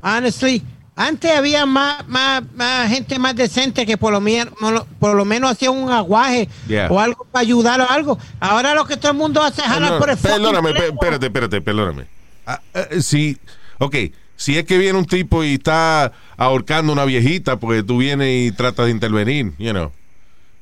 Honestly, 0.00 0.62
antes 0.94 1.30
había 1.30 1.66
más, 1.66 2.06
más, 2.06 2.42
más 2.54 2.88
gente 2.88 3.18
más 3.18 3.34
decente 3.34 3.84
que 3.84 3.98
por 3.98 4.12
lo, 4.12 4.20
menos 4.20 4.54
por 5.00 5.16
lo 5.16 5.24
menos 5.24 5.50
hacía 5.50 5.70
un 5.70 5.90
aguaje 5.90 6.48
Yeah. 6.68 6.88
o 6.88 7.00
algo 7.00 7.26
para 7.30 7.42
ayudar 7.42 7.80
o 7.80 7.90
algo. 7.90 8.18
Ahora 8.38 8.74
lo 8.74 8.84
que 8.86 8.96
todo 8.96 9.10
el 9.10 9.18
mundo 9.18 9.42
hace 9.42 9.60
es 9.62 9.66
jalar 9.66 9.92
No, 9.92 9.98
por 9.98 10.10
el 10.10 10.16
perdóname, 10.18 10.70
espérate, 10.70 11.26
espérate, 11.26 11.60
perdóname. 11.60 12.06
Ah, 12.46 12.60
eh, 12.74 13.02
sí, 13.02 13.36
ok. 13.78 13.96
Si 14.36 14.56
es 14.58 14.64
que 14.64 14.78
viene 14.78 14.98
un 14.98 15.06
tipo 15.06 15.42
y 15.44 15.54
está 15.54 16.12
ahorcando 16.36 16.92
una 16.92 17.04
viejita, 17.04 17.58
pues 17.58 17.84
tú 17.86 17.98
vienes 17.98 18.28
y 18.52 18.52
tratas 18.52 18.86
de 18.86 18.92
intervenir, 18.92 19.52
you 19.58 19.70
know. 19.72 19.90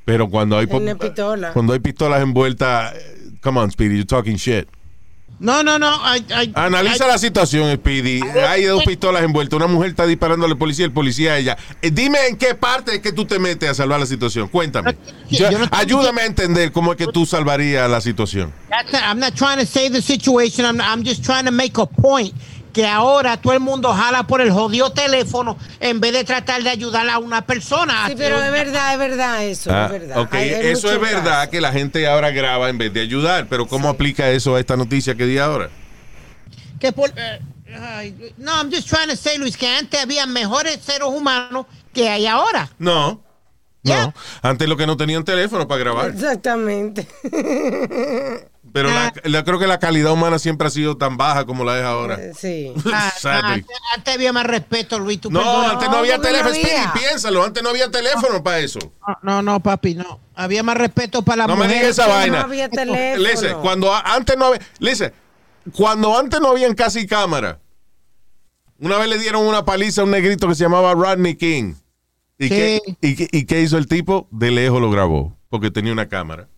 Pero 0.05 0.29
cuando 0.29 0.59
hay, 0.59 0.67
pistola. 0.67 1.53
cuando 1.53 1.73
hay 1.73 1.79
pistolas 1.81 2.23
envueltas, 2.23 2.95
eh, 2.95 3.31
come 3.43 3.61
on, 3.61 3.71
Speedy, 3.71 3.95
you're 3.97 4.07
talking 4.07 4.37
shit. 4.37 4.67
No, 5.41 5.65
no, 5.65 5.79
no. 5.81 5.89
I- 6.15 6.25
I- 6.31 6.53
Analiza 6.55 7.07
I- 7.07 7.09
la 7.09 7.19
situación, 7.19 7.75
Speedy. 7.77 8.21
Hay 8.49 8.65
dos 8.65 8.85
pistolas 8.85 9.25
envueltas. 9.25 9.57
Una 9.57 9.67
mujer 9.67 9.91
está 9.91 10.07
disparando 10.07 10.47
al 10.47 10.57
policía, 10.57 10.85
el 10.85 10.93
policía 10.93 11.33
a 11.33 11.39
ella. 11.39 11.57
Eh, 11.83 11.91
dime 11.91 12.19
en 12.29 12.37
qué 12.37 12.55
parte 12.55 12.95
es 12.95 13.01
que 13.01 13.13
tú 13.13 13.25
te 13.25 13.41
metes 13.41 13.69
a 13.69 13.75
salvar 13.75 13.99
la 13.99 14.07
situación. 14.07 14.47
Cuéntame. 14.49 14.97
Yo- 15.31 15.51
Yo 15.51 15.59
no- 15.59 15.67
ayúdame 15.73 16.21
a 16.23 16.27
entender 16.27 16.71
cómo 16.71 16.93
es 16.93 16.99
que 16.99 17.09
tú 17.09 17.27
salvarías 17.27 17.91
la 17.91 18.01
situación. 18.01 18.53
That's 18.71 18.93
not- 18.93 19.03
I'm 19.03 19.19
not 19.19 19.35
trying 19.35 19.59
to 19.59 19.67
save 19.67 19.91
the 19.91 20.03
situation. 20.03 20.65
I'm, 20.67 20.81
I'm 20.81 21.05
just 21.05 21.25
trying 21.25 21.47
to 21.47 21.53
make 21.53 21.81
a 21.81 21.87
point. 21.87 22.33
Que 22.75 22.87
ahora 22.87 23.37
todo 23.39 23.53
el 23.55 23.61
mundo 23.61 23.93
jala 23.95 24.25
por 24.27 24.41
el 24.43 24.51
jodido 24.51 24.93
teléfono 24.93 25.57
en 25.81 26.01
vez 26.01 26.13
de 26.13 26.25
tratar 26.25 26.63
de 26.63 26.69
ayudar 26.69 27.09
a 27.09 27.19
una 27.19 27.41
persona. 27.47 28.09
Sí, 28.09 28.15
pero 28.19 28.43
es 28.43 28.51
verdad, 28.51 28.93
es 28.93 28.99
verdad 28.99 29.45
eso, 29.45 29.71
Ah, 29.73 29.85
es 29.87 29.93
verdad. 29.93 30.19
ok, 30.19 30.35
Hay- 30.35 30.53
hay 30.55 30.67
eso 30.67 30.93
es 30.93 31.01
verdad 31.01 31.23
casos. 31.25 31.49
que 31.51 31.61
la 31.63 31.73
gente 31.73 32.07
ahora 32.07 32.31
graba 32.33 32.69
en 32.69 32.77
vez 32.77 32.93
de 32.93 33.01
ayudar, 33.01 33.47
pero 33.49 33.67
¿cómo 33.67 33.89
aplica 33.89 34.29
eso 34.31 34.57
a 34.57 34.61
esta 34.61 34.77
noticia 34.77 35.15
que 35.15 35.25
di 35.25 35.39
ahora? 35.39 35.71
que 36.81 36.93
por, 36.93 37.11
eh, 37.17 37.41
ay, 37.81 38.35
no, 38.37 38.53
I'm 38.61 38.71
just 38.71 38.89
trying 38.91 39.09
to 39.09 39.17
say, 39.17 39.39
Luis, 39.39 39.57
que 39.57 39.67
antes 39.69 39.99
había 40.03 40.27
mejores 40.27 40.81
seres 40.83 41.09
humanos 41.09 41.65
que 41.95 42.11
hay 42.11 42.27
ahora. 42.27 42.69
No. 42.79 43.23
Ya. 43.85 44.07
No. 44.07 44.15
Antes 44.43 44.69
lo 44.69 44.77
que 44.77 44.87
no 44.87 44.97
tenían 44.97 45.25
teléfono 45.25 45.67
para 45.69 45.79
grabar. 45.79 46.11
Exactamente. 46.11 47.07
Pero 48.75 48.91
la- 48.91 49.13
la- 49.23 49.45
creo 49.45 49.61
que 49.61 49.69
la 49.69 49.79
calidad 49.79 50.11
humana 50.11 50.41
siempre 50.41 50.67
ha 50.67 50.71
sido 50.71 50.97
tan 50.97 51.17
baja 51.17 51.47
como 51.47 51.63
la 51.65 51.79
es 51.79 51.85
ahora. 51.85 52.19
Sí. 52.37 52.73
Ah, 52.93 53.13
Sadly. 53.17 53.53
antes, 53.61 53.77
antes 53.95 54.15
había 54.15 54.33
más 54.33 54.45
respeto, 54.47 54.99
Luis. 54.99 55.21
Tú 55.21 55.31
No, 55.31 55.63
antes 55.63 55.89
no 55.89 55.99
había 55.99 56.17
no 56.17 56.23
teléfono. 56.25 56.51
había. 56.51 56.93
Piénsalo. 56.93 57.45
Antes 57.45 57.63
no 57.63 57.69
había 57.71 57.89
teléfono 57.89 58.43
para 58.43 58.59
eso. 58.59 58.81
No, 59.07 59.17
no, 59.23 59.43
no, 59.43 59.61
papi, 59.61 59.95
no. 59.95 60.19
Había 60.35 60.65
más 60.65 60.77
respeto 60.77 61.23
para 61.23 61.37
la 61.37 61.47
No 61.47 61.55
me 61.55 61.67
mujer. 61.67 61.73
digas 61.83 61.91
esa 61.99 62.09
no 62.09 62.15
vaina. 62.15 62.41
había 62.41 62.69
teléfono. 62.69 63.17
Listen, 63.29 63.57
cuando 63.63 63.95
a- 63.95 64.01
antes 64.13 64.37
no 64.37 64.47
había, 64.47 64.61
listen, 64.81 65.13
cuando 65.73 66.19
antes 66.19 66.41
no 66.41 66.49
habían 66.49 66.75
casi 66.75 67.07
cámara, 67.07 67.61
Una 68.81 68.99
vez 68.99 69.09
le 69.09 69.19
dieron 69.19 69.47
una 69.47 69.65
paliza 69.65 70.01
a 70.01 70.05
un 70.05 70.11
negrito 70.11 70.49
que 70.49 70.57
se 70.57 70.65
llamaba 70.65 70.93
Rodney 70.95 71.37
King. 71.37 71.75
¿Y, 72.41 72.49
Sí. 72.49 72.51
qué, 72.51 72.81
y, 73.01 73.15
qué- 73.15 73.29
y 73.31 73.45
qué 73.47 73.61
hizo 73.63 73.79
el 73.79 73.87
tipo? 73.87 74.27
De 74.33 74.51
lejos 74.51 74.81
lo 74.81 74.91
grabó, 74.91 75.39
porque 75.49 75.71
tenía 75.71 75.93
una 75.93 76.09
cámara. 76.09 76.49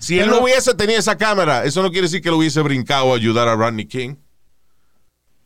Si 0.00 0.18
él 0.18 0.28
no 0.28 0.40
hubiese 0.40 0.74
tenido 0.74 0.98
esa 0.98 1.16
cámara, 1.16 1.64
eso 1.64 1.82
no 1.82 1.90
quiere 1.90 2.06
decir 2.08 2.20
que 2.22 2.30
lo 2.30 2.38
hubiese 2.38 2.60
brincado 2.62 3.12
a 3.12 3.16
ayudar 3.16 3.46
a 3.48 3.54
Rodney 3.54 3.86
King. 3.86 4.16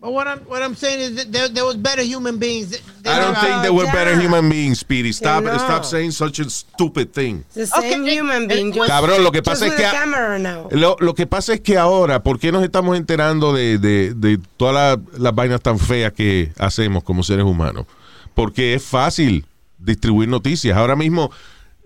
But 0.01 0.13
what 0.13 0.27
I'm 0.29 0.41
what 0.47 0.63
I'm 0.63 0.77
saying 0.77 1.01
is 1.01 1.17
that 1.17 1.33
there, 1.33 1.49
there 1.49 1.65
was 1.65 1.77
better 1.77 2.03
human 2.03 2.39
beings. 2.39 2.69
They- 2.71 3.11
I 3.11 3.19
don't 3.21 3.31
were- 3.35 3.41
think 3.41 3.63
they 3.63 3.71
were 3.71 3.87
ya. 3.87 3.93
better 3.93 4.15
human 4.21 4.51
beings, 4.51 4.81
Speedy. 4.81 5.13
Stop, 5.15 5.45
no. 5.45 5.55
stop 5.57 5.85
saying 5.87 6.13
such 6.13 6.41
a 6.41 6.51
stupid 6.51 7.13
thing. 7.15 7.43
The 7.55 7.67
same 7.67 8.03
Okay, 8.03 8.19
human 8.19 8.47
being. 8.47 8.69
eh, 8.69 8.77
just- 8.77 8.89
Cabrón, 8.91 9.25
lo 9.25 9.33
que 9.33 9.43
pasa 9.43 9.67
es 9.67 9.73
que 9.75 9.85
a. 9.87 10.69
Lo, 10.73 10.97
lo 11.01 11.15
que 11.15 11.27
pasa 11.27 11.55
es 11.55 11.61
que 11.61 11.79
ahora, 11.79 12.23
¿por 12.23 12.39
qué 12.39 12.53
nos 12.53 12.63
estamos 12.63 12.99
enterando 12.99 13.55
de, 13.55 13.79
de- 13.79 14.13
de 14.15 14.39
todas 14.59 14.75
las- 14.99 15.19
las 15.21 15.35
vainas 15.35 15.63
tan 15.63 15.79
feas 15.79 16.13
que 16.13 16.53
hacemos 16.59 17.03
como 17.03 17.23
seres 17.23 17.47
humanos? 17.47 17.87
Porque 18.35 18.75
es 18.75 18.85
fácil 18.85 19.47
distribuir 19.79 20.29
noticias. 20.29 20.77
Ahora 20.77 20.97
mismo, 20.97 21.31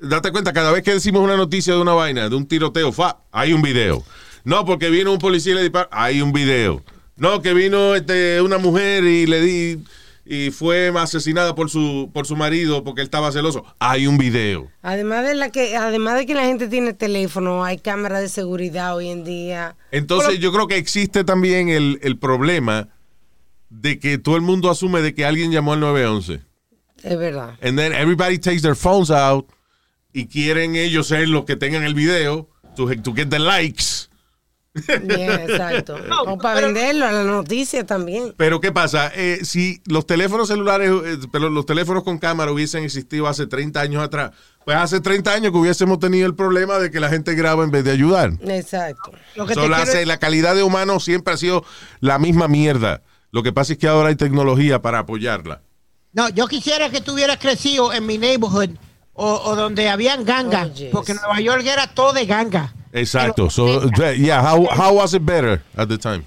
date 0.01 0.33
cuenta, 0.33 0.53
cada 0.53 0.73
vez 0.73 0.83
que 0.83 0.93
decimos 0.93 1.23
una 1.23 1.37
noticia 1.37 1.75
de 1.75 1.81
una 1.81 1.93
vaina, 1.93 2.29
de 2.29 2.37
un 2.37 2.47
tiroteo, 2.47 2.93
fa, 2.93 3.19
hay 3.33 3.53
un 3.53 3.63
video. 3.63 4.05
No, 4.45 4.65
porque 4.65 4.91
vino 4.91 5.13
un 5.13 5.19
policía 5.19 5.53
y 5.53 5.57
le 5.57 5.63
disparó, 5.63 5.89
hay 5.93 6.23
un 6.23 6.33
video. 6.33 6.83
No, 7.17 7.43
que 7.43 7.53
vino 7.53 7.95
este, 7.95 8.41
una 8.41 8.59
mujer 8.59 9.05
y 9.05 9.27
le 9.27 9.41
di 9.41 9.79
y 10.31 10.51
fue 10.51 10.93
asesinada 10.95 11.55
por 11.55 11.71
su 11.71 12.11
por 12.13 12.27
su 12.27 12.37
marido 12.37 12.85
porque 12.85 13.01
él 13.01 13.07
estaba 13.07 13.33
celoso. 13.33 13.65
Hay 13.79 14.07
un 14.07 14.19
video. 14.19 14.71
Además 14.83 15.27
de 15.27 15.35
la 15.35 15.51
que, 15.51 15.75
además 15.75 16.19
de 16.19 16.27
que 16.27 16.35
la 16.35 16.45
gente 16.45 16.69
tiene 16.69 16.93
teléfono, 16.93 17.65
hay 17.65 17.79
cámaras 17.79 18.21
de 18.21 18.29
seguridad 18.29 18.95
hoy 18.95 19.09
en 19.09 19.25
día. 19.25 19.75
Entonces 19.91 20.39
yo 20.39 20.53
creo 20.53 20.69
que 20.69 20.77
existe 20.77 21.25
también 21.25 21.71
el, 21.71 21.99
el 22.03 22.19
problema 22.19 22.89
de 23.71 23.99
que 23.99 24.19
todo 24.19 24.37
el 24.37 24.43
mundo 24.43 24.71
asume 24.71 25.01
de 25.01 25.15
que 25.15 25.25
alguien 25.25 25.51
llamó 25.51 25.73
al 25.73 25.81
911. 25.81 26.43
Es 27.03 27.19
verdad. 27.19 27.55
And 27.63 27.79
then 27.79 27.95
everybody 27.95 28.39
takes 28.39 28.61
their 28.61 28.77
phones 28.77 29.11
out 29.11 29.49
y 30.19 30.27
quieren 30.27 30.75
ellos 30.77 31.07
ser 31.09 31.29
los 31.29 31.45
que 31.45 31.57
tengan 31.57 31.85
el 31.85 31.95
video 31.95 32.49
to, 32.77 32.89
to 33.03 33.15
get 33.15 33.29
the 33.29 33.39
likes. 33.39 34.09
Bien, 35.03 35.31
exacto. 35.31 35.97
o 36.27 36.39
para 36.39 36.61
venderlo 36.61 37.07
a 37.07 37.13
la 37.13 37.25
noticia 37.25 37.85
también. 37.85 38.35
Pero 38.37 38.61
¿qué 38.61 38.71
pasa? 38.71 39.11
Eh, 39.15 39.41
si 39.43 39.81
los 39.87 40.07
teléfonos 40.07 40.49
celulares, 40.49 40.91
eh, 41.05 41.19
pero 41.33 41.51
los 41.51 41.67
teléfonos 41.67 42.05
con 42.05 42.19
cámara 42.19 42.53
hubiesen 42.53 42.85
existido 42.85 43.27
hace 43.27 43.47
30 43.47 43.81
años 43.81 44.03
atrás, 44.03 44.33
pues 44.65 44.77
hace 44.77 45.01
30 45.01 45.33
años 45.33 45.53
que 45.53 45.59
hubiésemos 45.59 45.99
tenido 45.99 46.27
el 46.27 46.35
problema 46.35 46.79
de 46.79 46.91
que 46.91 47.01
la 47.01 47.09
gente 47.09 47.35
graba 47.35 47.65
en 47.65 47.71
vez 47.71 47.85
de 47.85 47.91
ayudar. 47.91 48.33
Exacto. 48.47 49.13
Lo 49.35 49.47
que 49.47 49.55
te 49.55 49.61
So, 49.61 49.69
la, 49.69 49.85
quiero- 49.85 50.05
la 50.07 50.19
calidad 50.19 50.55
de 50.55 50.63
humano 50.63 51.01
siempre 51.01 51.35
ha 51.35 51.37
sido 51.37 51.65
la 52.01 52.19
misma 52.19 52.47
mierda. 52.47 53.03
Lo 53.31 53.43
que 53.43 53.53
pasa 53.53 53.73
es 53.73 53.79
que 53.79 53.89
ahora 53.89 54.09
hay 54.11 54.17
tecnología 54.17 54.81
para 54.83 55.01
apoyarla. 55.01 55.63
No, 56.13 56.29
yo 56.31 56.47
quisiera 56.47 56.91
que 56.91 57.01
tú 57.01 57.13
hubieras 57.15 57.39
crecido 57.39 57.93
en 57.93 58.07
mi 58.07 58.17
neighborhood 58.19 58.71
o, 59.19 59.51
o 59.51 59.57
donde 59.57 59.89
habían 59.89 60.25
gangas, 60.25 60.71
Oh, 60.71 60.91
porque 60.93 61.13
Nueva 61.13 61.41
York 61.41 61.67
era 61.67 61.89
todo 61.89 62.13
de 62.13 62.25
ganga. 62.25 62.73
Exacto. 62.93 63.49
Pero- 63.49 63.51
So, 63.51 63.91
yeah, 64.15 64.41
how, 64.41 64.65
how 64.71 64.95
was 64.95 65.13
it 65.13 65.23
better 65.25 65.61
at 65.77 65.89
the 65.89 65.99
time? 65.99 66.25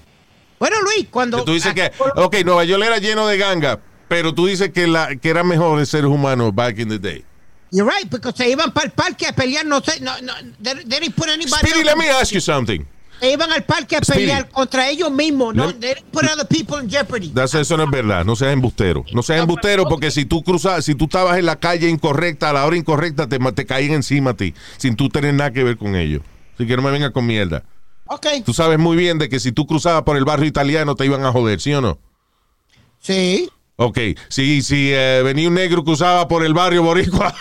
Bueno, 0.60 0.76
Luis, 0.82 1.08
cuando... 1.10 1.38
Que 1.38 1.44
tú 1.44 1.52
dices 1.54 1.74
que, 1.74 1.90
ok, 2.16 2.36
Nueva 2.44 2.64
York 2.64 2.82
era 2.84 2.98
lleno 2.98 3.26
de 3.26 3.36
ganga, 3.38 3.80
pero 4.08 4.32
tú 4.34 4.46
dices 4.46 4.70
que, 4.72 4.86
la, 4.86 5.16
que 5.16 5.30
eran 5.30 5.46
mejores 5.48 5.88
seres 5.88 6.10
humanos 6.10 6.54
back 6.54 6.78
in 6.78 6.88
the 6.88 6.98
day. 6.98 7.24
You're 7.70 7.90
right, 7.90 8.08
porque 8.10 8.30
se 8.36 8.50
iban 8.50 8.70
para 8.72 8.86
el 8.86 8.92
parque 8.92 9.26
a 9.26 9.32
pelear, 9.32 9.64
no 9.64 9.80
sé, 9.80 9.98
no, 10.00 10.12
no, 10.20 10.34
they, 10.62 10.74
they 10.84 11.00
didn't 11.00 11.16
put 11.16 11.28
anybody 11.30 11.66
Speedy, 11.66 11.82
let 11.82 11.96
me 11.96 12.08
ask 12.10 12.32
you 12.32 12.40
something. 12.40 12.86
Iban 13.22 13.52
al 13.52 13.62
parque 13.64 13.96
a 13.96 14.00
Speedy. 14.02 14.20
pelear 14.22 14.48
contra 14.48 14.90
ellos 14.90 15.10
mismos, 15.10 15.54
no, 15.54 15.72
they 15.74 15.94
didn't 15.94 16.10
put 16.10 16.24
other 16.24 16.46
people 16.46 16.82
in 16.82 16.90
jeopardy. 16.90 17.30
That's- 17.32 17.54
eso 17.54 17.76
no 17.76 17.84
es 17.84 17.90
verdad, 17.90 18.24
no 18.24 18.34
seas 18.34 18.52
embustero. 18.52 19.04
No 19.12 19.22
seas 19.22 19.40
embustero 19.40 19.84
porque 19.88 20.10
si 20.10 20.24
tú 20.24 20.42
cruzas, 20.42 20.84
si 20.84 20.94
tú 20.96 21.04
estabas 21.04 21.38
en 21.38 21.46
la 21.46 21.56
calle 21.60 21.88
incorrecta, 21.88 22.50
a 22.50 22.52
la 22.52 22.66
hora 22.66 22.76
incorrecta, 22.76 23.28
te, 23.28 23.38
te 23.38 23.64
caían 23.66 23.92
encima 23.92 24.30
a 24.30 24.34
ti, 24.34 24.54
sin 24.76 24.96
tú 24.96 25.08
tener 25.08 25.34
nada 25.34 25.52
que 25.52 25.62
ver 25.62 25.76
con 25.76 25.94
ellos. 25.94 26.22
Así 26.54 26.66
que 26.66 26.76
no 26.76 26.82
me 26.82 26.90
vengas 26.90 27.12
con 27.12 27.24
mierda. 27.24 27.62
Ok, 28.06 28.26
Tú 28.44 28.52
sabes 28.52 28.78
muy 28.78 28.96
bien 28.96 29.18
de 29.18 29.28
que 29.28 29.38
si 29.40 29.52
tú 29.52 29.66
cruzabas 29.66 30.02
por 30.02 30.16
el 30.16 30.24
barrio 30.24 30.46
italiano 30.46 30.96
te 30.96 31.06
iban 31.06 31.24
a 31.24 31.30
joder, 31.32 31.60
¿sí 31.60 31.72
o 31.72 31.80
no? 31.80 31.98
sí. 32.98 33.48
Ok, 33.76 33.98
si, 34.28 34.62
si 34.62 34.92
eh, 34.92 35.22
venía 35.24 35.48
un 35.48 35.54
negro 35.54 35.78
que 35.78 35.86
cruzaba 35.86 36.28
por 36.28 36.44
el 36.44 36.52
barrio 36.54 36.82
boricua, 36.82 37.34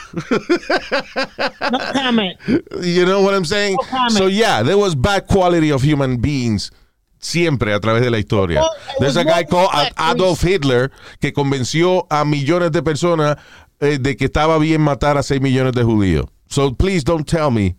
No 1.71 1.77
comment. 1.93 2.39
you 2.81 3.05
know 3.05 3.21
what 3.21 3.33
I'm 3.33 3.45
saying? 3.45 3.75
No 3.75 3.87
comment. 3.89 4.11
So 4.11 4.27
yeah, 4.27 4.63
there 4.63 4.77
was 4.77 4.95
bad 4.95 5.27
quality 5.27 5.71
of 5.71 5.83
human 5.83 6.21
beings 6.21 6.71
siempre 7.19 7.73
a 7.73 7.79
través 7.79 8.01
de 8.01 8.09
la 8.09 8.17
historia. 8.17 8.63
There's 8.99 9.17
a 9.17 9.23
guy 9.23 9.43
called 9.43 9.69
Adolf 9.97 10.43
Hitler 10.43 10.91
que 11.19 11.31
convenció 11.33 12.07
a 12.09 12.25
millones 12.25 12.71
de 12.71 12.81
personas 12.81 13.37
eh, 13.79 13.99
de 13.99 14.15
que 14.15 14.25
estaba 14.25 14.57
bien 14.57 14.81
matar 14.81 15.17
a 15.17 15.23
6 15.23 15.41
millones 15.41 15.73
de 15.73 15.83
judíos. 15.83 16.25
So 16.47 16.73
please 16.73 17.03
don't 17.03 17.27
tell 17.27 17.51
me 17.51 17.77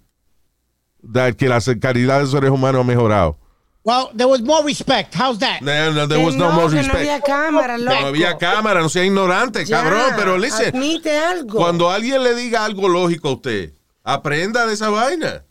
that 1.13 1.37
que 1.37 1.49
la 1.49 1.61
calidad 1.81 2.21
de 2.21 2.27
seres 2.27 2.51
humanos 2.51 2.83
ha 2.83 2.85
mejorado. 2.85 3.39
Well, 3.85 4.11
there 4.15 4.29
was 4.29 4.41
more 4.43 4.65
respect. 4.65 5.13
How's 5.15 5.39
that? 5.41 5.61
No, 5.61 5.91
no, 5.93 6.07
there 6.07 6.19
Que 6.21 6.25
was 6.25 6.37
no, 6.37 6.51
no, 6.51 6.55
more 6.55 6.69
que 6.69 6.77
no 6.77 6.83
respect. 6.83 6.99
había 6.99 7.21
cámara, 7.21 7.79
loco. 7.79 8.01
No 8.01 8.07
había 8.07 8.39
cámara, 8.39 8.81
no 8.81 8.89
sea 8.89 9.05
ignorante, 9.05 9.65
Ya, 9.65 9.83
cabrón. 9.83 10.13
Pero 10.17 10.39
listen, 10.39 10.69
Admite 10.77 11.19
algo. 11.19 11.57
cuando 11.59 11.91
alguien 11.91 12.23
le 12.23 12.35
diga 12.37 12.65
algo 12.65 12.89
lógico 12.89 13.29
a 13.29 13.33
usted, 13.33 13.73
aprenda 14.05 14.67
de 14.67 14.75
esa 14.75 14.89
vaina. 14.91 15.45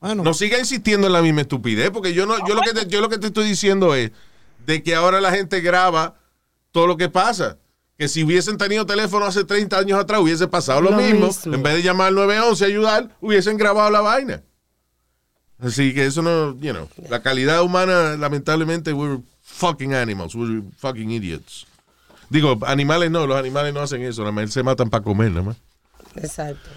Bueno, 0.00 0.22
No 0.24 0.34
siga 0.34 0.58
insistiendo 0.58 1.06
en 1.06 1.12
la 1.12 1.22
misma 1.22 1.42
estupidez, 1.42 1.90
porque 1.90 2.12
yo 2.14 2.26
no, 2.26 2.34
yo 2.46 2.54
lo 2.54 2.62
que 2.62 2.72
te, 2.72 2.86
yo 2.88 3.00
lo 3.00 3.08
que 3.08 3.18
te 3.18 3.28
estoy 3.28 3.46
diciendo 3.48 3.94
es 3.94 4.10
de 4.66 4.82
que 4.82 4.94
ahora 4.96 5.20
la 5.20 5.30
gente 5.30 5.60
graba 5.60 6.16
todo 6.72 6.86
lo 6.88 6.96
que 6.96 7.08
pasa. 7.08 7.58
Que 7.96 8.08
si 8.08 8.22
hubiesen 8.22 8.58
tenido 8.58 8.86
teléfono 8.86 9.24
hace 9.26 9.42
30 9.44 9.76
años 9.78 9.98
atrás, 10.00 10.20
hubiese 10.20 10.46
pasado 10.46 10.80
lo, 10.80 10.90
Lo 10.90 10.96
mismo. 10.98 11.26
mismo. 11.26 11.54
En 11.54 11.62
vez 11.64 11.74
de 11.74 11.82
llamar 11.82 12.08
al 12.08 12.14
911 12.16 12.64
a 12.64 12.66
ayudar, 12.68 13.08
hubiesen 13.20 13.56
grabado 13.56 13.90
la 13.90 14.00
vaina. 14.00 14.42
Así 15.60 15.92
que 15.92 16.06
eso 16.06 16.22
no, 16.22 16.56
you 16.60 16.72
know, 16.72 16.88
la 17.08 17.20
calidad 17.20 17.62
humana, 17.62 18.16
lamentablemente, 18.16 18.92
we're 18.92 19.20
fucking 19.42 19.92
animals, 19.92 20.34
we're 20.34 20.62
fucking 20.76 21.10
idiots. 21.10 21.66
Digo, 22.30 22.58
animales 22.66 23.10
no, 23.10 23.26
los 23.26 23.36
animales 23.36 23.74
no 23.74 23.80
hacen 23.80 24.02
eso, 24.02 24.22
nada 24.22 24.32
más 24.32 24.52
se 24.52 24.62
matan 24.62 24.90
para 24.90 25.02
comer, 25.02 25.30
nada 25.30 25.42
más. 25.42 25.56
Exacto. 26.14 26.68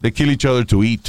They 0.00 0.12
kill 0.12 0.30
each 0.30 0.44
other 0.44 0.64
to 0.66 0.84
eat. 0.84 1.08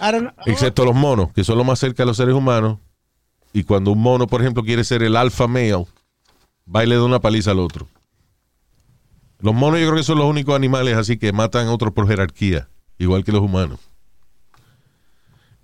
I 0.00 0.12
don't 0.12 0.22
know. 0.22 0.44
Excepto 0.46 0.84
los 0.84 0.94
monos, 0.94 1.32
que 1.32 1.44
son 1.44 1.56
lo 1.56 1.64
más 1.64 1.78
cerca 1.78 2.02
de 2.02 2.06
los 2.06 2.16
seres 2.16 2.34
humanos. 2.34 2.78
Y 3.52 3.64
cuando 3.64 3.92
un 3.92 4.00
mono, 4.00 4.26
por 4.26 4.42
ejemplo, 4.42 4.62
quiere 4.62 4.84
ser 4.84 5.02
el 5.02 5.16
alfa 5.16 5.46
male, 5.46 5.86
va 6.74 6.84
y 6.84 6.86
le 6.86 6.96
da 6.96 7.04
una 7.04 7.20
paliza 7.20 7.52
al 7.52 7.60
otro. 7.60 7.88
Los 9.38 9.54
monos 9.54 9.80
yo 9.80 9.86
creo 9.86 9.98
que 9.98 10.04
son 10.04 10.18
los 10.18 10.26
únicos 10.26 10.54
animales 10.54 10.96
así 10.96 11.18
que 11.18 11.32
matan 11.32 11.66
a 11.66 11.72
otros 11.72 11.92
por 11.92 12.08
jerarquía, 12.08 12.68
igual 12.98 13.24
que 13.24 13.32
los 13.32 13.40
humanos. 13.42 13.80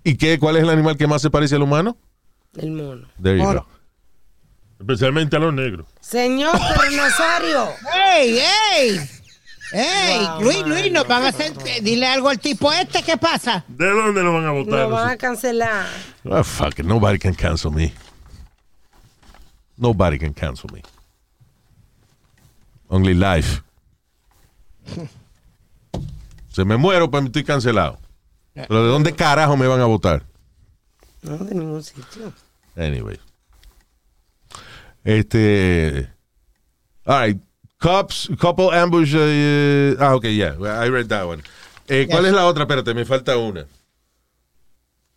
¿Y 0.03 0.17
qué? 0.17 0.37
¿Cuál 0.37 0.57
es 0.57 0.63
el 0.63 0.69
animal 0.69 0.97
que 0.97 1.07
más 1.07 1.21
se 1.21 1.29
parece 1.29 1.55
al 1.55 1.61
humano? 1.61 1.97
El 2.57 2.71
mono. 2.71 3.07
There 3.21 3.37
you 3.37 3.43
Mono. 3.43 3.61
go. 3.61 3.67
Especialmente 4.79 5.35
a 5.37 5.39
los 5.39 5.53
negros. 5.53 5.87
Señor 6.01 6.51
pero 6.77 6.91
Nazario. 6.91 7.69
¡Ey, 8.15 8.39
ey! 8.73 9.09
¡Ey! 9.71 10.19
Wow, 10.25 10.41
Luis. 10.41 10.67
Luis, 10.67 10.91
nos 10.91 11.07
van 11.07 11.23
a 11.23 11.29
hacer. 11.29 11.53
Dile 11.81 12.05
algo 12.05 12.29
al 12.29 12.39
tipo 12.39 12.71
este, 12.73 13.01
¿qué 13.01 13.17
pasa? 13.17 13.63
¿De 13.69 13.89
dónde 13.89 14.21
lo 14.21 14.33
van 14.33 14.45
a 14.45 14.51
votar? 14.51 14.79
Lo 14.81 14.89
van 14.89 15.09
a 15.09 15.17
cancelar. 15.17 15.87
Ah, 16.29 16.43
fuck 16.43 16.77
it. 16.79 16.85
Nobody 16.85 17.17
can 17.17 17.33
cancel 17.33 17.71
me. 17.71 17.93
Nobody 19.77 20.19
can 20.19 20.33
cancel 20.33 20.69
me. 20.71 20.81
Only 22.89 23.13
life. 23.13 23.61
Se 26.53 26.63
me 26.63 26.77
muero, 26.77 27.09
pues 27.11 27.25
estoy 27.25 27.43
cancelado. 27.43 27.99
Pero 28.53 28.83
¿de 28.83 28.89
dónde 28.89 29.13
carajo 29.13 29.57
me 29.57 29.67
van 29.67 29.81
a 29.81 29.85
votar? 29.85 30.23
No, 31.23 31.37
de 31.37 31.55
ningún 31.55 31.83
sitio. 31.83 32.31
Anyway. 32.77 33.19
Este. 35.03 36.09
All 37.05 37.19
right. 37.27 37.41
Cops, 37.79 38.29
couple 38.39 38.69
ambush. 38.71 39.13
eh, 39.17 39.95
ah, 39.99 40.15
ok, 40.15 40.23
yeah. 40.25 40.53
I 40.85 40.89
read 40.89 41.07
that 41.09 41.25
one. 41.27 41.43
Eh, 41.87 42.05
¿Cuál 42.09 42.21
Yes. 42.23 42.29
es 42.29 42.35
la 42.35 42.45
otra? 42.45 42.63
Espérate, 42.63 42.93
me 42.93 43.03
falta 43.03 43.35
una. 43.37 43.65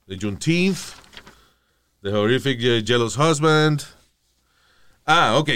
The 0.09 0.17
Juneteenth. 0.19 0.95
The 2.03 2.13
Horrific 2.13 2.59
eh, 2.63 2.83
Jealous 2.85 3.17
Husband. 3.17 3.85
Ah, 5.07 5.37
ok. 5.37 5.51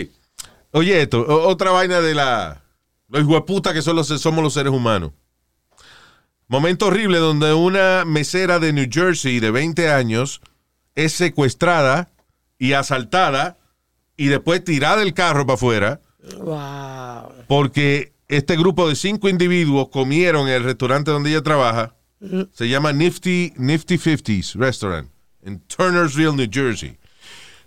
Oye, 0.72 1.02
esto. 1.02 1.20
o- 1.22 1.48
otra 1.48 1.70
vaina 1.72 2.00
de 2.00 2.14
la. 2.14 2.62
Los 3.08 3.24
hueputa 3.24 3.72
que 3.72 3.82
son 3.82 3.96
los, 3.96 4.06
somos 4.06 4.44
los 4.44 4.52
seres 4.54 4.72
humanos. 4.72 5.10
Momento 6.50 6.86
horrible 6.88 7.18
donde 7.18 7.54
una 7.54 8.04
mesera 8.04 8.58
de 8.58 8.72
New 8.72 8.88
Jersey 8.90 9.38
de 9.38 9.52
20 9.52 9.88
años 9.88 10.40
es 10.96 11.12
secuestrada 11.12 12.10
y 12.58 12.72
asaltada 12.72 13.56
y 14.16 14.26
después 14.26 14.64
tirada 14.64 14.96
del 14.96 15.14
carro 15.14 15.46
para 15.46 15.54
afuera 15.54 16.00
Wow. 16.38 17.44
porque 17.46 18.14
este 18.26 18.56
grupo 18.56 18.88
de 18.88 18.96
cinco 18.96 19.28
individuos 19.28 19.90
comieron 19.90 20.48
en 20.48 20.54
el 20.54 20.64
restaurante 20.64 21.12
donde 21.12 21.30
ella 21.30 21.42
trabaja. 21.42 21.94
Se 22.52 22.68
llama 22.68 22.92
Nifty, 22.92 23.52
Nifty 23.56 23.96
50s 23.96 24.54
Restaurant 24.56 25.08
en 25.42 25.60
Turnersville, 25.60 26.34
New 26.36 26.48
Jersey. 26.52 26.98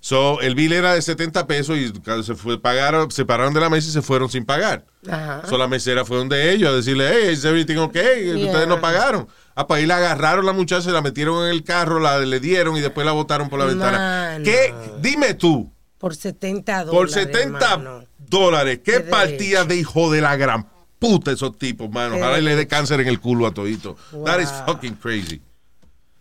So, 0.05 0.41
el 0.41 0.53
bill 0.53 0.73
era 0.73 0.95
de 0.95 1.01
70 1.01 1.47
pesos 1.47 1.77
y 1.77 1.89
se 2.23 2.35
fue, 2.35 2.59
pagaron, 2.59 3.09
se 3.09 3.23
pararon 3.23 3.53
de 3.53 3.61
la 3.61 3.69
mesa 3.69 3.87
y 3.87 3.91
se 3.93 4.01
fueron 4.01 4.29
sin 4.29 4.43
pagar. 4.43 4.85
Ajá. 5.09 5.43
So, 5.47 5.57
la 5.57 5.69
mesera 5.69 6.03
fue 6.03 6.17
donde 6.17 6.51
ellos 6.51 6.69
a 6.71 6.75
decirle, 6.75 7.09
hey, 7.09 7.31
is 7.31 7.45
everything 7.45 7.77
okay? 7.77 8.21
Yeah. 8.25 8.47
Ustedes 8.47 8.67
no 8.67 8.81
pagaron. 8.81 9.29
Ah, 9.55 9.65
pues 9.65 9.79
ahí 9.79 9.85
la 9.85 9.95
agarraron 9.95 10.45
la 10.45 10.51
muchacha, 10.51 10.91
la 10.91 11.01
metieron 11.01 11.45
en 11.45 11.51
el 11.51 11.63
carro, 11.63 12.01
la 12.01 12.19
le 12.19 12.41
dieron 12.41 12.75
y 12.75 12.81
después 12.81 13.05
la 13.05 13.13
botaron 13.13 13.47
por 13.47 13.59
la 13.59 13.63
ventana. 13.65 14.41
¿Qué? 14.43 14.75
Dime 14.99 15.35
tú, 15.35 15.71
Por 15.99 16.17
70 16.17 16.83
dólares. 16.83 16.99
por 16.99 17.09
70 17.09 17.77
mano. 17.77 18.05
dólares, 18.17 18.81
¿qué 18.83 18.91
Qué 18.95 18.99
partida 18.99 19.63
de 19.63 19.77
hijo 19.77 20.11
de 20.11 20.19
la 20.19 20.35
gran 20.35 20.67
puta 20.99 21.31
esos 21.31 21.57
tipos, 21.57 21.89
mano? 21.89 22.17
Ojalá 22.17 22.41
le 22.41 22.57
dé 22.57 22.67
cáncer 22.67 22.99
en 22.99 23.07
el 23.07 23.21
culo 23.21 23.47
a 23.47 23.53
todito. 23.53 23.95
That 24.25 24.41
is 24.41 24.51
fucking 24.65 24.95
crazy. 24.95 25.41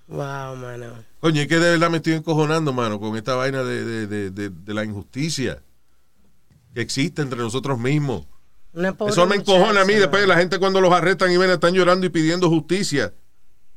Wow, 0.07 0.55
mano. 0.55 1.12
Coño, 1.23 1.41
es 1.41 1.47
que 1.47 1.61
de 1.61 1.71
verdad 1.71 1.89
me 1.89 1.99
estoy 1.99 2.15
encojonando, 2.15 2.73
mano, 2.73 2.99
con 2.99 3.17
esta 3.17 3.37
vaina 3.37 3.63
de, 3.63 3.85
de- 4.09 4.31
de- 4.31 4.51
de- 4.51 4.75
la 4.75 4.83
injusticia 4.85 5.63
que 6.75 6.81
existe 6.81 7.23
entre 7.23 7.39
nosotros 7.39 7.79
mismos. 7.79 8.27
Eso 9.09 9.27
me 9.27 9.37
encojona 9.37 9.83
a 9.83 9.85
mí. 9.85 9.95
Después 9.95 10.27
la 10.27 10.37
gente 10.37 10.59
cuando 10.59 10.81
los 10.81 10.93
arrestan 10.93 11.31
y 11.31 11.37
ven 11.37 11.49
están 11.51 11.75
llorando 11.75 12.05
y 12.07 12.09
pidiendo 12.09 12.49
justicia. 12.49 13.15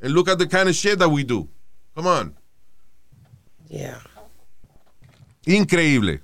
And 0.02 0.14
look 0.14 0.28
at 0.28 0.40
the 0.40 0.48
kind 0.48 0.68
of 0.68 0.74
shit 0.74 0.98
that 0.98 1.08
we 1.10 1.24
do. 1.24 1.48
Come 1.94 2.08
on. 2.10 2.36
Yeah. 3.70 4.02
Increíble. 5.46 6.22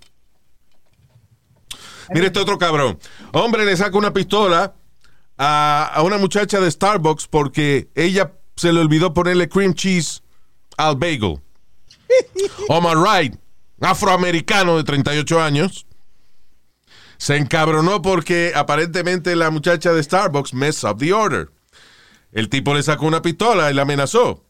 Mire 2.13 2.28
este 2.28 2.39
otro 2.39 2.57
cabrón. 2.57 2.97
Hombre 3.32 3.63
le 3.63 3.78
saca 3.78 3.95
una 3.95 4.11
pistola 4.11 4.74
a, 5.38 5.91
a 5.93 6.01
una 6.01 6.17
muchacha 6.17 6.59
de 6.59 6.72
Starbucks 6.72 7.28
porque 7.28 7.89
ella 7.93 8.34
se 8.55 8.74
le 8.74 8.80
olvidó 8.80 9.13
ponerle 9.13 9.47
cream 9.47 9.76
cheese 9.76 10.20
al 10.88 10.95
bagel. 10.95 11.39
Omar 12.67 12.97
Wright, 12.97 13.36
afroamericano 13.79 14.77
de 14.77 14.84
38 14.84 15.41
años, 15.41 15.86
se 17.17 17.38
encabronó 17.38 18.01
porque 18.01 18.51
aparentemente 18.55 19.36
la 19.36 19.51
muchacha 19.51 19.93
de 19.93 20.01
Starbucks 20.01 20.53
messed 20.53 20.89
up 20.89 20.97
the 20.97 21.13
order. 21.13 21.49
El 22.32 22.49
tipo 22.49 22.73
le 22.73 22.82
sacó 22.82 23.05
una 23.05 23.21
pistola 23.21 23.69
y 23.69 23.73
la 23.73 23.84
amenazó. 23.84 24.43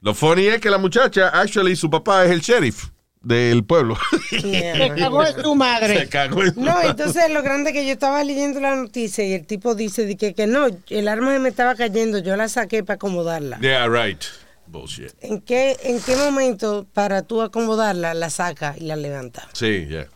Lo 0.00 0.14
funny 0.14 0.46
es 0.46 0.60
que 0.60 0.70
la 0.70 0.78
muchacha, 0.78 1.28
actually, 1.28 1.76
su 1.76 1.90
papá 1.90 2.24
es 2.24 2.30
el 2.30 2.40
sheriff 2.40 2.88
del 3.22 3.64
pueblo. 3.64 3.96
Me 4.44 4.92
cagó 4.96 5.24
en 5.24 5.42
tu 5.42 5.54
madre. 5.54 5.98
Se 6.00 6.08
cagó 6.08 6.42
en 6.42 6.54
No, 6.56 6.80
entonces 6.82 7.30
lo 7.30 7.42
grande 7.42 7.72
que 7.72 7.84
yo 7.84 7.92
estaba 7.92 8.22
leyendo 8.22 8.60
la 8.60 8.76
noticia 8.76 9.24
y 9.24 9.32
el 9.32 9.46
tipo 9.46 9.74
dice 9.74 10.06
de 10.06 10.16
que, 10.16 10.34
que 10.34 10.46
no, 10.46 10.66
el 10.88 11.08
arma 11.08 11.32
se 11.32 11.38
me 11.40 11.48
estaba 11.48 11.74
cayendo, 11.74 12.18
yo 12.18 12.36
la 12.36 12.48
saqué 12.48 12.84
para 12.84 12.96
acomodarla. 12.96 13.58
Yeah, 13.60 13.88
right. 13.88 14.22
Bullshit. 14.66 15.12
¿En 15.20 15.40
qué, 15.40 15.76
¿En 15.82 16.00
qué 16.00 16.16
momento 16.16 16.86
para 16.92 17.22
tú 17.22 17.42
acomodarla 17.42 18.14
la 18.14 18.30
saca 18.30 18.74
y 18.78 18.84
la 18.84 18.96
levanta? 18.96 19.48
Sí, 19.52 19.86
yeah. 19.86 20.08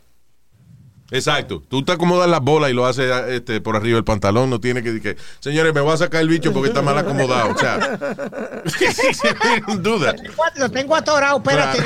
Exacto. 1.10 1.62
Tú 1.68 1.84
te 1.84 1.92
acomodas 1.92 2.30
las 2.30 2.40
bolas 2.40 2.70
y 2.70 2.72
lo 2.72 2.86
haces 2.86 3.12
este, 3.28 3.60
por 3.60 3.76
arriba 3.76 3.96
del 3.96 4.04
pantalón. 4.04 4.48
No 4.48 4.60
tiene 4.60 4.82
que 4.82 4.92
decir 4.92 5.16
que, 5.16 5.22
señores, 5.40 5.74
me 5.74 5.80
voy 5.80 5.92
a 5.92 5.96
sacar 5.96 6.20
el 6.20 6.28
bicho 6.28 6.52
porque 6.52 6.68
está 6.68 6.82
mal 6.82 6.96
acomodado. 6.96 7.50
O 7.50 7.58
sea, 7.58 7.78
duda. 9.80 10.14
Lo 10.56 10.70
tengo 10.70 10.94
atorado, 10.94 11.38
espérate. 11.38 11.82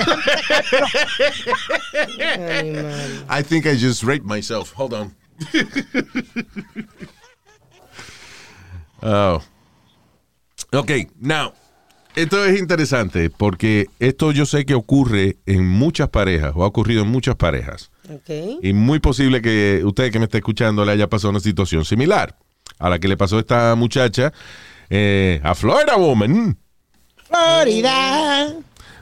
I 3.31 3.43
think 3.43 3.65
I 3.67 3.79
just 3.79 4.03
raped 4.03 4.27
myself. 4.27 4.75
Hold 4.77 4.93
on. 4.93 5.17
oh. 9.03 9.43
Ok, 10.73 10.91
now. 11.21 11.53
Esto 12.17 12.45
es 12.45 12.59
interesante 12.61 13.29
porque 13.29 13.89
esto 13.99 14.31
yo 14.31 14.47
sé 14.47 14.65
que 14.65 14.75
ocurre 14.75 15.39
en 15.47 15.67
muchas 15.67 16.09
parejas 16.09 16.53
o 16.55 16.63
ha 16.63 16.67
ocurrido 16.67 17.03
en 17.03 17.09
muchas 17.09 17.35
parejas. 17.35 17.91
Ok. 18.09 18.61
Y 18.63 18.73
muy 18.73 19.01
posible 19.01 19.43
que 19.43 19.83
usted 19.85 20.13
que 20.13 20.21
me 20.21 20.27
está 20.27 20.39
escuchando 20.39 20.85
le 20.85 20.93
haya 20.93 21.09
pasado 21.09 21.31
una 21.31 21.41
situación 21.41 21.85
similar 21.85 22.37
a 22.79 22.89
la 22.89 22.99
que 22.99 23.09
le 23.09 23.17
pasó 23.17 23.37
a 23.37 23.41
esta 23.41 23.75
muchacha, 23.75 24.33
eh, 24.91 25.41
a 25.43 25.55
Florida 25.55 25.97
Woman. 25.97 26.57
Florida. 27.27 28.55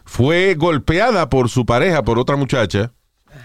Fue 0.04 0.54
golpeada 0.54 1.28
por 1.28 1.50
su 1.50 1.66
pareja, 1.66 2.02
por 2.02 2.18
otra 2.18 2.36
muchacha. 2.36 2.92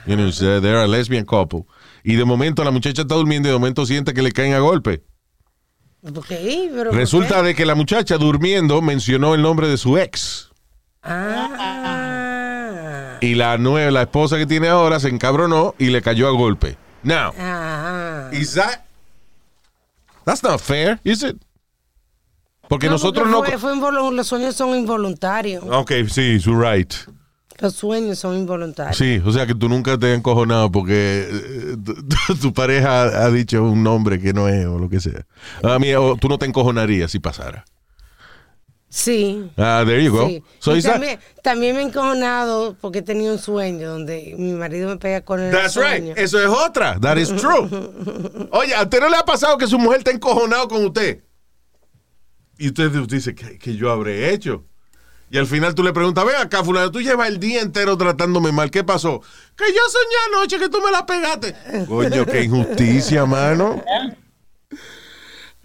You 0.05 0.15
know, 0.15 0.31
they're 0.31 0.81
a 0.81 0.87
lesbian 0.87 1.25
couple. 1.25 1.65
Y 2.03 2.15
de 2.15 2.23
momento 2.23 2.63
la 2.63 2.71
muchacha 2.71 3.01
está 3.01 3.15
durmiendo 3.15 3.49
y 3.49 3.51
de 3.51 3.57
momento 3.57 3.85
siente 3.85 4.13
que 4.13 4.21
le 4.21 4.31
caen 4.31 4.53
a 4.53 4.59
golpe. 4.59 5.03
Ok, 6.15 6.25
pero. 6.29 6.89
¿por 6.91 6.95
Resulta 6.99 7.41
de 7.43 7.53
que 7.55 7.65
la 7.65 7.75
muchacha 7.75 8.17
durmiendo 8.17 8.81
mencionó 8.81 9.33
el 9.35 9.41
nombre 9.41 9.67
de 9.67 9.77
su 9.77 9.97
ex. 9.97 10.49
Ah. 11.91 13.17
Y 13.21 13.35
la 13.35 13.57
nueva, 13.57 13.91
la 13.91 14.01
esposa 14.03 14.37
que 14.37 14.45
tiene 14.45 14.67
ahora 14.67 14.99
se 14.99 15.09
encabronó 15.09 15.73
y 15.79 15.87
le 15.87 16.01
cayó 16.01 16.27
a 16.27 16.31
golpe. 16.31 16.77
Now, 17.03 17.31
Ajá. 17.37 18.29
Is 18.33 18.53
that 18.55 18.81
That's 20.25 20.43
not 20.43 20.59
fair, 20.59 20.99
is 21.05 21.23
it? 21.23 21.37
Porque 22.67 22.87
No, 22.87 22.93
nosotros 22.93 23.27
porque 23.31 23.53
no 23.53 23.59
fue- 23.59 23.71
fue 23.71 23.73
involu- 23.75 24.11
los 24.11 24.27
sueños 24.27 24.55
son 24.55 24.75
involuntarios. 24.75 25.63
Ok, 25.71 25.91
sí, 26.09 26.37
you're 26.39 26.59
right. 26.77 26.93
Los 27.59 27.73
sueños 27.73 28.19
son 28.19 28.37
involuntarios. 28.37 28.97
Sí, 28.97 29.21
o 29.25 29.31
sea 29.31 29.47
que 29.47 29.55
tú 29.55 29.67
nunca 29.67 29.97
te 29.97 30.11
has 30.11 30.17
encojonado 30.17 30.71
porque 30.71 31.27
eh, 31.27 31.75
tu, 32.41 32.53
pareja 32.53 33.25
ha 33.25 33.31
dicho 33.31 33.63
un 33.63 33.81
nombre 33.83 34.19
que 34.19 34.31
no 34.31 34.47
es 34.47 34.65
o 34.67 34.77
lo 34.77 34.89
que 34.89 34.99
sea. 34.99 35.25
A 35.63 35.79
mí, 35.79 35.93
o 35.93 36.15
tú 36.17 36.29
no 36.29 36.37
te 36.37 36.45
encojonarías 36.45 37.11
si 37.11 37.19
pasara. 37.19 37.65
Sí. 38.89 39.51
Ah, 39.57 39.83
there 39.85 40.03
you 40.03 40.11
go. 40.11 40.27
Sí. 40.27 40.43
So 40.59 40.73
también 41.43 41.75
me 41.75 41.81
he 41.81 41.85
encojonado 41.85 42.75
porque 42.79 42.99
he 42.99 43.01
tenido 43.01 43.33
un 43.33 43.39
sueño 43.39 43.89
donde 43.89 44.35
mi 44.37 44.53
marido 44.53 44.89
me 44.89 44.97
pega 44.97 45.21
con 45.21 45.41
el 45.41 45.51
That's 45.51 45.73
sueño. 45.73 46.13
right. 46.13 46.17
Eso 46.17 46.41
es 46.41 46.47
otra. 46.47 46.99
That 46.99 47.17
is 47.17 47.35
true. 47.35 47.67
Oye, 48.51 48.73
¿a 48.75 48.83
usted 48.83 49.01
no 49.01 49.09
le 49.09 49.17
ha 49.17 49.25
pasado 49.25 49.57
que 49.57 49.67
su 49.67 49.77
mujer 49.77 49.99
está 49.99 50.11
encojonado 50.11 50.67
con 50.67 50.85
usted? 50.85 51.23
Y 52.57 52.67
usted 52.67 52.91
dice, 53.07 53.35
¿qué, 53.35 53.57
qué 53.59 53.75
yo 53.75 53.91
habré 53.91 54.31
hecho? 54.33 54.63
Y 55.29 55.37
al 55.37 55.45
final 55.45 55.75
tú 55.75 55.83
le 55.83 55.91
preguntas, 55.91 56.25
ven 56.25 56.37
acá, 56.37 56.63
fulano, 56.63 56.89
tú 56.89 57.01
llevas 57.01 57.27
el 57.27 57.39
día 57.39 57.61
entero 57.61 57.97
tratándome 57.97 58.51
mal. 58.51 58.71
¿Qué 58.71 58.83
pasó? 58.83 59.21
Que 59.55 59.65
yo 59.67 59.81
soñé 59.89 60.37
anoche 60.37 60.57
que 60.57 60.69
tú 60.69 60.79
me 60.81 60.91
la 60.91 61.05
pegaste. 61.05 61.53
Coño, 61.85 62.25
qué 62.25 62.43
injusticia, 62.43 63.25
mano. 63.25 63.83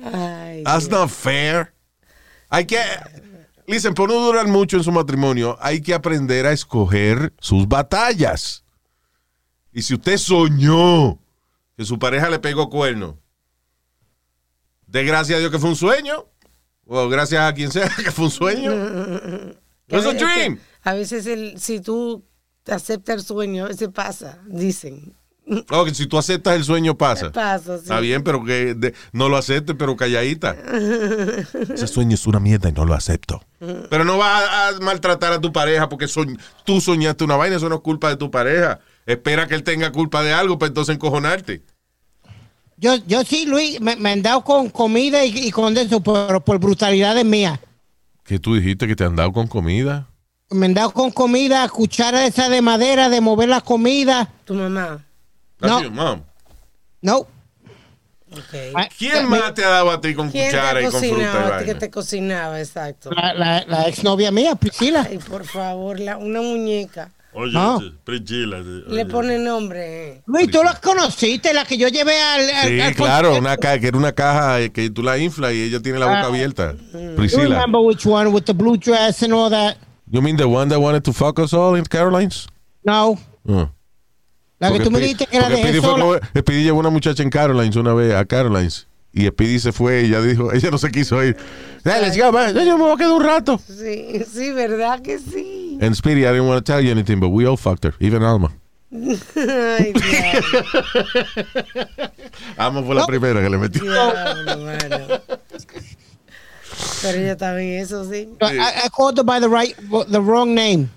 Ay, 0.02 0.64
That's 0.64 0.88
not 0.88 1.10
fair. 1.10 1.72
Hay 2.48 2.66
que... 2.66 2.80
Listen, 3.68 3.94
por 3.94 4.08
no 4.08 4.16
durar 4.16 4.48
mucho 4.48 4.76
en 4.76 4.82
su 4.82 4.90
matrimonio, 4.90 5.56
hay 5.60 5.80
que 5.80 5.94
aprender 5.94 6.46
a 6.46 6.52
escoger 6.52 7.32
sus 7.38 7.68
batallas. 7.68 8.64
Y 9.72 9.82
si 9.82 9.94
usted 9.94 10.18
soñó 10.18 11.20
que 11.76 11.84
su 11.84 11.98
pareja 12.00 12.28
le 12.28 12.40
pegó 12.40 12.68
cuerno, 12.68 13.18
de 14.86 15.04
gracias 15.04 15.36
a 15.36 15.40
Dios 15.40 15.52
que 15.52 15.60
fue 15.60 15.70
un 15.70 15.76
sueño, 15.76 16.26
gracias 16.86 17.40
a 17.42 17.52
quien 17.54 17.70
sea 17.70 17.88
que 18.04 18.10
fue 18.10 18.26
un 18.26 18.30
sueño. 18.30 18.70
ve- 18.74 19.56
que 19.88 19.98
dream. 20.14 20.58
A 20.82 20.94
veces 20.94 21.26
el, 21.26 21.58
si 21.60 21.80
tú 21.80 22.24
aceptas 22.66 23.16
el 23.16 23.22
sueño, 23.22 23.66
ese 23.68 23.88
pasa, 23.88 24.38
dicen. 24.46 25.14
Oh, 25.70 25.84
que 25.84 25.92
si 25.92 26.06
tú 26.06 26.18
aceptas 26.18 26.54
el 26.54 26.62
sueño 26.64 26.96
pasa. 26.96 27.32
Pasa, 27.32 27.76
sí. 27.76 27.82
Está 27.82 27.98
bien, 27.98 28.22
pero 28.22 28.44
que 28.44 28.74
de- 28.74 28.94
no 29.12 29.28
lo 29.28 29.36
aceptes, 29.36 29.74
pero 29.76 29.96
calladita. 29.96 30.52
Ese 31.74 31.86
sueño 31.88 32.14
es 32.14 32.26
una 32.28 32.38
mierda 32.40 32.68
y 32.68 32.72
no 32.72 32.84
lo 32.84 32.94
acepto. 32.94 33.42
Pero 33.90 34.04
no 34.04 34.18
vas 34.18 34.44
a, 34.48 34.68
a 34.68 34.72
maltratar 34.80 35.32
a 35.32 35.40
tu 35.40 35.52
pareja 35.52 35.88
porque 35.88 36.06
soñ- 36.06 36.38
tú 36.64 36.80
soñaste 36.80 37.24
una 37.24 37.36
vaina, 37.36 37.56
eso 37.56 37.68
no 37.68 37.76
es 37.76 37.80
culpa 37.80 38.08
de 38.08 38.16
tu 38.16 38.30
pareja. 38.30 38.78
Espera 39.04 39.48
que 39.48 39.54
él 39.56 39.64
tenga 39.64 39.90
culpa 39.90 40.22
de 40.22 40.32
algo 40.32 40.58
para 40.58 40.68
entonces 40.68 40.94
encojonarte. 40.94 41.62
Yo, 42.82 42.96
yo 43.06 43.22
sí, 43.24 43.46
Luis, 43.46 43.80
me, 43.80 43.94
me 43.96 44.10
han 44.10 44.22
dado 44.22 44.42
con 44.42 44.68
comida 44.68 45.24
y, 45.24 45.46
y 45.46 45.50
con 45.52 45.74
eso, 45.78 46.02
pero 46.02 46.40
por 46.44 46.58
brutalidades 46.58 47.24
mías. 47.24 47.58
¿Qué 48.24 48.38
tú 48.40 48.54
dijiste 48.56 48.86
que 48.88 48.96
te 48.96 49.04
han 49.04 49.14
dado 49.16 49.32
con 49.32 49.46
comida? 49.46 50.08
Me 50.50 50.66
han 50.66 50.74
dado 50.74 50.90
con 50.92 51.12
comida, 51.12 51.66
cuchara 51.68 52.26
esa 52.26 52.48
de 52.48 52.60
madera, 52.60 53.08
de 53.08 53.20
mover 53.20 53.48
la 53.48 53.60
comida. 53.60 54.30
Tu 54.44 54.52
mamá. 54.54 55.04
No. 55.60 55.90
Mom. 55.90 56.22
No. 57.00 57.26
Okay. 58.48 58.72
Ah, 58.74 58.88
¿Quién 58.98 59.28
me- 59.28 59.38
más 59.38 59.54
te 59.54 59.64
ha 59.64 59.68
dado 59.68 59.90
a 59.90 60.00
ti 60.00 60.14
con 60.14 60.30
¿Quién 60.30 60.46
cuchara 60.46 60.80
te 60.80 60.86
y 60.86 60.90
con 60.90 61.00
fruta 61.00 61.06
y 61.06 61.10
cocinaba? 61.10 61.38
a 61.40 61.58
ti 61.58 61.64
que 61.64 61.70
vaina? 61.72 61.78
te 61.78 61.90
cocinaba, 61.90 62.58
exacto. 62.60 63.10
La, 63.12 63.34
la, 63.34 63.64
la 63.66 63.88
exnovia 63.88 64.30
mía, 64.32 64.54
Priscila. 64.56 65.06
Ay, 65.08 65.18
por 65.18 65.44
favor, 65.44 66.00
la, 66.00 66.16
una 66.16 66.40
muñeca. 66.40 67.10
Oye, 67.34 67.52
No. 67.52 67.80
Priscila. 68.04 68.58
sí, 68.62 68.82
Le 68.88 69.02
oye. 69.02 69.06
pone 69.06 69.38
nombre. 69.38 70.08
eh. 70.16 70.22
Luis, 70.26 70.50
tú 70.50 70.62
la 70.62 70.74
conociste, 70.80 71.54
la 71.54 71.64
que 71.64 71.78
yo 71.78 71.88
llevé 71.88 72.20
al. 72.20 72.40
al- 72.50 72.68
Sí, 72.68 72.80
al 72.80 72.94
claro, 72.94 73.36
una 73.36 73.56
caja, 73.56 73.78
que 73.78 73.86
era 73.88 73.96
una 73.96 74.12
caja 74.12 74.60
eh, 74.60 74.70
que 74.70 74.90
tú 74.90 75.02
la 75.02 75.16
inflas 75.18 75.52
y 75.54 75.62
ella 75.62 75.80
tiene 75.80 75.98
la 75.98 76.06
boca 76.06 76.20
Ah. 76.24 76.26
abierta. 76.26 76.74
You 76.92 77.14
Priscila. 77.16 77.44
remember 77.44 77.80
which 77.80 78.04
one 78.06 78.28
with 78.30 78.42
the 78.44 78.52
blue 78.52 78.76
dress 78.76 79.22
and 79.22 79.32
all 79.32 79.50
that? 79.50 79.76
You 80.10 80.20
mean 80.20 80.36
the 80.36 80.44
one 80.44 80.68
that 80.68 80.78
wanted 80.78 81.02
to 81.04 81.12
fuck 81.14 81.38
us 81.38 81.54
all 81.54 81.76
in 81.78 81.84
Carolines? 81.84 82.46
No. 82.84 83.18
Oh. 83.48 83.70
La 84.58 84.68
que 84.68 84.74
Porque 84.78 84.84
tú 84.84 84.90
me 84.90 85.00
dijiste 85.00 85.26
que 85.26 85.36
era 85.38 85.48
de 85.48 85.56
Speedy 85.56 85.78
eso. 85.78 85.96
fue 85.96 86.20
Speedy 86.40 86.64
llevó 86.64 86.80
una 86.80 86.90
muchacha 86.90 87.22
en 87.22 87.30
Carolines 87.30 87.74
una 87.76 87.94
vez 87.94 88.14
a 88.14 88.24
Carolines. 88.26 88.86
Y 89.14 89.26
Speedy 89.26 89.58
se 89.58 89.72
fue 89.72 90.02
y 90.02 90.06
ella 90.06 90.20
dijo, 90.22 90.52
ella 90.52 90.70
no 90.70 90.78
se 90.78 90.90
quiso 90.90 91.22
ir. 91.24 91.36
Dale. 91.82 92.14
Yo 92.16 92.30
me 92.30 92.84
voy 92.84 92.92
a 92.92 92.96
quedar 92.96 93.12
un 93.12 93.22
rato. 93.24 93.58
Sí, 93.66 94.22
sí, 94.32 94.52
¿verdad 94.52 95.00
que 95.02 95.18
sí? 95.18 95.61
And 95.82 95.96
Speedy, 95.96 96.26
I 96.26 96.30
didn't 96.30 96.46
want 96.46 96.64
to 96.64 96.72
tell 96.72 96.80
you 96.80 96.90
anything, 96.90 97.20
but 97.20 97.30
we 97.30 97.44
all 97.44 97.56
fucked 97.56 97.84
her, 97.84 97.94
even 98.00 98.22
Alma. 98.22 98.50
Ay, 98.94 99.92
Amo 102.58 102.82
fue 102.84 102.94
la 102.94 103.06
primera 103.06 103.40
que 103.40 103.48
le 103.48 103.58
metió. 103.58 103.82
diablo, 103.82 104.56
mano. 104.58 105.20
Pero 107.02 107.18
ella 107.18 107.36
también, 107.36 107.80
eso 107.82 108.04
sí. 108.04 108.28
I, 108.40 108.58
I 108.84 108.88
called 108.90 109.18
her 109.18 109.24
by 109.24 109.40
the 109.40 109.48
right, 109.48 109.74
the 110.08 110.20
wrong 110.20 110.54
name. 110.54 110.90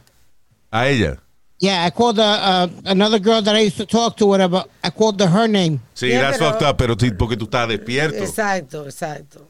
A 0.71 0.87
ella. 0.87 1.17
Yeah, 1.59 1.85
I 1.85 1.89
called 1.89 2.19
uh, 2.19 2.23
uh, 2.23 2.67
another 2.85 3.17
girl 3.17 3.41
that 3.41 3.55
I 3.55 3.59
used 3.61 3.77
to 3.77 3.85
talk 3.85 4.17
to. 4.17 4.25
Whatever. 4.25 4.65
I 4.83 4.89
called 4.89 5.19
her, 5.21 5.27
her 5.27 5.47
name. 5.47 5.79
Sí, 5.95 6.09
Yeah, 6.09 6.21
that's 6.21 6.37
pero- 6.37 6.51
fucked 6.51 6.63
up, 6.63 6.77
pero 6.77 6.95
sí, 6.95 7.11
porque 7.17 7.37
tú 7.37 7.45
estás 7.45 7.67
despierto. 7.69 8.17
Exacto, 8.17 8.85
exacto. 8.85 9.47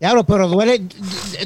Diablo, 0.00 0.24
pero 0.24 0.48
duele, 0.48 0.80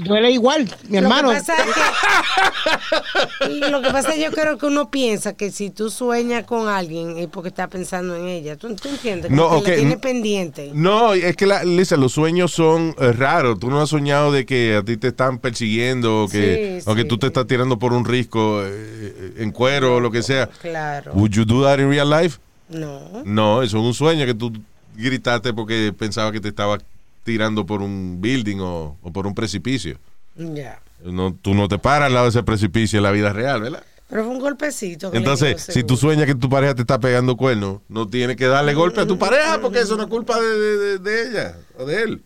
duele 0.04 0.30
igual, 0.30 0.72
mi 0.88 0.98
hermano. 0.98 1.32
Lo 1.32 1.38
que 1.40 1.42
pasa 1.42 1.54
es 1.64 3.48
que, 3.48 3.70
lo 3.70 3.82
que 3.82 3.90
pasa 3.90 4.08
es 4.10 4.14
que 4.14 4.20
yo 4.22 4.30
creo 4.30 4.58
que 4.58 4.66
uno 4.66 4.92
piensa 4.92 5.32
que 5.32 5.50
si 5.50 5.70
tú 5.70 5.90
sueñas 5.90 6.44
con 6.44 6.68
alguien 6.68 7.18
es 7.18 7.26
porque 7.26 7.48
estás 7.48 7.66
pensando 7.66 8.14
en 8.14 8.28
ella. 8.28 8.56
¿Tú, 8.56 8.72
tú 8.76 8.88
entiendes? 8.90 9.28
Como 9.32 9.42
No, 9.42 9.50
que 9.50 9.56
ok. 9.56 9.66
la 9.70 9.74
tiene 9.74 9.96
pendiente. 9.96 10.70
No, 10.72 11.14
es 11.14 11.34
que 11.34 11.46
la, 11.46 11.64
Lisa, 11.64 11.96
los 11.96 12.12
sueños 12.12 12.52
son 12.52 12.94
eh, 13.00 13.10
raros. 13.10 13.58
Tú 13.58 13.70
no 13.70 13.80
has 13.82 13.88
soñado 13.90 14.30
de 14.30 14.46
que 14.46 14.76
a 14.76 14.84
ti 14.84 14.96
te 14.98 15.08
están 15.08 15.38
persiguiendo 15.40 16.22
o 16.22 16.28
que, 16.28 16.78
Sí, 16.80 16.88
o 16.88 16.94
que 16.94 17.04
tú 17.04 17.18
te 17.18 17.26
estás 17.26 17.48
tirando 17.48 17.80
por 17.80 17.92
un 17.92 18.04
risco 18.04 18.62
eh, 18.64 19.34
en 19.38 19.50
cuero 19.50 19.96
o 19.96 20.00
lo 20.00 20.12
que 20.12 20.22
sea. 20.22 20.46
Claro. 20.62 21.10
Would 21.14 21.32
you 21.32 21.44
do 21.44 21.64
that 21.64 21.80
in 21.80 21.90
real 21.90 22.08
life? 22.08 22.38
No. 22.68 23.00
No, 23.24 23.62
eso 23.64 23.78
es 23.78 23.84
un 23.84 23.94
sueño 23.94 24.24
que 24.26 24.34
tú 24.34 24.52
gritaste 24.94 25.52
porque 25.52 25.92
pensaba 25.98 26.30
que 26.30 26.38
te 26.40 26.50
estaba 26.50 26.78
tirando 27.24 27.66
por 27.66 27.82
un 27.82 28.18
building 28.20 28.58
o, 28.60 28.96
o 29.02 29.12
por 29.12 29.26
un 29.26 29.34
precipicio. 29.34 29.98
Ya. 30.36 30.80
No, 31.02 31.34
tú 31.34 31.54
no 31.54 31.66
te 31.68 31.78
paras 31.78 32.06
al 32.06 32.14
lado 32.14 32.26
de 32.26 32.30
ese 32.30 32.42
precipicio 32.44 32.98
en 32.98 33.02
la 33.02 33.10
vida 33.10 33.32
real, 33.32 33.60
¿verdad? 33.62 33.82
Pero 34.08 34.24
fue 34.24 34.32
un 34.34 34.38
golpecito. 34.40 35.10
Entonces, 35.12 35.62
si 35.62 35.82
tú 35.82 35.96
sueñas 35.96 36.26
que 36.26 36.34
tu 36.34 36.48
pareja 36.48 36.74
te 36.74 36.82
está 36.82 37.00
pegando 37.00 37.36
cuernos, 37.36 37.80
no 37.88 38.06
tienes 38.06 38.36
que 38.36 38.46
darle 38.46 38.74
golpe 38.74 39.00
a 39.00 39.06
tu 39.06 39.18
pareja 39.18 39.60
porque 39.60 39.80
eso 39.80 39.96
no 39.96 40.04
es 40.04 40.08
culpa 40.08 40.40
de, 40.40 40.46
de- 40.46 40.76
de- 40.78 40.98
de 40.98 41.28
ella 41.30 41.56
o 41.78 41.84
de 41.84 42.02
él. 42.02 42.22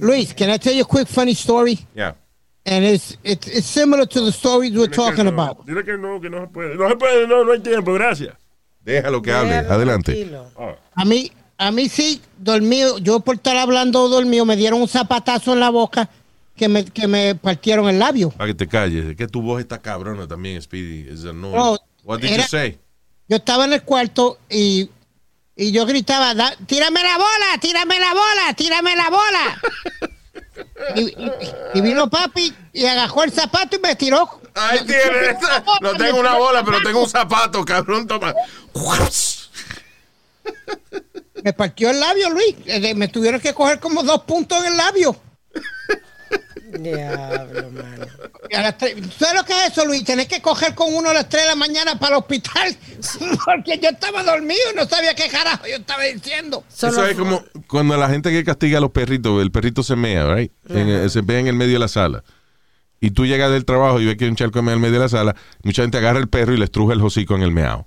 Luis, 0.00 0.32
can 0.34 0.50
I 0.50 0.58
tell 0.58 0.74
you 0.74 0.82
a 0.82 0.88
quick 0.88 1.06
funny 1.08 1.32
story? 1.32 1.78
Ya. 1.94 2.16
And 2.64 2.84
it's 2.84 3.16
it's, 3.22 3.46
it's 3.46 3.66
similar 3.66 4.06
to 4.06 4.20
the 4.24 4.32
stories 4.32 4.72
we're 4.72 4.88
Dile 4.88 4.90
que 4.90 4.96
talking 4.96 5.24
no, 5.24 5.30
about. 5.30 5.64
Dile 5.66 5.84
que 5.84 5.96
no, 5.96 6.20
que 6.20 6.28
no 6.30 6.40
se 6.40 6.46
puede. 6.48 6.74
No 6.76 6.88
se 6.88 6.96
puede, 6.96 7.26
no, 7.28 7.44
no 7.44 7.52
hay 7.52 7.60
tiempo, 7.60 7.92
gracias. 7.92 8.34
Déjalo 8.80 9.20
que 9.22 9.32
hable. 9.32 9.54
Adelante. 9.54 10.12
tranquilo. 10.12 10.46
A 10.94 11.04
mí, 11.04 11.30
a 11.58 11.70
mí 11.70 11.88
sí, 11.88 12.20
dormido, 12.38 12.98
yo 12.98 13.20
por 13.20 13.36
estar 13.36 13.56
hablando 13.56 14.08
dormido, 14.08 14.44
me 14.44 14.56
dieron 14.56 14.80
un 14.82 14.88
zapatazo 14.88 15.52
en 15.52 15.60
la 15.60 15.70
boca 15.70 16.08
que 16.56 16.68
me, 16.68 16.84
que 16.84 17.06
me 17.06 17.34
partieron 17.34 17.88
el 17.88 17.98
labio. 17.98 18.30
Para 18.30 18.48
que 18.48 18.54
te 18.54 18.66
calles. 18.68 19.04
Es 19.06 19.16
que 19.16 19.26
tu 19.28 19.42
voz 19.42 19.60
está 19.60 19.80
cabrona 19.80 20.26
también, 20.26 20.60
Speedy. 20.62 21.08
Annoying. 21.28 21.56
No, 21.56 21.78
What 22.04 22.20
did 22.20 22.30
era- 22.32 22.42
you 22.44 22.48
say? 22.48 22.78
Yo 23.28 23.36
estaba 23.38 23.64
en 23.64 23.72
el 23.72 23.82
cuarto 23.82 24.38
y, 24.48 24.88
y 25.56 25.72
yo 25.72 25.84
gritaba, 25.84 26.32
"Da- 26.34 26.54
tírame 26.66 27.02
la 27.02 27.16
bola, 27.16 27.60
tírame 27.60 27.98
la 27.98 28.12
bola, 28.14 28.54
tírame 28.56 28.94
la 28.96 29.10
bola. 29.10 29.60
y, 30.96 31.00
y- 31.02 31.32
y 31.74 31.80
vino 31.80 32.08
papi 32.08 32.54
y 32.72 32.84
agarró 32.86 33.24
el 33.24 33.32
zapato 33.32 33.76
y 33.76 33.80
me 33.80 33.96
tiró. 33.96 34.40
Ahí 34.54 34.78
tienes. 34.86 35.36
No 35.82 35.92
tengo 35.94 36.20
una 36.20 36.36
bola, 36.36 36.64
pero 36.64 36.80
tengo 36.82 37.02
un 37.02 37.10
zapato, 37.10 37.64
cabrón. 37.64 38.06
Toma. 38.06 38.32
Me 41.46 41.52
partió 41.52 41.90
el 41.90 42.00
labio, 42.00 42.28
Luis. 42.30 42.56
Eh, 42.66 42.92
Me 42.96 43.06
tuvieron 43.06 43.40
que 43.40 43.54
coger 43.54 43.78
como 43.78 44.02
dos 44.02 44.24
puntos 44.24 44.58
en 44.58 44.72
el 44.72 44.76
labio. 44.76 45.14
Diablo, 46.76 47.70
mano. 47.70 48.06
¿Sabes 49.16 49.34
lo 49.36 49.44
que 49.44 49.52
es 49.52 49.70
eso, 49.70 49.86
Luis? 49.86 50.02
Tenés 50.02 50.26
que 50.26 50.42
coger 50.42 50.74
con 50.74 50.92
uno 50.92 51.10
a 51.10 51.14
las 51.14 51.28
3 51.28 51.44
de 51.44 51.48
la 51.50 51.54
mañana 51.54 52.00
para 52.00 52.16
el 52.16 52.22
hospital. 52.22 52.76
Porque 53.44 53.78
yo 53.78 53.90
estaba 53.90 54.24
dormido 54.24 54.60
y 54.72 54.74
no 54.74 54.86
sabía 54.86 55.14
qué 55.14 55.28
carajo 55.28 55.68
yo 55.68 55.76
estaba 55.76 56.02
diciendo. 56.02 56.64
Solo 56.66 56.94
Eso 56.94 57.06
es 57.06 57.16
como 57.16 57.44
cuando 57.68 57.96
la 57.96 58.08
gente 58.08 58.32
que 58.32 58.42
castiga 58.42 58.78
a 58.78 58.80
los 58.80 58.90
perritos, 58.90 59.40
el 59.40 59.52
perrito 59.52 59.84
se 59.84 59.94
mea, 59.94 60.34
right? 60.34 60.50
En 60.68 61.08
se 61.08 61.22
mea 61.22 61.38
en 61.38 61.46
el 61.46 61.54
medio 61.54 61.74
de 61.74 61.78
la 61.78 61.88
sala. 61.88 62.24
Y 63.00 63.12
tú 63.12 63.24
llegas 63.24 63.52
del 63.52 63.64
trabajo 63.64 64.00
y 64.00 64.06
ves 64.06 64.16
que 64.16 64.24
hay 64.24 64.30
un 64.30 64.36
charco 64.36 64.58
de 64.58 64.62
mea 64.62 64.72
en 64.72 64.78
el 64.78 64.82
medio 64.82 64.94
de 64.94 65.04
la 65.04 65.08
sala. 65.08 65.36
Mucha 65.62 65.82
gente 65.82 65.98
agarra 65.98 66.18
el 66.18 66.28
perro 66.28 66.54
y 66.54 66.56
le 66.56 66.64
estruja 66.64 66.94
el 66.94 67.02
hocico 67.02 67.36
en 67.36 67.42
el 67.42 67.52
meao. 67.52 67.86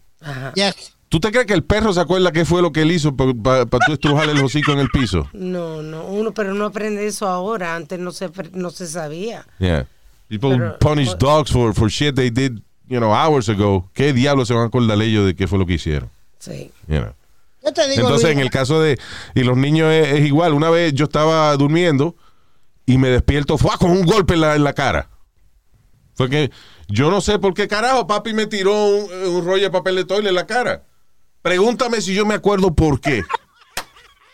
Yes. 0.55 0.93
¿Tú 1.09 1.19
te 1.19 1.31
crees 1.31 1.47
que 1.47 1.53
el 1.53 1.63
perro 1.63 1.91
se 1.91 1.99
acuerda 1.99 2.31
qué 2.31 2.45
fue 2.45 2.61
lo 2.61 2.71
que 2.71 2.83
él 2.83 2.91
hizo 2.91 3.15
para 3.15 3.65
tú 3.65 3.93
estrujarle 3.93 4.33
el 4.33 4.43
hocico 4.43 4.71
en 4.73 4.79
el 4.79 4.89
piso? 4.89 5.27
No, 5.33 5.81
no, 5.81 6.05
uno, 6.05 6.33
pero 6.33 6.53
no 6.53 6.65
aprende 6.65 7.07
eso 7.07 7.27
ahora. 7.27 7.75
Antes 7.75 7.97
no 7.99 8.11
se, 8.11 8.29
no 8.53 8.69
se 8.69 8.85
sabía. 8.87 9.45
Yeah. 9.57 9.87
People 10.27 10.51
Pero- 10.57 10.77
punish 10.79 11.15
dogs 11.17 11.51
for, 11.51 11.73
for 11.73 11.89
shit 11.89 12.15
they 12.15 12.29
did, 12.29 12.59
you 12.87 12.99
know, 12.99 13.11
hours 13.11 13.49
ago. 13.49 13.89
¿Qué 13.93 14.13
diablos 14.13 14.47
se 14.47 14.53
van 14.53 14.63
a 14.63 14.67
acordar 14.67 15.01
ellos 15.01 15.25
de 15.25 15.35
qué 15.35 15.47
fue 15.47 15.57
lo 15.57 15.65
que 15.65 15.73
hicieron? 15.73 16.09
Sí. 16.37 16.71
You 16.87 16.99
know? 16.99 17.13
Yo 17.65 17.73
te 17.73 17.87
digo, 17.89 18.03
Entonces, 18.03 18.29
en 18.29 18.39
el 18.39 18.51
caso 18.51 18.79
de. 18.79 18.99
Y 19.33 19.41
los 19.43 19.57
niños 19.57 19.91
es, 19.91 20.13
es 20.19 20.25
igual. 20.27 20.53
Una 20.53 20.69
vez 20.69 20.93
yo 20.93 21.05
estaba 21.05 21.55
durmiendo 21.57 22.15
y 22.85 22.99
me 22.99 23.09
despierto 23.09 23.57
fue 23.57 23.71
con 23.79 23.89
un 23.89 24.05
golpe 24.05 24.35
en 24.35 24.41
la, 24.41 24.55
en 24.55 24.63
la 24.63 24.73
cara. 24.73 25.09
Fue 26.13 26.29
que 26.29 26.51
yo 26.87 27.09
no 27.09 27.19
sé 27.21 27.39
por 27.39 27.53
qué 27.55 27.67
carajo 27.67 28.05
papi 28.05 28.33
me 28.33 28.45
tiró 28.45 28.85
un, 28.85 29.11
un 29.35 29.45
rollo 29.45 29.63
de 29.63 29.71
papel 29.71 29.95
de 29.95 30.05
toile 30.05 30.29
en 30.29 30.35
la 30.35 30.45
cara. 30.45 30.83
Pregúntame 31.53 31.99
si 31.99 32.13
yo 32.13 32.27
me 32.27 32.35
acuerdo 32.35 32.75
por 32.75 33.01
qué. 33.01 33.23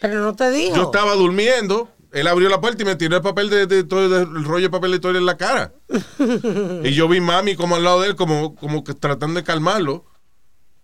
Pero 0.02 0.20
no 0.20 0.36
te 0.36 0.52
dijo. 0.52 0.76
Yo 0.76 0.82
estaba 0.84 1.14
durmiendo, 1.14 1.88
él 2.12 2.28
abrió 2.28 2.50
la 2.50 2.60
puerta 2.60 2.84
y 2.84 2.86
me 2.86 2.98
tiró 2.98 3.16
el 3.16 3.22
papel 3.22 3.50
de, 3.50 3.68
de, 3.68 3.80
el 3.80 4.44
rollo 4.44 4.64
de 4.64 4.70
papel 4.70 4.92
de 4.92 5.00
toile 5.00 5.20
en 5.20 5.26
la 5.26 5.38
cara. 5.38 5.72
y 6.84 6.92
yo 6.92 7.08
vi 7.08 7.22
mami 7.22 7.56
como 7.56 7.78
al 7.78 7.86
lado 7.86 8.02
de 8.02 8.10
él, 8.10 8.16
como, 8.18 8.54
como 8.58 8.84
que 8.84 8.94
tratando 8.94 9.40
de 9.40 9.46
calmarlo. 9.46 10.04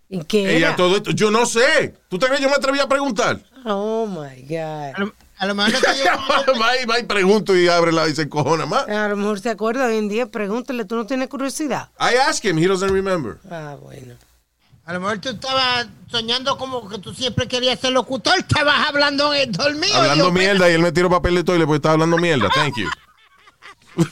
¿Y 0.07 0.23
qué 0.23 0.55
Ella 0.55 0.67
era? 0.67 0.75
todo 0.77 0.95
esto, 0.95 1.11
yo 1.11 1.32
no 1.32 1.45
sé. 1.45 1.95
¿Tú 2.07 2.17
te 2.17 2.27
crees 2.27 2.39
que 2.39 2.43
yo 2.45 2.49
me 2.49 2.55
atreví 2.55 2.79
a 2.79 2.88
preguntar? 2.88 3.41
Oh, 3.65 4.07
my 4.07 4.41
God. 4.47 4.95
a 4.95 4.99
lo- 4.99 5.13
a 5.38 5.45
lo 5.47 5.55
mejor 5.55 5.73
no 5.73 5.79
te 5.82 5.93
digo- 5.95 6.61
va, 6.61 6.77
y, 6.82 6.86
va 6.86 6.97
y 6.99 7.03
pregunto 7.03 7.57
y 7.57 7.67
abre 7.67 7.91
la 7.91 8.07
y 8.07 8.15
se 8.15 8.21
encojona 8.21 8.65
más. 8.65 8.88
A 8.88 9.09
lo 9.09 9.17
mejor 9.17 9.41
se 9.41 9.49
acuerda 9.49 9.88
hoy 9.88 9.97
en 9.97 10.07
día. 10.07 10.27
Pregúntale, 10.27 10.86
¿tú 10.86 10.95
no 10.95 11.05
tienes 11.05 11.27
curiosidad? 11.27 11.89
I 11.99 12.15
asked 12.25 12.49
him, 12.49 12.57
he 12.57 12.67
doesn't 12.67 12.89
remember. 12.93 13.38
Ah, 13.51 13.75
bueno. 13.82 14.13
A 14.91 14.95
lo 14.95 14.99
mejor 14.99 15.19
tú 15.19 15.29
estabas 15.29 15.87
soñando 16.09 16.57
como 16.57 16.89
que 16.89 16.97
tú 16.97 17.13
siempre 17.13 17.47
querías 17.47 17.79
ser 17.79 17.93
locutor, 17.93 18.39
estabas 18.39 18.89
hablando 18.89 19.33
en 19.33 19.49
dormido. 19.53 19.95
Hablando 19.95 20.25
Yo, 20.25 20.31
mierda 20.33 20.69
y 20.69 20.73
él 20.73 20.81
me 20.81 20.91
tiró 20.91 21.09
papel 21.09 21.35
de 21.35 21.45
toile 21.45 21.65
porque 21.65 21.77
estaba 21.77 21.93
hablando 21.93 22.17
mierda. 22.17 22.49
Thank 22.49 22.75
you. 22.75 22.89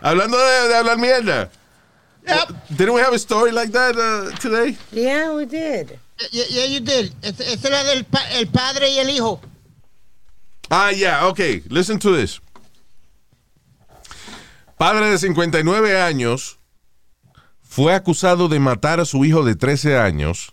hablando 0.00 0.38
de, 0.38 0.68
de 0.68 0.74
hablar 0.74 0.96
mierda. 0.96 1.50
Yep. 2.26 2.78
Didn't 2.78 2.94
we 2.94 3.02
have 3.02 3.12
a 3.12 3.18
story 3.18 3.52
like 3.52 3.72
that 3.72 3.94
uh, 3.98 4.34
today? 4.38 4.74
Yeah, 4.90 5.34
we 5.34 5.44
did. 5.44 5.98
Yeah, 6.30 6.44
yeah, 6.48 6.64
you 6.64 6.80
did. 6.80 7.12
Ese 7.20 7.62
era 7.66 7.84
del 7.84 8.04
pa- 8.04 8.26
el 8.38 8.46
padre 8.46 8.88
y 8.88 9.00
el 9.00 9.10
hijo. 9.10 9.38
Ah, 10.70 10.92
yeah, 10.92 11.26
okay. 11.26 11.62
Listen 11.68 11.98
to 11.98 12.16
this. 12.16 12.40
Padre 14.78 15.10
de 15.10 15.18
59 15.18 16.00
años 16.00 16.59
fue 17.70 17.94
acusado 17.94 18.48
de 18.48 18.58
matar 18.58 18.98
a 18.98 19.04
su 19.04 19.24
hijo 19.24 19.44
de 19.44 19.54
13 19.54 19.96
años. 19.96 20.52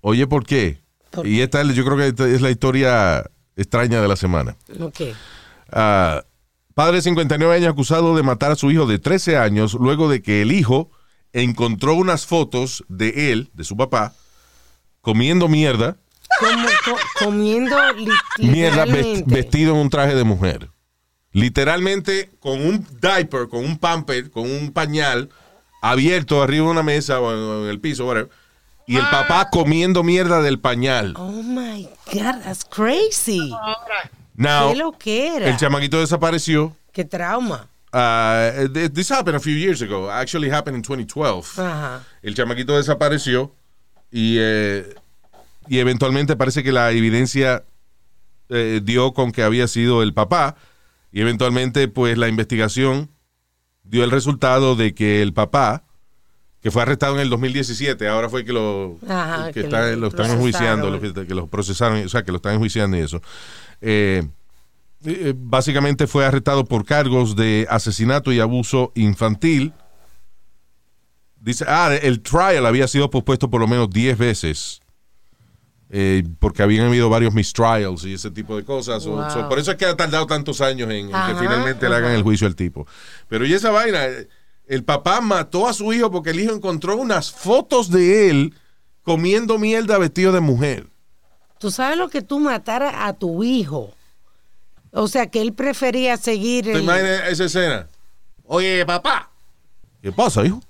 Oye, 0.00 0.26
¿por 0.26 0.44
qué? 0.44 0.80
¿Por 1.12 1.24
Y 1.24 1.40
esta 1.42 1.62
yo 1.62 1.84
creo 1.84 1.96
que 1.96 2.08
esta 2.08 2.26
es 2.28 2.40
la 2.40 2.50
historia 2.50 3.24
extraña 3.54 4.00
de 4.02 4.08
la 4.08 4.16
semana. 4.16 4.56
Ok. 4.80 5.00
Ah, 5.70 6.24
padre 6.74 6.96
de 6.96 7.02
59 7.02 7.54
años 7.54 7.68
acusado 7.70 8.16
de 8.16 8.24
matar 8.24 8.50
a 8.50 8.56
su 8.56 8.68
hijo 8.72 8.84
de 8.86 8.98
13 8.98 9.36
años 9.38 9.74
luego 9.74 10.08
de 10.10 10.20
que 10.20 10.42
el 10.42 10.50
hijo 10.50 10.90
encontró 11.32 11.94
unas 11.94 12.26
fotos 12.26 12.84
de 12.88 13.30
él, 13.30 13.50
de 13.54 13.62
su 13.62 13.76
papá, 13.76 14.12
comiendo 15.00 15.46
mierda, 15.48 15.98
Como, 16.40 16.68
co- 16.84 17.24
comiendo 17.24 17.76
mierda 18.38 18.84
vestido 19.26 19.74
en 19.74 19.80
un 19.82 19.90
traje 19.90 20.16
de 20.16 20.24
mujer. 20.24 20.68
Literalmente 21.30 22.30
con 22.40 22.60
un 22.60 22.84
diaper, 23.00 23.48
con 23.48 23.64
un 23.64 23.78
pamper, 23.78 24.30
con 24.32 24.50
un 24.50 24.72
pañal 24.72 25.28
abierto 25.80 26.42
arriba 26.42 26.66
de 26.66 26.70
una 26.72 26.82
mesa 26.82 27.20
o 27.20 27.32
en, 27.32 27.64
en 27.64 27.70
el 27.70 27.80
piso, 27.80 28.06
whatever. 28.06 28.30
Y 28.86 28.96
el 28.96 29.04
papá 29.10 29.50
comiendo 29.50 30.02
mierda 30.02 30.40
del 30.40 30.58
pañal. 30.58 31.12
Oh 31.16 31.30
my 31.42 31.88
God, 32.12 32.42
that's 32.42 32.64
crazy. 32.64 33.52
Now, 34.34 34.72
¿Qué 34.72 34.78
lo 34.78 34.92
que 34.92 35.36
era? 35.36 35.46
el 35.48 35.56
chamaquito 35.58 36.00
desapareció. 36.00 36.74
Qué 36.92 37.04
trauma. 37.04 37.68
Uh, 37.92 38.68
th- 38.72 38.92
this 38.92 39.10
happened 39.10 39.36
a 39.36 39.40
few 39.40 39.54
years 39.54 39.82
ago. 39.82 40.10
Actually 40.10 40.50
happened 40.50 40.76
in 40.76 40.82
2012. 40.82 41.58
Ajá. 41.60 42.02
El 42.22 42.34
chamaquito 42.34 42.76
desapareció 42.76 43.52
y, 44.10 44.36
eh, 44.38 44.94
y 45.68 45.78
eventualmente 45.80 46.36
parece 46.36 46.62
que 46.62 46.72
la 46.72 46.90
evidencia 46.90 47.64
eh, 48.48 48.80
dio 48.82 49.12
con 49.12 49.32
que 49.32 49.42
había 49.42 49.68
sido 49.68 50.02
el 50.02 50.14
papá 50.14 50.56
y 51.12 51.20
eventualmente 51.20 51.88
pues 51.88 52.16
la 52.16 52.28
investigación 52.28 53.10
dio 53.88 54.04
el 54.04 54.10
resultado 54.10 54.76
de 54.76 54.94
que 54.94 55.22
el 55.22 55.32
papá 55.32 55.84
que 56.60 56.70
fue 56.70 56.82
arrestado 56.82 57.14
en 57.14 57.20
el 57.20 57.30
2017 57.30 58.08
ahora 58.08 58.28
fue 58.28 58.44
que 58.44 58.52
lo 58.52 58.98
Ajá, 59.08 59.46
que 59.46 59.52
que 59.54 59.60
está- 59.60 59.90
lo 59.90 59.96
lo, 59.96 60.06
están 60.08 60.30
enjuiciando 60.32 60.90
lo 60.90 61.00
que, 61.00 61.12
que 61.26 61.34
lo 61.34 61.46
procesaron 61.46 62.04
o 62.04 62.08
sea 62.08 62.24
que 62.24 62.32
lo 62.32 62.36
están 62.36 62.54
enjuiciando 62.54 62.96
y 62.96 63.00
eso. 63.00 63.22
Eh, 63.80 64.26
eh, 65.04 65.32
básicamente 65.36 66.06
fue 66.08 66.26
arrestado 66.26 66.64
por 66.64 66.84
cargos 66.84 67.36
de 67.36 67.66
asesinato 67.70 68.32
y 68.32 68.40
abuso 68.40 68.90
infantil. 68.96 69.72
Dice, 71.40 71.64
ah, 71.68 71.94
el 72.02 72.20
trial 72.20 72.66
había 72.66 72.88
sido 72.88 73.08
pospuesto 73.10 73.48
por 73.48 73.60
lo 73.60 73.68
menos 73.68 73.88
10 73.90 74.18
veces. 74.18 74.80
Eh, 75.90 76.22
porque 76.38 76.62
habían 76.62 76.86
habido 76.86 77.08
varios 77.08 77.32
mistrials 77.34 78.04
y 78.04 78.14
ese 78.14 78.30
tipo 78.30 78.56
de 78.56 78.64
cosas. 78.64 79.02
So- 79.02 79.12
Wow. 79.12 79.30
so, 79.30 79.48
por 79.48 79.58
eso 79.58 79.70
es 79.72 79.76
que 79.76 79.86
ha 79.86 79.96
tardado 79.96 80.26
tantos 80.26 80.60
años 80.60 80.90
en, 80.90 80.96
en 80.96 81.08
que 81.08 81.14
Ajá, 81.16 81.36
finalmente 81.38 81.88
le 81.88 81.94
hagan 81.96 82.12
el 82.12 82.22
juicio 82.22 82.46
al 82.46 82.54
tipo. 82.56 82.86
Pero 83.28 83.46
y 83.46 83.52
esa 83.54 83.70
vaina, 83.70 84.04
el 84.66 84.84
papá 84.84 85.20
mató 85.20 85.66
a 85.66 85.72
su 85.72 85.92
hijo 85.92 86.10
porque 86.10 86.30
el 86.30 86.40
hijo 86.40 86.52
encontró 86.54 86.96
unas 86.96 87.32
fotos 87.32 87.90
de 87.90 88.28
él 88.30 88.54
comiendo 89.02 89.58
mierda 89.58 89.96
vestido 89.98 90.32
de 90.32 90.40
mujer. 90.40 90.86
Tú 91.58 91.70
sabes 91.70 91.96
lo 91.96 92.08
que 92.08 92.20
tú 92.22 92.38
mataras 92.38 92.94
a 92.96 93.14
tu 93.14 93.42
hijo. 93.42 93.92
O 94.90 95.08
sea, 95.08 95.26
que 95.28 95.40
él 95.40 95.52
prefería 95.54 96.16
seguir 96.16 96.64
¿Te 96.66 96.72
el... 96.72 96.82
imaginas 96.84 97.22
esa 97.28 97.44
escena? 97.44 97.88
Oye, 98.44 98.84
papá. 98.86 99.30
¿Qué 100.02 100.12
pasa, 100.12 100.44
hijo? 100.44 100.60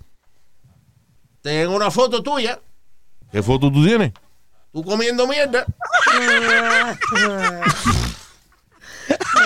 Tengo 1.42 1.74
una 1.76 1.90
foto 1.90 2.22
tuya, 2.22 2.60
¿Qué 3.30 3.42
foto 3.42 3.70
tú 3.70 3.84
tienes? 3.84 4.12
Tú 4.72 4.82
comiendo 4.84 5.26
mierda. 5.26 5.64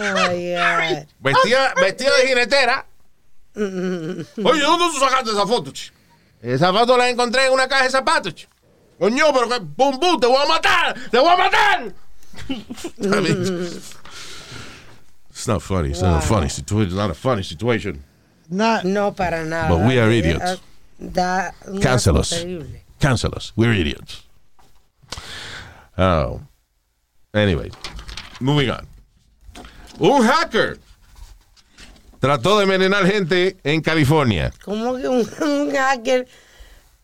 Ay, 0.02 0.54
ay. 0.54 1.06
Vestida, 1.20 1.72
vestida 1.76 2.10
de 2.16 2.26
jinetera. 2.28 2.86
Oye, 3.54 4.60
¿dónde 4.62 4.84
tú 4.92 4.98
sacaste 4.98 5.30
esa 5.30 5.46
foto? 5.46 5.72
Esa 6.40 6.72
foto 6.72 6.96
la 6.96 7.08
encontré 7.08 7.46
en 7.46 7.52
una 7.52 7.68
caja 7.68 7.84
de 7.84 7.90
zapatos. 7.90 8.34
chico. 8.34 8.50
Coño, 8.98 9.32
pero 9.32 9.48
que 9.48 9.60
pum 9.60 9.98
pum, 10.00 10.18
te 10.20 10.26
voy 10.26 10.36
a 10.42 10.46
matar, 10.48 10.94
te 11.10 11.18
voy 11.18 11.28
a 11.28 11.36
matar. 11.36 11.92
I 12.48 13.20
mean, 13.20 13.68
it's 15.30 15.46
not 15.46 15.60
funny. 15.62 15.90
It's 15.90 16.02
not 16.02 16.22
a 16.24 16.26
funny 16.26 16.48
situation. 16.48 16.86
It's 16.88 16.96
not 16.96 17.10
a 17.10 17.14
funny 17.14 17.42
situation. 17.44 18.02
Nah, 18.48 18.80
No, 18.84 19.12
para 19.12 19.44
nada. 19.44 19.68
But 19.68 19.86
we 19.86 19.98
are 20.00 20.10
Eh, 20.10 20.18
idiots. 20.18 20.60
Da 20.98 21.52
un 21.66 21.80
Cancel 21.80 22.16
us. 22.16 22.30
terrible. 22.30 22.66
Cancel 23.00 23.32
us. 23.36 23.52
We're 23.56 23.72
idiots. 23.72 24.22
Oh. 25.96 26.40
Anyway, 27.32 27.70
moving 28.40 28.70
on. 28.70 28.86
Un 29.98 30.22
hacker 30.26 30.78
trató 32.18 32.58
de 32.58 32.64
envenenar 32.64 33.06
gente 33.06 33.56
en 33.64 33.80
California. 33.80 34.52
¿Cómo 34.64 34.96
que 34.96 35.08
un, 35.08 35.26
un 35.42 35.70
hacker 35.74 36.26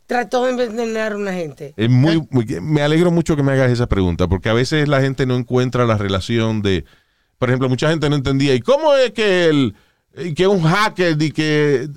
trató 0.07 0.45
de 0.45 0.51
envenenar 0.53 1.13
a 1.13 1.17
una 1.17 1.33
gente? 1.33 1.75
Es 1.77 1.91
muy, 1.91 2.27
muy- 2.31 2.47
me 2.61 2.83
alegro 2.83 3.11
mucho 3.11 3.37
que 3.37 3.43
me 3.43 3.53
hagas 3.53 3.71
esa 3.71 3.87
pregunta, 3.87 4.27
porque 4.29 4.49
a 4.49 4.55
veces 4.55 4.89
la 4.89 5.01
gente 5.01 5.27
no 5.27 5.37
encuentra 5.37 5.85
la 5.87 5.99
relación 5.99 6.63
de, 6.63 6.85
por 7.39 7.49
ejemplo, 7.51 7.69
mucha 7.69 7.91
gente 7.91 8.09
no 8.09 8.17
entendía, 8.17 8.55
¿y 8.55 8.61
cómo 8.61 8.95
es 8.95 9.13
que 9.13 9.47
el 9.47 9.75
que 10.35 10.47
un 10.47 10.63
hacker 10.63 11.21
y 11.23 11.31
que 11.31 11.89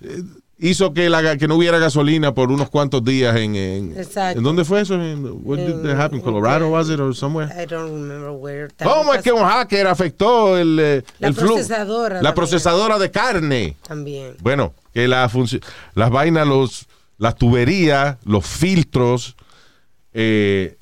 eh, 0.00 0.22
hizo 0.58 0.94
que 0.94 1.10
la 1.10 1.36
que 1.36 1.46
no 1.48 1.56
hubiera 1.56 1.78
gasolina 1.78 2.32
por 2.32 2.50
unos 2.50 2.70
cuantos 2.70 3.04
días 3.04 3.36
en, 3.36 3.54
en, 3.56 3.98
Exacto. 3.98 4.38
¿en 4.38 4.44
dónde 4.44 4.64
fue 4.64 4.80
eso? 4.80 4.94
¿En, 4.94 5.22
what 5.44 5.58
did 5.58 5.74
that 5.82 6.00
happen? 6.00 6.20
Colorado 6.20 6.68
was 6.70 6.88
it 6.88 6.98
or 6.98 7.14
somewhere? 7.14 7.50
I 7.62 7.66
don't 7.66 7.90
remember 7.92 8.30
where. 8.30 8.68
¿Cómo 8.82 9.12
es 9.12 9.22
que 9.22 9.32
un 9.32 9.44
hacker 9.44 9.86
afectó 9.86 10.56
el, 10.56 10.78
eh, 10.80 11.02
La 11.18 11.32
procesadora 11.32 12.22
la 12.22 12.34
procesadora 12.34 12.98
de 12.98 13.10
carne? 13.10 13.76
También. 13.86 14.36
Bueno, 14.40 14.72
que 14.94 15.06
la 15.08 15.30
las 15.94 16.10
vainas, 16.10 16.46
los, 16.46 16.86
las 17.18 17.36
tuberías, 17.36 18.16
los 18.24 18.46
filtros, 18.46 19.36
eh, 20.14 20.76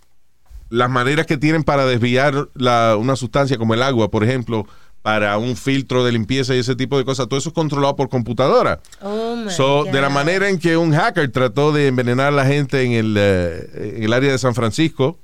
las 0.71 0.89
maneras 0.91 1.27
que 1.27 1.37
tienen 1.37 1.65
para 1.65 1.85
desviar 1.85 2.49
la- 2.55 2.97
una 2.97 3.17
sustancia 3.17 3.57
como 3.59 3.75
el 3.75 3.83
agua, 3.83 4.09
por 4.11 4.23
ejemplo, 4.25 4.67
para 5.05 5.37
un 5.37 5.55
filtro 5.55 6.03
de 6.03 6.13
limpieza 6.13 6.55
y 6.55 6.61
ese 6.61 6.75
tipo 6.77 6.97
de 6.97 7.05
cosas, 7.05 7.29
todo 7.29 7.39
eso 7.39 7.51
es 7.51 7.55
controlado 7.55 7.95
por 7.95 8.09
computadora. 8.09 8.81
Oh 9.03 9.37
my 9.37 9.51
So, 9.51 9.85
de 9.85 10.01
la 10.01 10.09
manera 10.09 10.49
en 10.49 10.59
que 10.59 10.79
un 10.79 10.95
hacker 10.95 11.31
trató 11.31 11.73
de 11.73 11.89
envenenar 11.89 12.29
a 12.29 12.31
la 12.31 12.47
gente 12.47 12.83
en 12.85 12.93
el, 12.93 13.15
eh, 13.19 13.97
en 13.97 14.03
el 14.03 14.13
área 14.15 14.33
de 14.33 14.39
San 14.39 14.55
Francisco, 14.55 15.19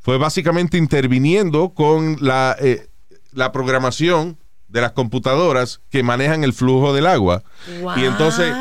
fue 0.00 0.18
básicamente 0.18 0.76
interviniendo 0.76 1.70
con 1.70 2.18
la, 2.20 2.58
eh, 2.60 2.88
la 3.32 3.52
programación 3.52 4.36
de 4.68 4.82
las 4.82 4.92
computadoras 4.92 5.80
que 5.88 6.02
manejan 6.02 6.44
el 6.44 6.52
flujo 6.52 6.92
del 6.92 7.06
agua. 7.06 7.42
Y 7.96 8.04
entonces 8.04 8.52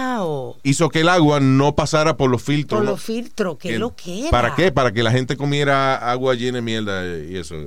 hizo 0.64 0.88
que 0.88 1.02
el 1.02 1.10
agua 1.10 1.42
no 1.42 1.76
pasara 1.76 2.16
por 2.16 2.30
los 2.30 2.42
filtros. 2.42 2.80
Por 2.80 2.90
los 2.90 3.04
filtros, 3.04 3.58
que 3.58 3.78
lo 3.78 3.94
que 3.94 4.22
era. 4.22 4.32
¿Para 4.32 4.56
qué? 4.56 4.72
Para 4.72 4.94
que 4.94 5.04
la 5.04 5.12
gente 5.12 5.36
comiera 5.36 5.98
agua 6.10 6.34
llena 6.34 6.60
de 6.60 6.62
mierda 6.62 7.06
y 7.06 7.36
eso. 7.36 7.58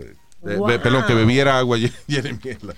Eh, 0.46 0.52
eh, 0.52 0.56
Wow. 0.56 0.66
Perdón, 0.82 1.04
que 1.06 1.14
bebiera 1.14 1.58
agua 1.58 1.78
lle- 1.78 1.92
llena 2.06 2.22
de 2.30 2.34
mierda. 2.42 2.74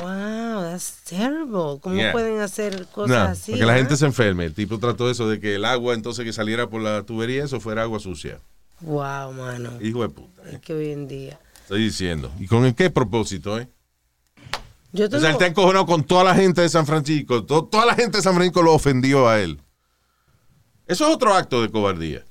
Wow, 0.00 0.62
that's 0.62 1.02
terrible. 1.04 1.78
¿Cómo 1.80 1.94
Yeah. 1.96 2.12
pueden 2.12 2.40
hacer 2.40 2.86
cosas 2.92 3.08
No, 3.16 3.22
así? 3.32 3.52
para 3.52 3.60
que 3.60 3.66
la 3.66 3.76
gente 3.76 3.96
se 3.96 4.06
enferme. 4.06 4.44
El 4.46 4.54
tipo 4.54 4.78
trató 4.78 5.10
eso 5.10 5.28
de 5.28 5.40
que 5.40 5.54
el 5.56 5.64
agua 5.64 5.94
entonces 5.94 6.24
que 6.24 6.32
saliera 6.32 6.68
por 6.68 6.80
la 6.82 7.02
tubería, 7.02 7.44
eso 7.44 7.60
fuera 7.60 7.82
agua 7.82 7.98
sucia. 8.00 8.40
Wow, 8.80 9.32
mano. 9.32 9.70
Hijo 9.80 10.02
de 10.02 10.08
puta. 10.08 10.42
Es 10.50 10.60
que 10.60 10.74
hoy 10.74 10.90
en 10.90 11.08
día. 11.08 11.38
Estoy 11.62 11.84
diciendo. 11.84 12.30
¿Y 12.38 12.46
con 12.46 12.64
el 12.64 12.74
qué 12.74 12.90
propósito, 12.90 13.58
eh? 13.58 13.68
Yo 14.92 15.06
O 15.06 15.08
sea, 15.08 15.18
tengo- 15.18 15.26
él 15.26 15.32
está 15.32 15.46
encojonado 15.46 15.86
con 15.86 16.04
toda 16.04 16.22
la 16.24 16.34
gente 16.34 16.60
de 16.60 16.68
San 16.68 16.86
Francisco. 16.86 17.44
To- 17.44 17.64
toda 17.64 17.86
la 17.86 17.94
gente 17.94 18.18
de 18.18 18.22
San 18.22 18.34
Francisco 18.34 18.62
lo 18.62 18.74
ofendió 18.74 19.28
a 19.28 19.40
él. 19.40 19.60
Eso 20.86 21.08
es 21.08 21.14
otro 21.14 21.34
acto 21.34 21.62
de 21.62 21.70
cobardía. 21.70 22.24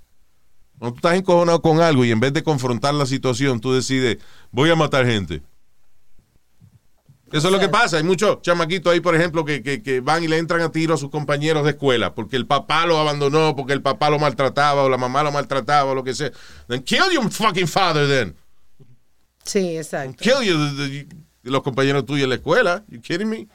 Cuando 0.83 0.99
tú 0.99 1.07
estás 1.07 1.17
encojonado 1.17 1.61
con 1.61 1.79
algo 1.79 2.03
y 2.03 2.11
en 2.11 2.19
vez 2.19 2.33
de 2.33 2.43
confrontar 2.43 2.93
la 2.93 3.05
situación, 3.05 3.61
tú 3.61 3.71
decides, 3.71 4.17
voy 4.51 4.69
a 4.69 4.75
matar 4.75 5.05
gente. 5.05 5.41
Eso 7.31 7.47
es 7.47 7.53
lo 7.53 7.57
que 7.61 7.69
pasa. 7.69 7.95
Hay 7.95 8.03
muchos 8.03 8.41
chamaquitos 8.41 8.91
ahí, 8.91 8.99
por 8.99 9.15
ejemplo, 9.15 9.45
que, 9.45 9.63
que- 9.63 9.81
que 9.81 10.01
van 10.01 10.25
y 10.25 10.27
le 10.27 10.37
entran 10.37 10.59
a 10.59 10.73
tiro 10.73 10.93
a 10.93 10.97
sus 10.97 11.09
compañeros 11.09 11.63
de 11.63 11.69
escuela 11.69 12.13
porque 12.13 12.35
el 12.35 12.45
papá 12.47 12.85
lo 12.85 12.97
abandonó, 12.97 13.55
porque 13.55 13.71
el 13.71 13.81
papá 13.81 14.09
lo 14.09 14.19
maltrataba 14.19 14.83
o 14.83 14.89
la 14.89 14.97
mamá 14.97 15.23
lo 15.23 15.31
maltrataba 15.31 15.89
o 15.91 15.95
lo 15.95 16.03
que 16.03 16.13
sea. 16.13 16.31
Then 16.67 16.83
kill 16.83 17.09
your 17.13 17.31
fucking 17.31 17.69
father 17.69 18.05
then. 18.05 18.35
Sí, 19.45 19.77
exacto. 19.77 20.17
Kill 20.21 20.43
you, 20.43 21.07
los 21.43 21.63
compañeros 21.63 22.05
tuyos 22.05 22.25
en 22.25 22.29
la 22.29 22.35
escuela. 22.35 22.83
You 22.89 22.99
kidding 22.99 23.29
me? 23.29 23.47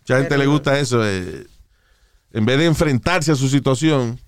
Mucha 0.00 0.18
gente 0.18 0.36
le 0.36 0.46
gusta 0.46 0.76
eso. 0.80 1.06
eh, 1.06 1.46
en 2.32 2.44
vez 2.46 2.58
de 2.58 2.66
enfrentarse 2.66 3.30
a 3.30 3.36
su 3.36 3.48
situación, 3.48 4.18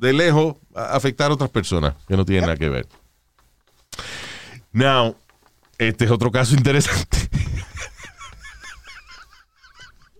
de 0.00 0.12
lejos, 0.12 0.56
a- 0.74 0.96
afectar 0.96 1.30
a 1.30 1.34
otras 1.34 1.50
personas 1.50 1.94
que 2.08 2.16
no 2.16 2.24
tienen 2.24 2.44
nada 2.46 2.56
que 2.56 2.68
ver. 2.68 2.88
Now, 4.72 5.16
este 5.78 6.04
es 6.06 6.10
otro 6.10 6.30
caso 6.30 6.54
interesante. 6.54 7.18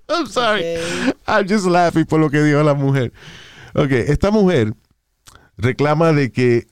I'm 0.08 0.26
sorry. 0.26 0.64
I'm 1.26 1.46
just 1.48 1.66
laughing 1.66 2.04
por 2.04 2.18
lo 2.20 2.30
que 2.30 2.42
dijo 2.42 2.62
la 2.62 2.74
mujer. 2.74 3.12
Ok, 3.74 3.92
esta 3.92 4.30
mujer 4.30 4.74
reclama 5.56 6.12
de 6.12 6.32
que 6.32 6.66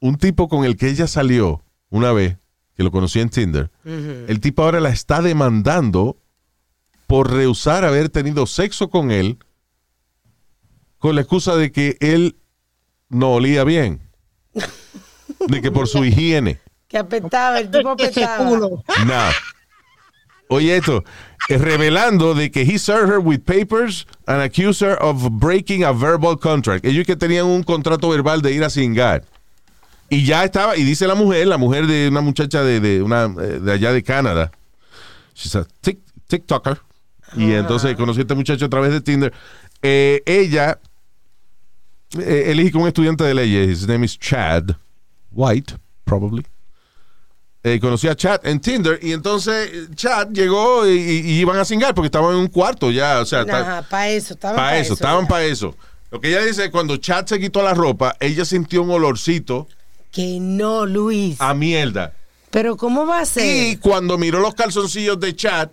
un 0.00 0.16
tipo 0.16 0.48
con 0.48 0.64
el 0.64 0.76
que 0.76 0.88
ella 0.88 1.06
salió 1.06 1.64
una 1.88 2.12
vez, 2.12 2.36
que 2.76 2.82
lo 2.82 2.90
conocí 2.90 3.20
en 3.20 3.30
Tinder, 3.30 3.70
el 3.84 4.40
tipo 4.40 4.62
ahora 4.62 4.80
la 4.80 4.90
está 4.90 5.22
demandando 5.22 6.18
por 7.06 7.32
rehusar 7.32 7.84
haber 7.84 8.08
tenido 8.10 8.46
sexo 8.46 8.90
con 8.90 9.10
él 9.10 9.38
con 11.00 11.16
la 11.16 11.22
excusa 11.22 11.56
de 11.56 11.72
que 11.72 11.96
él 11.98 12.36
no 13.08 13.32
olía 13.32 13.64
bien. 13.64 14.00
De 15.48 15.60
que 15.60 15.72
por 15.72 15.88
su 15.88 16.04
higiene. 16.04 16.60
Que 16.86 16.98
apestaba, 16.98 17.58
el 17.58 17.70
tipo 17.70 17.96
culo. 18.38 18.84
No. 19.06 19.22
Oye 20.48 20.76
esto, 20.76 21.04
eh, 21.48 21.58
revelando 21.58 22.34
de 22.34 22.50
que 22.50 22.62
he 22.62 22.78
served 22.78 23.08
her 23.08 23.18
with 23.18 23.40
papers 23.44 24.06
and 24.26 24.42
accused 24.42 24.82
her 24.82 24.98
of 25.00 25.30
breaking 25.30 25.84
a 25.84 25.92
verbal 25.92 26.36
contract. 26.36 26.84
Ellos 26.84 27.06
que 27.06 27.16
tenían 27.16 27.46
un 27.46 27.62
contrato 27.62 28.08
verbal 28.08 28.42
de 28.42 28.52
ir 28.52 28.64
a 28.64 28.70
cingar. 28.70 29.24
Y 30.08 30.24
ya 30.24 30.44
estaba, 30.44 30.76
y 30.76 30.82
dice 30.82 31.06
la 31.06 31.14
mujer, 31.14 31.46
la 31.46 31.56
mujer 31.56 31.86
de 31.86 32.08
una 32.08 32.20
muchacha 32.20 32.64
de, 32.64 32.80
de 32.80 33.00
una, 33.00 33.26
eh, 33.26 33.60
de 33.60 33.72
allá 33.72 33.92
de 33.92 34.02
Canadá. 34.02 34.50
She's 35.34 35.54
a 35.54 35.64
tic- 35.82 36.02
TikToker. 36.26 36.80
Y 37.36 37.52
entonces 37.52 37.94
conocí 37.94 38.18
a 38.18 38.22
este 38.22 38.34
muchacho 38.34 38.64
a 38.66 38.68
través 38.68 38.90
de 38.90 39.00
Tinder. 39.00 39.32
Eh, 39.82 40.20
ella 40.26 40.80
eh, 42.18 42.44
elige 42.50 42.72
con 42.72 42.82
un 42.82 42.88
estudiante 42.88 43.24
de 43.24 43.34
leyes. 43.34 43.82
His 43.82 43.88
name 43.88 44.04
is 44.04 44.18
Chad 44.18 44.76
White, 45.30 45.74
probably. 46.04 46.44
Eh, 47.62 47.78
conocí 47.78 48.08
a 48.08 48.14
Chad 48.14 48.46
en 48.46 48.58
Tinder 48.58 48.98
y 49.02 49.12
entonces 49.12 49.90
Chad 49.94 50.28
llegó 50.32 50.88
y, 50.88 51.20
iban 51.40 51.58
a 51.58 51.64
cingar 51.66 51.94
porque 51.94 52.06
estaban 52.06 52.30
en 52.32 52.38
un 52.38 52.46
cuarto 52.46 52.90
ya, 52.90 53.20
o 53.20 53.26
sea, 53.26 53.40
Ajá, 53.42 53.82
para 53.82 54.08
eso, 54.08 54.32
estaban 54.32 54.56
para 54.56 54.70
pa' 54.70 54.78
eso, 54.78 54.94
estaban 54.94 55.28
para 55.28 55.44
eso. 55.44 55.76
Lo 56.10 56.20
que 56.20 56.30
ella 56.30 56.42
dice, 56.42 56.70
cuando 56.70 56.96
Chad 56.96 57.26
se 57.26 57.38
quitó 57.38 57.62
la 57.62 57.74
ropa, 57.74 58.16
ella 58.18 58.46
sintió 58.46 58.82
un 58.82 58.90
olorcito 58.90 59.68
Que 60.10 60.38
no, 60.40 60.86
Luis. 60.86 61.38
a 61.38 61.52
mierda. 61.52 62.14
Pero 62.50 62.78
¿cómo 62.78 63.06
va 63.06 63.20
a 63.20 63.26
ser? 63.26 63.44
Y 63.72 63.76
cuando 63.76 64.16
miró 64.16 64.40
los 64.40 64.54
calzoncillos 64.54 65.20
de 65.20 65.36
Chad, 65.36 65.68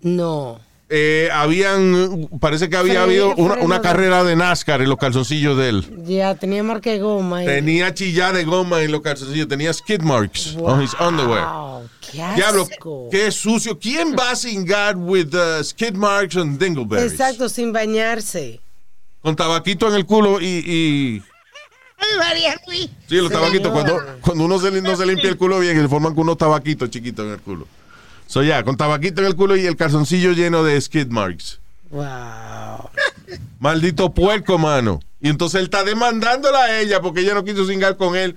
No. 0.00 0.60
Eh, 0.90 1.28
habían, 1.32 2.28
parece 2.40 2.70
que 2.70 2.76
había 2.76 3.02
habido 3.02 3.34
una, 3.36 3.80
carrera 3.82 4.24
de 4.24 4.36
NASCAR 4.36 4.80
en 4.80 4.88
los 4.88 4.98
calzoncillos 4.98 5.56
de 5.58 5.68
él. 5.68 6.04
Ya 6.06 6.34
tenía 6.34 6.62
marca 6.62 6.90
de 6.90 6.98
goma. 6.98 7.42
y- 7.42 7.46
Tenía 7.46 7.92
chillada 7.92 8.32
de 8.32 8.44
goma 8.44 8.82
en 8.82 8.92
los 8.92 9.02
calzoncillos, 9.02 9.48
tenía 9.48 9.72
skid 9.72 10.00
marks 10.00 10.56
on 10.60 10.82
his 10.82 10.94
underwear. 10.98 11.44
Wow, 11.44 11.88
qué 12.10 12.16
Diablo, 12.36 12.68
qué 13.10 13.30
sucio. 13.30 13.78
¿Quién 13.78 14.16
va 14.18 14.30
a 14.30 14.36
singar 14.36 14.96
with 14.96 15.34
uh, 15.34 15.62
skid 15.62 15.94
marks 15.94 16.36
and 16.36 16.58
dingleberries? 16.58 17.12
Exacto, 17.12 17.48
sin 17.48 17.72
bañarse. 17.72 18.60
Con 19.20 19.36
tabaquito 19.36 19.88
en 19.88 19.94
el 19.94 20.06
culo 20.06 20.40
y... 20.40 20.62
y- 20.64 21.22
sí, 23.08 23.16
los 23.16 23.30
tabaquitos. 23.30 23.72
Cuando, 23.72 24.00
cuando 24.20 24.44
uno 24.44 24.58
se, 24.58 24.70
no 24.80 24.96
se 24.96 25.04
limpia 25.04 25.28
el 25.28 25.36
culo 25.36 25.58
bien, 25.58 25.80
se 25.80 25.88
forman 25.88 26.14
con 26.14 26.22
unos 26.22 26.38
tabaquitos 26.38 26.88
chiquitos 26.90 27.26
en 27.26 27.32
el 27.32 27.40
culo. 27.40 27.66
So, 28.28 28.42
ya, 28.42 28.62
con 28.62 28.76
tabaquito 28.76 29.22
en 29.22 29.26
el 29.26 29.36
culo 29.36 29.56
y 29.56 29.64
el 29.64 29.74
calzoncillo 29.74 30.32
lleno 30.32 30.62
de 30.62 30.78
skid 30.78 31.06
marks. 31.06 31.60
Wow. 31.90 32.90
Maldito 33.58 34.12
puerco, 34.12 34.58
mano. 34.58 35.00
Y 35.18 35.30
entonces 35.30 35.60
él 35.60 35.64
está 35.64 35.82
demandándola 35.82 36.58
a 36.58 36.78
ella 36.78 37.00
porque 37.00 37.20
ella 37.20 37.32
no 37.32 37.42
quiso 37.42 37.66
singar 37.66 37.96
con 37.96 38.16
él. 38.16 38.36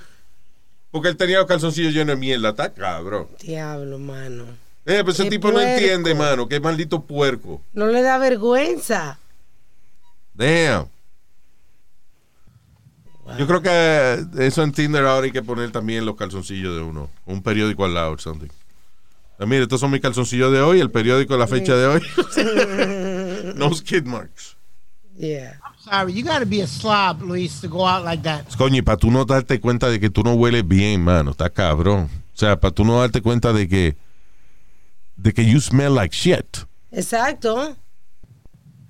Porque 0.91 1.09
él 1.09 1.17
tenía 1.17 1.39
los 1.39 1.45
calzoncillos 1.45 1.93
llenos 1.93 2.15
de 2.15 2.19
mierda. 2.21 2.51
Está 2.51 2.73
cabrón. 2.73 3.27
Diablo, 3.41 3.99
mano. 3.99 4.45
Eh, 4.85 5.01
pues 5.03 5.15
ese 5.19 5.25
Qué 5.25 5.31
tipo 5.31 5.51
no 5.51 5.59
entiende, 5.59 6.15
mano. 6.15 6.47
Que 6.47 6.55
es 6.55 6.61
maldito 6.61 7.01
puerco. 7.01 7.61
No 7.73 7.87
le 7.87 8.01
da 8.01 8.17
vergüenza. 8.17 9.19
Damn. 10.33 10.87
Yo 13.37 13.45
creo 13.45 13.61
que 13.61 14.45
eso 14.45 14.63
en 14.63 14.71
Tinder 14.71 15.05
ahora 15.05 15.25
hay 15.25 15.31
que 15.33 15.43
poner 15.43 15.69
también 15.71 16.05
los 16.05 16.15
calzoncillos 16.15 16.75
de 16.77 16.81
uno. 16.81 17.09
Un 17.25 17.43
periódico 17.43 17.83
al 17.83 17.93
lado, 17.93 18.11
or 18.11 18.21
something. 18.21 18.49
Ah, 19.41 19.47
mire, 19.47 19.63
estos 19.63 19.79
son 19.79 19.89
mis 19.89 20.01
calzoncillos 20.01 20.51
de 20.51 20.61
hoy, 20.61 20.79
el 20.79 20.91
periódico 20.91 21.33
de 21.33 21.39
la 21.39 21.47
fecha 21.47 21.75
de 21.75 21.87
hoy. 21.87 22.01
no 23.55 23.73
skid 23.73 24.05
marks. 24.05 24.55
Yeah. 25.17 25.57
Sorry, 25.79 26.13
you 26.13 26.23
gotta 26.23 26.45
be 26.45 26.61
a 26.61 26.67
slob, 26.67 27.23
Luis, 27.23 27.59
to 27.61 27.67
go 27.67 27.87
out 27.87 28.05
like 28.05 28.21
that. 28.21 28.45
Coño, 28.55 28.77
y 28.77 28.81
para 28.83 28.97
tú 28.97 29.09
no 29.09 29.25
darte 29.25 29.59
cuenta 29.59 29.89
de 29.89 29.99
que 29.99 30.11
tú 30.11 30.21
no 30.21 30.33
hueles 30.33 30.67
bien, 30.67 31.03
mano, 31.03 31.31
está 31.31 31.49
cabrón. 31.49 32.07
O 32.35 32.37
sea, 32.37 32.59
para 32.59 32.71
tú 32.71 32.85
no 32.85 32.99
darte 32.99 33.23
cuenta 33.23 33.51
de 33.51 33.67
que 33.67 33.97
de 35.17 35.33
que 35.33 35.43
you 35.43 35.59
smell 35.59 35.95
like 35.95 36.15
shit. 36.15 36.59
Exacto. 36.91 37.75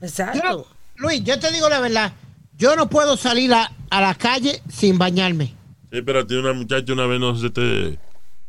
Exacto. 0.02 0.68
Luis, 0.98 1.24
yo 1.24 1.40
te 1.40 1.50
digo 1.54 1.70
la 1.70 1.80
verdad. 1.80 2.12
Yo 2.58 2.76
no 2.76 2.90
puedo 2.90 3.16
salir 3.16 3.54
a, 3.54 3.72
a 3.90 4.02
la 4.02 4.16
calle 4.16 4.62
sin 4.70 4.98
bañarme. 4.98 5.56
Sí, 5.94 6.02
pero 6.02 6.20
a 6.20 6.28
ti 6.28 6.36
una 6.36 6.52
muchacha 6.52 6.92
una 6.92 7.06
vez 7.06 7.22
no 7.22 7.38
se 7.38 7.50
te, 7.50 7.98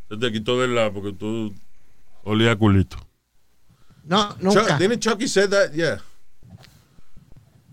se 0.09 0.17
te 0.19 0.31
quitó 0.33 0.59
del 0.59 0.75
lado 0.75 0.93
porque 0.93 1.13
tú 1.13 1.53
olías 2.23 2.53
a 2.53 2.55
culito. 2.57 2.97
No, 4.05 4.29
Chuck, 4.33 4.41
nunca. 4.41 4.77
didn't 4.77 4.99
Chucky 5.01 5.27
said 5.27 5.49
that? 5.51 5.73
Yeah. 5.73 5.97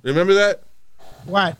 Remember 0.02 0.34
that? 0.34 0.60
What? 1.26 1.56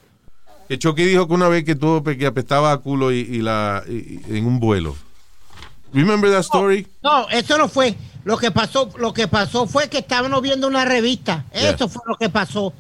Que 0.68 0.78
Chucky 0.78 1.04
dijo 1.04 1.26
que 1.26 1.34
una 1.34 1.48
vez 1.48 1.64
que 1.64 1.74
tuvo 1.74 2.02
que 2.02 2.26
apestaba 2.26 2.72
a 2.72 2.78
culo 2.78 3.10
y, 3.12 3.20
y 3.20 3.42
la 3.42 3.82
y- 3.88 4.22
y- 4.28 4.38
en 4.38 4.46
un 4.46 4.60
vuelo. 4.60 4.96
Remember 5.92 6.30
that 6.30 6.40
story? 6.44 6.86
No, 7.02 7.28
eso 7.30 7.58
no 7.58 7.68
fue. 7.68 7.96
Lo 8.24 8.36
que 8.38 8.50
pasó, 8.52 8.88
lo 8.98 9.12
que 9.12 9.26
pasó 9.26 9.66
fue 9.66 9.88
que 9.88 9.98
estábamos 9.98 10.40
viendo 10.42 10.68
una 10.68 10.84
revista. 10.84 11.44
Yeah. 11.52 11.70
Eso 11.70 11.88
fue 11.88 12.02
lo 12.06 12.16
que 12.16 12.28
pasó. 12.28 12.72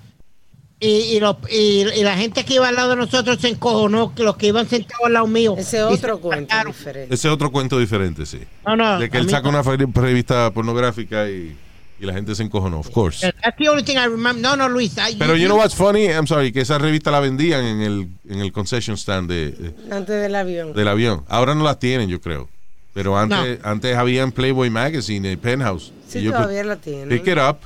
Y, 0.82 0.88
y, 1.16 1.20
lo- 1.20 1.38
y- 1.50 1.82
y 1.94 2.02
la 2.02 2.16
gente 2.16 2.42
que 2.44 2.54
iba 2.54 2.66
al 2.66 2.74
lado 2.74 2.90
de 2.90 2.96
nosotros 2.96 3.38
se 3.38 3.48
encojonó, 3.48 4.14
que 4.14 4.22
los 4.22 4.36
que 4.38 4.46
iban 4.46 4.66
sentados 4.66 5.04
al 5.06 5.12
lado 5.12 5.26
mío. 5.26 5.54
Ese 5.58 5.82
otro 5.82 6.18
cuento 6.20 6.48
sacaron. 6.50 6.72
diferente. 6.72 7.14
Ese 7.14 7.28
es 7.28 7.34
otro 7.34 7.50
cuento 7.52 7.78
diferente, 7.78 8.24
sí. 8.24 8.40
No, 8.66 8.76
no. 8.76 8.98
De 8.98 9.10
que 9.10 9.18
él 9.18 9.28
saca 9.28 9.50
no. 9.50 9.60
una 9.60 9.90
revista 9.94 10.50
pornográfica 10.52 11.28
y, 11.28 11.54
y 12.00 12.06
la 12.06 12.14
gente 12.14 12.34
se 12.34 12.42
encojonó, 12.44 12.78
of 12.80 12.88
course. 12.88 13.30
That's 13.42 13.58
the 13.58 13.68
only 13.68 13.82
thing 13.84 13.96
I 13.98 14.06
remember. 14.06 14.40
No, 14.40 14.56
no, 14.56 14.70
Luis. 14.70 14.96
I- 14.96 15.16
Pero 15.18 15.36
you 15.36 15.44
know 15.48 15.58
what's 15.58 15.74
funny? 15.74 16.06
I'm 16.06 16.26
sorry, 16.26 16.50
que 16.50 16.62
esa 16.62 16.78
revista 16.78 17.10
la 17.10 17.20
vendían 17.20 17.62
en 17.62 17.80
el, 17.82 18.08
en 18.30 18.38
el 18.40 18.50
concession 18.50 18.96
stand 18.96 19.28
de, 19.28 19.50
de- 19.50 19.94
Antes 19.94 20.22
del 20.22 20.34
avión. 20.34 20.72
del 20.72 20.88
avión. 20.88 21.24
Ahora 21.28 21.54
no 21.54 21.62
las 21.62 21.78
tienen, 21.78 22.08
yo 22.08 22.22
creo. 22.22 22.48
Pero 22.94 23.18
antes, 23.18 23.58
antes 23.64 23.94
había 23.96 24.22
en 24.22 24.32
Playboy 24.32 24.70
Magazine, 24.70 25.30
en 25.30 25.38
Penthouse. 25.38 25.92
Sí, 26.08 26.20
Y 26.20 26.22
yo 26.22 26.32
todavía 26.32 26.64
la 26.64 26.76
tienen. 26.76 27.10
Pick 27.10 27.26
it 27.28 27.38
up. 27.38 27.58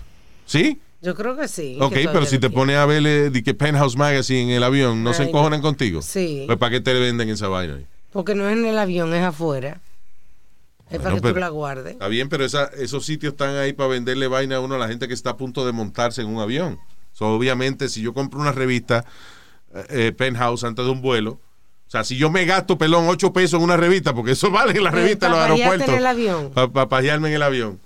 ¿Sí? 0.46 0.80
Yo 1.04 1.14
creo 1.14 1.36
que 1.36 1.46
sí. 1.48 1.76
Ok, 1.80 1.92
que 1.92 2.08
pero 2.12 2.24
si 2.26 2.38
te 2.38 2.48
pones 2.50 2.76
a 2.76 2.86
ver 2.86 3.06
eh, 3.06 3.30
de 3.30 3.42
que 3.42 3.52
Penthouse 3.54 3.96
Magazine 3.96 4.42
en 4.44 4.50
el 4.50 4.62
avión, 4.64 5.04
¿no 5.04 5.12
se 5.12 5.24
encojonan 5.24 5.60
contigo? 5.60 6.00
Sí. 6.02 6.44
Pues 6.46 6.58
¿para 6.58 6.70
qué 6.70 6.80
te 6.80 6.92
venden 6.94 7.28
esa 7.28 7.48
vaina 7.48 7.74
ahí? 7.76 7.86
Porque 8.12 8.34
no 8.34 8.48
es 8.48 8.56
en 8.56 8.64
el 8.64 8.78
avión, 8.78 9.12
es 9.14 9.22
afuera. 9.22 9.80
Es 10.90 10.98
para 11.00 11.14
que 11.16 11.20
pero- 11.22 11.34
tú 11.34 11.40
la 11.40 11.48
guardes. 11.48 11.92
Está 11.94 12.08
bien, 12.08 12.28
pero 12.28 12.44
esa- 12.44 12.70
esos 12.78 13.04
sitios 13.04 13.32
están 13.32 13.56
ahí 13.56 13.72
para 13.72 13.88
venderle 13.88 14.28
vaina 14.28 14.56
a 14.56 14.60
uno 14.60 14.76
a 14.76 14.78
la 14.78 14.88
gente 14.88 15.08
que 15.08 15.14
está 15.14 15.30
a 15.30 15.36
punto 15.36 15.66
de 15.66 15.72
montarse 15.72 16.22
en 16.22 16.28
un 16.28 16.40
avión. 16.40 16.78
So, 17.12 17.26
obviamente, 17.34 17.88
si 17.88 18.00
yo 18.02 18.12
compro 18.14 18.40
una 18.40 18.52
revista 18.52 19.04
eh, 19.74 19.84
eh, 19.90 20.12
Penthouse 20.16 20.64
antes 20.64 20.84
de 20.84 20.90
un 20.90 21.02
vuelo, 21.02 21.32
o 21.86 21.90
sea, 21.90 22.04
si 22.04 22.16
yo 22.16 22.30
me 22.30 22.44
gasto, 22.44 22.78
pelón, 22.78 23.08
8 23.08 23.32
pesos 23.32 23.58
en 23.58 23.64
una 23.64 23.76
revista, 23.76 24.14
porque 24.14 24.32
eso 24.32 24.50
vale 24.52 24.72
en 24.72 24.84
la 24.84 24.90
Eh, 24.90 24.94
revista 24.94 25.26
en 25.26 25.32
los 25.32 25.38
pa' 25.40 25.44
aeropuertos. 25.46 25.88
en 25.88 25.94
el 25.96 26.06
avión. 26.06 26.50
Para 26.50 26.88
pajearme 26.88 27.28
en 27.28 27.34
el 27.34 27.42
avión. 27.42 27.80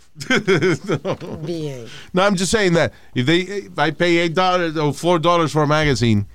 No. 1.04 1.16
Bien. 1.46 1.84
No, 2.12 2.22
I'm 2.22 2.36
just 2.36 2.50
saying 2.50 2.74
that 2.74 2.92
if 3.14 3.26
they 3.26 3.40
if 3.40 3.78
I 3.78 3.90
pay 3.92 4.18
eight 4.18 4.34
dollars 4.34 4.76
or 4.76 4.92
four 4.92 5.18
dollars 5.18 5.52
for 5.52 5.62
a 5.62 5.66
magazine, 5.66 6.26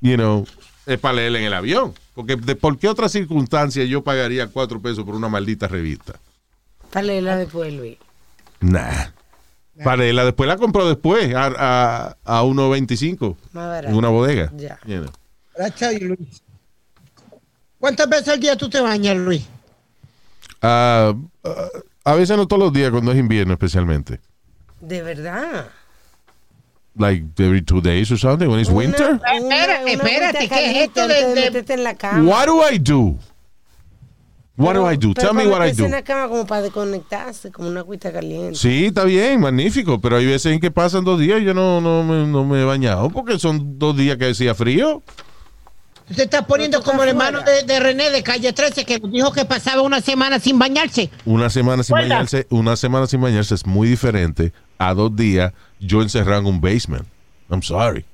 you 0.00 0.16
know, 0.16 0.46
es 0.86 0.98
para 0.98 1.14
leerla 1.16 1.38
en 1.38 1.44
el 1.46 1.54
avión. 1.54 1.94
Porque 2.14 2.36
de 2.36 2.56
por 2.56 2.78
qué 2.78 2.88
otra 2.88 3.08
circunstancia 3.08 3.84
yo 3.84 4.02
pagaría 4.02 4.46
cuatro 4.48 4.80
pesos 4.80 5.04
por 5.04 5.14
una 5.14 5.28
maldita 5.28 5.68
revista. 5.68 6.14
Para 6.90 7.06
leerla 7.06 7.36
después, 7.36 7.72
Luis. 7.72 7.98
Nah. 8.60 9.10
Para 9.84 9.98
leerla 9.98 10.24
después 10.24 10.48
la 10.48 10.56
compro 10.56 10.88
después 10.88 11.34
a, 11.34 11.46
a, 11.46 12.16
a 12.24 12.42
1.25 12.42 13.36
Más 13.52 13.66
barato. 13.68 13.88
en 13.88 13.94
una 13.94 14.08
bodega. 14.08 14.50
Ya. 14.56 14.78
You 14.86 15.02
know. 15.02 15.10
I 15.58 15.70
tell 15.70 15.98
you, 15.98 16.08
Luis. 16.08 16.42
¿Cuántas 17.78 18.08
veces 18.08 18.28
al 18.28 18.40
día 18.40 18.56
tú 18.56 18.70
te 18.70 18.80
bañas, 18.80 19.16
Luis? 19.18 19.44
Ah, 20.62 21.12
ah, 21.44 21.68
a 22.06 22.14
veces 22.14 22.36
no 22.36 22.46
todos 22.46 22.62
los 22.62 22.72
días 22.72 22.90
cuando 22.92 23.10
es 23.10 23.18
invierno 23.18 23.52
especialmente. 23.52 24.20
De 24.80 25.02
verdad. 25.02 25.66
Like 26.96 27.24
every 27.38 27.60
two 27.62 27.80
days 27.80 28.10
or 28.12 28.18
something 28.18 28.46
when 28.48 28.60
it's 28.60 28.70
winter. 28.70 29.20
Espérate, 29.34 29.92
espérate, 29.92 30.48
¿qué 30.48 30.70
es 30.70 30.86
esto 30.88 31.08
de- 31.08 31.50
de- 31.50 31.74
en 31.74 31.82
la 31.84 31.94
cama. 31.94 32.22
What 32.30 32.46
do 32.46 32.60
I 32.72 32.78
do? 32.78 33.16
What 34.56 34.74
do 34.76 34.90
I 34.90 34.96
do? 34.96 35.12
Tell 35.12 35.34
me 35.34 35.46
what 35.46 35.66
I 35.66 35.72
do. 35.72 35.84
en 35.84 35.90
la 35.90 36.02
cama 36.02 36.28
como 36.28 36.46
para 36.46 36.62
desconectarse, 36.62 37.50
como 37.50 37.68
una 37.68 37.80
agüita 37.80 38.10
caliente. 38.12 38.54
Sí, 38.54 38.86
está 38.86 39.04
bien, 39.04 39.40
magnífico, 39.40 40.00
pero 40.00 40.16
hay 40.16 40.24
veces 40.26 40.52
en 40.52 40.60
que 40.60 40.70
pasan 40.70 41.04
dos 41.04 41.18
días 41.20 41.42
y 41.42 41.44
yo 41.44 41.52
no, 41.52 41.80
no, 41.82 42.02
me, 42.04 42.24
no 42.26 42.44
me 42.46 42.62
he 42.62 42.64
bañado 42.64 43.10
porque 43.10 43.38
son 43.38 43.78
dos 43.78 43.94
días 43.96 44.16
que 44.16 44.26
decía 44.26 44.54
frío. 44.54 45.02
Usted 46.08 46.24
está 46.24 46.46
poniendo 46.46 46.82
como 46.82 47.02
el 47.02 47.10
hermano 47.10 47.40
de, 47.42 47.64
de 47.64 47.80
René 47.80 48.10
de 48.10 48.22
calle 48.22 48.52
13 48.52 48.84
que 48.84 49.00
nos 49.00 49.10
dijo 49.10 49.32
que 49.32 49.44
pasaba 49.44 49.82
una 49.82 50.00
semana 50.00 50.38
sin 50.38 50.58
bañarse. 50.58 51.10
Una 51.24 51.50
semana 51.50 51.82
sin 51.82 51.94
bañarse, 51.94 52.46
una 52.50 52.76
semana 52.76 53.06
sin 53.08 53.20
bañarse 53.20 53.54
es 53.54 53.66
muy 53.66 53.88
diferente 53.88 54.52
a 54.78 54.94
dos 54.94 55.14
días 55.16 55.52
yo 55.80 56.02
encerrado 56.02 56.40
en 56.40 56.46
un 56.46 56.60
basement. 56.60 57.06
I'm 57.50 57.62
sorry. 57.62 58.04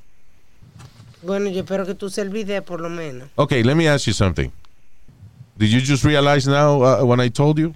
Bueno, 1.23 1.51
yo 1.51 1.61
espero 1.61 1.87
que 1.87 1.95
tú 1.95 2.09
se 2.09 2.23
olvides 2.23 2.63
por 2.63 2.81
lo 2.81 2.89
menos. 2.89 3.29
Okay, 3.37 3.63
let 3.63 3.75
me 3.75 3.89
ask 3.89 4.07
you 4.07 4.15
something. 4.15 4.51
Did 5.59 5.69
you 5.69 5.81
just 5.81 6.03
realize 6.03 6.49
now 6.49 6.83
uh, 6.83 7.05
when 7.05 7.21
I 7.21 7.29
told 7.29 7.59
you? 7.59 7.75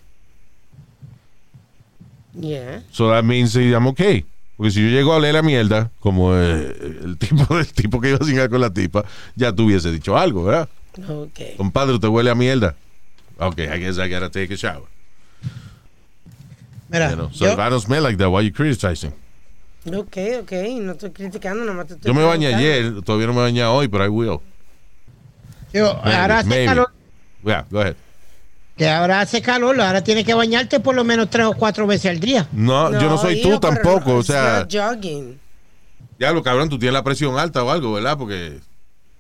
Yeah. 2.35 2.81
So 2.91 3.09
that 3.11 3.25
means 3.25 3.55
I'm 3.55 3.87
okay. 3.89 4.25
Porque 4.57 4.71
si 4.71 4.83
yo 4.83 4.89
llego 4.89 5.13
a 5.13 5.17
oler 5.17 5.35
la 5.35 5.43
mierda, 5.43 5.91
como 6.01 6.35
eh, 6.35 6.75
el 7.05 7.19
tipo 7.19 7.59
el 7.59 7.67
tipo 7.73 8.01
que 8.01 8.09
iba 8.11 8.19
a 8.21 8.25
cingar 8.25 8.49
con 8.49 8.61
la 8.61 8.71
tipa, 8.73 9.05
ya 9.35 9.53
tú 9.53 9.65
hubiese 9.67 9.91
dicho 9.91 10.17
algo, 10.17 10.45
¿verdad? 10.45 10.69
Ok. 11.09 11.41
Compadre, 11.59 11.99
te 11.99 12.07
huele 12.09 12.31
a 12.31 12.35
mierda. 12.35 12.75
Okay, 13.39 13.67
I 13.67 13.79
guess 13.79 13.99
I 13.99 14.09
gotta 14.09 14.31
take 14.31 14.53
a 14.55 14.57
shower. 14.57 14.89
Mira, 16.89 17.11
You 17.11 17.17
know? 17.17 17.31
So 17.33 17.45
yo, 17.47 17.53
if 17.53 17.59
I 17.59 17.69
don't 17.69 17.83
smell 17.83 18.03
like 18.03 18.17
that, 18.17 18.31
why 18.31 18.41
you 18.43 18.53
criticizing? 18.53 19.13
Ok, 19.87 20.17
ok. 20.41 20.53
No 20.81 20.93
estoy 20.93 21.11
criticando, 21.11 21.65
nada 21.65 21.77
más 21.77 21.87
te 21.87 21.95
estoy 21.95 22.09
Yo 22.09 22.15
me 22.15 22.25
bañé 22.25 22.47
ayer, 22.55 23.03
todavía 23.03 23.27
no 23.27 23.35
me 23.35 23.41
bañé 23.41 23.63
hoy, 23.65 23.89
pero 23.89 24.05
I 24.05 24.09
will. 24.09 24.39
yo- 25.73 25.91
ahora 26.03 26.39
hace 26.39 26.49
maybe. 26.49 26.67
calor. 26.67 26.89
Yeah, 27.45 27.67
go 27.71 27.81
ahead. 27.81 27.97
Que 28.77 28.89
ahora 28.89 29.21
hace 29.21 29.41
calor, 29.41 29.81
ahora 29.81 30.05
tienes 30.05 30.25
que 30.25 30.35
bañarte 30.35 30.81
por 30.81 30.95
lo 30.95 31.03
menos 31.03 31.31
tres 31.31 31.47
o 31.47 31.55
cuatro 31.55 31.87
veces 31.87 32.11
al 32.11 32.21
día. 32.21 32.47
No, 32.53 32.93
yo 32.93 33.09
no 33.09 33.17
soy 33.17 33.39
hijo, 33.39 33.49
tú 33.53 33.61
tampoco, 33.61 34.11
no, 34.11 34.17
o 34.19 34.23
sea, 34.23 34.67
jogging. 34.71 35.41
diablo, 36.19 36.43
cabrón, 36.43 36.69
tú 36.69 36.79
tienes 36.79 36.93
la 36.93 37.03
presión 37.03 37.39
alta 37.39 37.65
o 37.65 37.71
algo, 37.71 37.95
¿verdad? 37.95 38.19
Porque, 38.19 38.59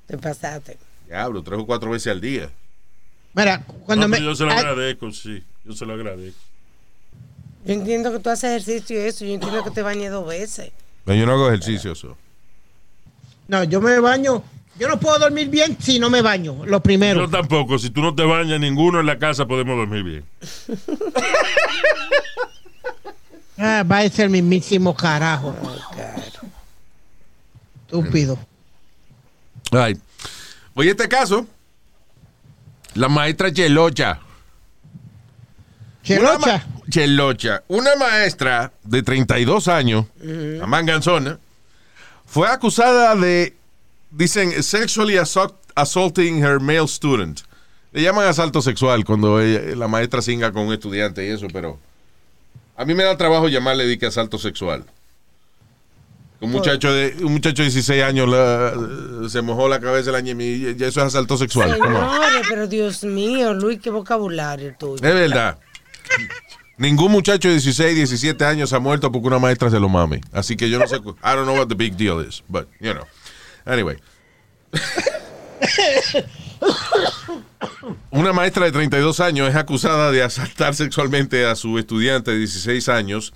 Te 0.07 0.19
pasaste. 0.19 0.77
diablo, 1.07 1.43
tres 1.43 1.59
o 1.59 1.65
cuatro 1.67 1.91
veces 1.91 2.13
al 2.13 2.21
día. 2.21 2.51
Mira, 3.33 3.63
cuando 3.87 4.07
No, 4.07 4.09
me. 4.17 4.23
yo 4.23 4.35
se 4.35 4.45
lo 4.45 4.51
ah, 4.51 4.59
agradezco, 4.59 5.11
sí. 5.13 5.43
Yo 5.65 5.73
se 5.73 5.87
lo 5.87 5.95
agradezco. 5.95 6.39
Yo 7.65 7.73
entiendo 7.75 8.13
que 8.13 8.19
tú 8.19 8.29
haces 8.31 8.51
ejercicio 8.51 8.97
y 9.03 9.07
eso. 9.07 9.25
Yo 9.25 9.33
entiendo 9.35 9.65
que 9.65 9.71
te 9.71 9.83
bañes 9.83 10.11
dos 10.11 10.27
veces. 10.27 10.71
Pero 11.05 11.19
yo 11.19 11.27
no 11.27 11.33
hago 11.33 11.49
ejercicio, 11.49 11.93
eso. 11.93 12.17
no, 13.49 13.65
yo 13.65 13.81
me 13.81 13.99
baño. 14.01 14.43
Yo 14.79 14.89
no 14.89 15.01
puedo 15.01 15.19
dormir 15.19 15.49
bien 15.49 15.77
si 15.81 15.99
no 15.99 16.11
me 16.11 16.21
baño, 16.23 16.65
lo 16.67 16.81
primero. 16.83 17.21
Yo 17.23 17.29
tampoco. 17.31 17.79
Si 17.79 17.89
tú 17.91 18.03
no 18.03 18.15
te 18.15 18.25
bañas 18.25 18.61
ninguno 18.61 19.01
en 19.01 19.07
la 19.07 19.19
casa, 19.19 19.47
podemos 19.47 19.77
dormir 19.77 20.03
bien. 20.03 20.25
Ah, 23.59 23.83
va 23.91 23.99
a 24.01 24.09
ser 24.11 24.27
el 24.27 24.31
mismísimo 24.33 24.95
carajo. 24.95 25.57
Estúpido. 27.87 28.39
Ay. 29.73 29.97
Oye, 30.75 30.91
este 30.91 31.09
caso, 31.09 31.47
la 32.95 33.09
maestra 33.09 33.51
Chelocha. 33.53 34.19
Una 36.09 36.39
Chelocha. 36.39 36.59
ma- 36.59 36.65
Chelocha. 36.91 37.63
Una 37.69 37.97
maestra 37.97 38.73
de 38.85 39.03
32 39.03 39.69
años, 39.69 40.05
la 40.21 40.67
manganzona, 40.67 41.39
fue 42.27 42.49
acusada 42.49 43.15
de, 43.17 43.57
dicen, 44.11 44.63
sexually 44.63 45.17
assault- 45.17 45.55
assaulting 45.75 46.43
her 46.45 46.61
male 46.61 46.87
student. 46.89 47.41
Le 47.93 48.03
llaman 48.03 48.27
asalto 48.27 48.61
sexual 48.63 49.05
cuando 49.05 49.41
ella- 49.41 49.75
la 49.77 49.89
maestra 49.89 50.21
singa 50.23 50.53
con 50.53 50.67
un 50.67 50.73
estudiante 50.75 51.27
y 51.27 51.31
eso, 51.31 51.47
pero 51.53 51.79
a 52.77 52.85
mí 52.85 52.95
me 52.95 53.05
da 53.05 53.17
trabajo 53.17 53.49
llamarle 53.49 53.87
de 53.87 53.99
que 53.99 54.07
asalto 54.07 54.39
sexual. 54.39 54.85
Un 56.39 56.51
muchacho 56.51 56.93
de 56.93 57.17
un 57.25 57.33
muchacho 57.33 57.63
de 57.63 57.71
16 57.71 58.03
años 58.03 58.29
la- 58.29 58.75
se 59.31 59.41
mojó 59.41 59.69
la 59.69 59.81
cabeza 59.81 60.11
el 60.11 60.17
año 60.17 60.37
y 60.39 60.77
ya 60.77 60.89
eso 60.89 61.01
es 61.01 61.07
asalto 61.07 61.39
sexual. 61.39 61.73
Señores, 61.73 62.47
pero 62.49 62.67
Dios 62.67 63.03
mío, 63.05 63.55
Luis, 63.55 63.81
qué 63.81 63.89
vocabulario 63.89 64.75
tuyo. 64.79 64.97
Es 64.97 65.01
verdad. 65.15 65.59
Ningún 66.79 67.11
muchacho 67.11 67.49
de 67.49 67.55
16, 67.55 67.97
17 67.97 68.45
años 68.45 68.75
ha 68.75 68.79
muerto 68.79 69.11
porque 69.11 69.29
una 69.29 69.39
maestra 69.39 69.71
se 69.71 69.81
lo 69.81 69.89
mame. 69.89 70.21
Así 70.31 70.57
que 70.57 70.69
yo 70.69 70.79
no 70.79 70.87
sé. 70.87 70.97
I 70.97 71.01
don't 71.35 71.45
know 71.45 71.57
what 71.57 71.69
the 71.69 71.75
big 71.75 71.97
deal 71.97 72.21
is, 72.21 72.43
but 72.49 72.69
you 72.81 72.93
know. 72.93 73.05
Anyway. 73.67 73.97
Una 78.11 78.33
maestra 78.33 78.65
de 78.65 78.73
32 78.73 79.21
años 79.21 79.49
es 79.51 79.57
acusada 79.57 80.11
de 80.11 80.23
asaltar 80.23 80.75
sexualmente 80.75 81.45
a 81.47 81.55
su 81.55 81.79
estudiante 81.79 82.31
de 82.31 82.39
16 82.39 82.89
años 82.89 83.33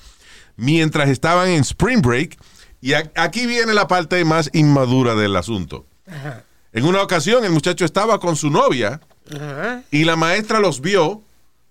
mientras 0.56 1.08
estaban 1.08 1.48
en 1.48 1.60
Spring 1.60 2.00
Break. 2.00 2.38
Y 2.80 2.94
aquí 2.94 3.46
viene 3.46 3.74
la 3.74 3.86
parte 3.86 4.24
más 4.24 4.48
inmadura 4.54 5.14
del 5.14 5.36
asunto. 5.36 5.84
Ajá. 6.06 6.44
En 6.72 6.84
una 6.84 7.02
ocasión, 7.02 7.44
el 7.44 7.50
muchacho 7.50 7.84
estaba 7.84 8.20
con 8.20 8.36
su 8.36 8.48
novia 8.48 9.00
Ajá. 9.34 9.82
y 9.90 10.04
la 10.04 10.16
maestra 10.16 10.60
los 10.60 10.80
vio 10.80 11.22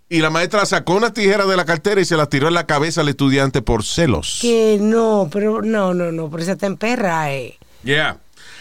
y 0.10 0.20
la 0.20 0.30
maestra 0.30 0.66
sacó 0.66 0.93
una 0.95 1.14
tijera 1.14 1.45
de 1.45 1.55
la 1.55 1.66
cartera 1.66 2.01
y 2.01 2.05
se 2.05 2.18
la 2.18 2.26
tiró 2.26 2.47
en 2.47 2.53
la 2.53 2.66
cabeza 2.66 3.01
al 3.01 3.10
estudiante 3.10 3.62
por 3.62 3.84
celos. 3.84 4.39
Que 4.41 4.78
no, 4.80 5.30
pero 5.32 5.62
no, 5.62 5.93
no, 5.93 6.12
no, 6.12 6.30
pero 6.30 6.43
esa 6.43 6.53
está 6.53 6.68
en 6.68 6.78
perra, 6.78 7.32
eh. 7.32 7.57
Yeah. 7.84 8.18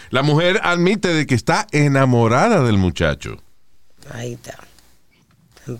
La 0.09 0.23
mujer 0.23 0.59
admite 0.63 1.09
de 1.09 1.25
que 1.25 1.35
está 1.35 1.67
enamorada 1.71 2.63
del 2.63 2.77
muchacho. 2.77 3.41
Ahí 4.11 4.33
está. 4.33 4.57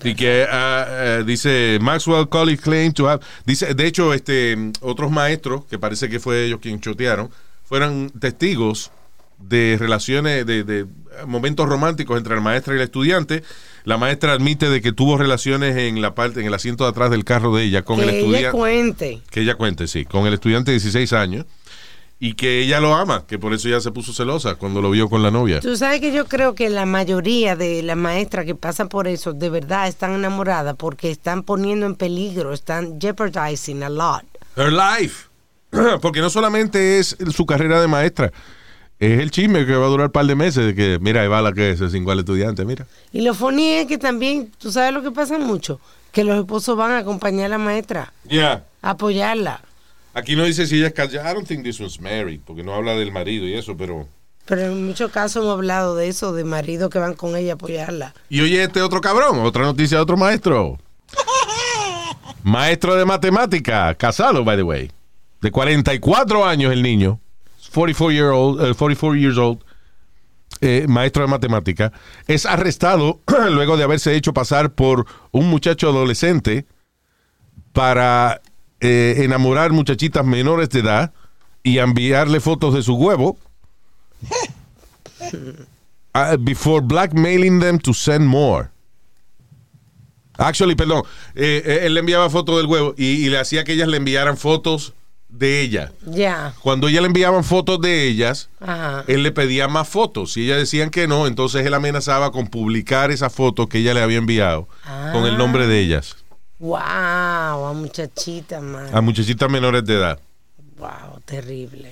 Y 0.03 0.13
que 0.13 0.45
eh, 0.47 1.23
dice 1.25 1.80
Maxwell 1.82 2.30
College 2.30 2.61
claim 2.61 2.93
to 2.93 3.09
have 3.09 3.21
dice 3.45 3.73
de 3.73 3.88
hecho 3.88 4.13
este 4.13 4.71
otros 4.82 5.09
maestros 5.09 5.65
que 5.65 5.80
parece 5.80 6.09
que 6.09 6.19
fue 6.19 6.45
ellos 6.45 6.59
quienes 6.61 6.82
chotearon 6.82 7.32
fueron 7.63 8.11
testigos 8.11 8.91
de 9.39 9.77
relaciones 9.80 10.45
de, 10.45 10.63
de 10.63 10.86
momentos 11.25 11.67
románticos 11.67 12.17
entre 12.17 12.36
la 12.36 12.41
maestra 12.41 12.73
y 12.73 12.77
el 12.77 12.84
estudiante. 12.84 13.43
La 13.86 13.97
maestra 13.97 14.34
admite 14.34 14.69
de 14.69 14.82
que 14.82 14.91
tuvo 14.91 15.17
relaciones 15.17 15.77
en 15.77 16.01
la 16.01 16.13
parte 16.13 16.41
en 16.41 16.47
el 16.47 16.53
asiento 16.53 16.84
de 16.84 16.91
atrás 16.91 17.09
del 17.09 17.23
carro 17.23 17.55
de 17.55 17.63
ella 17.63 17.84
con 17.84 17.97
que 17.97 18.03
el 18.03 18.09
ella 18.09 18.19
estudiante 18.19 18.51
cuente. 18.51 19.21
que 19.32 19.41
ella 19.41 19.55
cuente, 19.55 19.88
sí, 19.88 20.05
con 20.05 20.27
el 20.27 20.34
estudiante 20.34 20.71
de 20.71 20.77
16 20.77 21.13
años 21.13 21.45
y 22.22 22.34
que 22.34 22.61
ella 22.61 22.80
lo 22.82 22.93
ama, 22.95 23.24
que 23.26 23.39
por 23.39 23.53
eso 23.53 23.67
ella 23.70 23.80
se 23.80 23.91
puso 23.91 24.11
celosa 24.13 24.55
cuando 24.55 24.82
lo 24.82 24.91
vio 24.91 25.09
con 25.09 25.24
la 25.24 25.32
novia. 25.32 25.61
Tú 25.61 25.78
sabes 25.78 26.01
que 26.01 26.11
yo 26.11 26.26
creo 26.26 26.53
que 26.53 26.70
la 26.70 26.86
mayoría 26.86 27.55
de 27.55 27.82
las 27.82 27.95
maestras 27.95 28.45
que 28.45 28.55
pasan 28.55 28.89
por 28.89 29.07
eso 29.07 29.32
de 29.34 29.49
verdad 29.49 29.88
están 29.88 30.13
enamoradas 30.13 30.76
porque 30.78 31.11
están 31.11 31.43
poniendo 31.43 31.86
en 31.86 31.95
peligro, 31.95 32.51
están 32.53 32.99
jeopardizing 32.99 33.84
a 33.84 33.89
lot. 33.89 34.24
Her 34.57 34.72
life. 34.72 35.28
Porque 36.01 36.20
no 36.20 36.32
solamente 36.32 36.97
es 36.97 37.15
su 37.32 37.45
carrera 37.45 37.80
de 37.80 37.88
maestra, 37.88 38.32
es 38.99 39.20
el 39.20 39.30
chisme 39.30 39.67
que 39.67 39.76
va 39.76 39.86
a 39.86 39.89
durar 39.89 40.07
un 40.07 40.11
par 40.11 40.26
de 40.26 40.34
meses 40.36 40.65
de 40.65 40.74
que, 40.74 40.97
mira, 40.99 41.22
ahí 41.22 41.28
va 41.28 41.43
la 41.43 41.53
que 41.53 41.78
se 41.78 41.89
cingó 41.91 42.09
al 42.11 42.17
estudiante, 42.20 42.65
mira. 42.65 42.88
Y 43.13 43.22
lo 43.22 43.36
funny 43.36 43.74
es 43.74 43.86
que 43.86 43.99
también, 43.99 44.51
tú 44.57 44.72
sabes 44.72 44.91
lo 44.93 45.03
que 45.03 45.11
pasa 45.11 45.38
mucho, 45.38 45.80
que 46.11 46.24
los 46.24 46.38
esposos 46.39 46.76
van 46.76 46.91
a 46.93 46.97
acompañar 46.97 47.45
a 47.45 47.49
la 47.49 47.57
maestra, 47.59 48.11
Ya. 48.26 48.65
apoyarla. 48.82 49.61
Aquí 50.20 50.36
no 50.36 50.43
dice 50.43 50.67
si 50.67 50.78
ella 50.78 50.88
es 50.88 50.93
casada. 50.93 51.30
I 51.30 51.34
don't 51.34 51.47
think 51.47 51.63
this 51.63 51.80
one's 51.80 51.99
married, 51.99 52.41
porque 52.45 52.63
no 52.63 52.74
habla 52.74 52.93
del 52.95 53.11
marido 53.11 53.47
y 53.47 53.53
eso, 53.55 53.76
pero... 53.76 54.07
Pero 54.45 54.61
en 54.63 54.86
muchos 54.88 55.11
casos 55.11 55.43
hemos 55.43 55.53
hablado 55.53 55.95
de 55.95 56.07
eso, 56.07 56.34
de 56.34 56.43
maridos 56.43 56.89
que 56.89 56.97
van 56.99 57.13
con 57.13 57.36
ella 57.36 57.51
a 57.51 57.55
apoyarla. 57.55 58.13
Y 58.30 58.41
oye, 58.41 58.63
este 58.63 58.82
otro 58.82 58.99
cabrón, 58.99 59.39
otra 59.39 59.63
noticia 59.63 59.97
de 59.97 60.03
otro 60.03 60.17
maestro. 60.17 60.78
Maestro 62.43 62.95
de 62.95 63.05
matemática, 63.05 63.93
casado, 63.95 64.43
by 64.43 64.57
the 64.57 64.63
way. 64.63 64.91
De 65.41 65.51
44 65.51 66.45
años 66.45 66.72
el 66.74 66.82
niño. 66.82 67.20
44, 67.74 68.11
year 68.11 68.32
old, 68.32 68.59
eh, 68.61 68.74
44 68.74 69.15
years 69.15 69.38
old. 69.38 69.59
eh, 70.61 70.86
maestro 70.88 71.22
de 71.24 71.28
matemática. 71.30 71.91
Es 72.28 72.45
arrestado 72.45 73.20
luego 73.51 73.78
de 73.78 73.84
haberse 73.84 74.15
hecho 74.15 74.34
pasar 74.34 74.72
por 74.72 75.05
un 75.32 75.47
muchacho 75.49 75.89
adolescente 75.89 76.65
para 77.72 78.41
eh, 78.82 79.15
enamorar 79.19 79.71
muchachitas 79.71 80.25
menores 80.25 80.69
de 80.69 80.80
edad 80.80 81.13
y 81.63 81.77
enviarle 81.80 82.39
fotos 82.39 82.73
de 82.73 82.82
su 82.84 82.95
huevo. 82.95 83.38
uh, 86.15 86.38
before 86.39 86.82
blackmailing 86.82 87.59
them 87.59 87.80
to 87.80 87.93
send 87.93 88.25
more. 88.25 88.69
Actually, 90.38 90.75
perdón, 90.75 91.03
eh, 91.36 91.61
eh, 91.65 91.80
él 91.84 91.93
le 91.95 91.99
enviaba 91.99 92.30
fotos 92.30 92.55
del 92.57 92.65
huevo 92.65 92.93
y, 92.97 93.25
y 93.25 93.30
le 93.30 93.39
hacía 93.39 93.65
que 93.65 93.73
ellas 93.73 93.89
le 93.89 93.97
enviaran 93.97 94.38
fotos 94.38 94.93
de 95.27 95.61
ella. 95.61 95.91
Ya. 96.05 96.53
Cuando 96.61 96.88
ella 96.88 97.01
le 97.01 97.07
enviaban 97.07 97.43
fotos 97.43 97.82
de 97.82 98.07
ellas, 98.07 98.49
Ajá. 98.61 99.03
él 99.07 99.21
le 99.21 99.34
pedía 99.34 99.67
más 99.67 99.89
fotos. 99.89 100.32
Si 100.34 100.45
ellas 100.45 100.57
decían 100.57 100.91
que 100.91 101.07
no, 101.09 101.27
entonces 101.27 101.65
él 101.65 101.73
amenazaba 101.73 102.32
con 102.32 102.47
publicar 102.47 103.11
esa 103.11 103.30
foto 103.30 103.67
que 103.67 103.80
ella 103.80 103.93
le 103.93 104.01
había 104.01 104.17
enviado 104.17 104.69
con 105.11 105.25
el 105.25 105.38
nombre 105.38 105.67
de 105.67 105.80
ellas 105.82 106.15
Wow, 106.60 106.78
a 107.66 107.74
muchachita, 107.74 108.60
man. 108.60 108.93
a 108.93 109.01
muchachitas 109.01 109.49
menores 109.49 109.86
de 109.86 109.93
edad. 109.95 110.20
Wow, 110.78 111.22
terrible. 111.26 111.91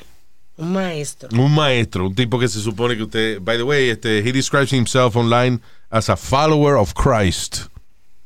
Un 0.58 0.74
maestro. 0.74 1.30
Un 1.32 1.54
maestro, 1.54 2.08
un 2.08 2.16
tipo 2.16 2.40
que 2.40 2.48
se 2.48 2.60
supone 2.60 2.96
que 2.98 3.04
usted, 3.04 3.40
by 3.42 3.58
the 3.58 3.64
way, 3.64 3.90
este, 3.90 4.20
he 4.20 4.32
describes 4.32 4.74
himself 4.74 5.16
online 5.16 5.60
as 5.90 6.10
a 6.10 6.18
follower 6.18 6.76
of 6.76 6.94
Christ, 6.96 7.68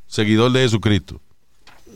seguidor 0.07 0.51
de 0.51 0.61
Jesucristo. 0.61 1.19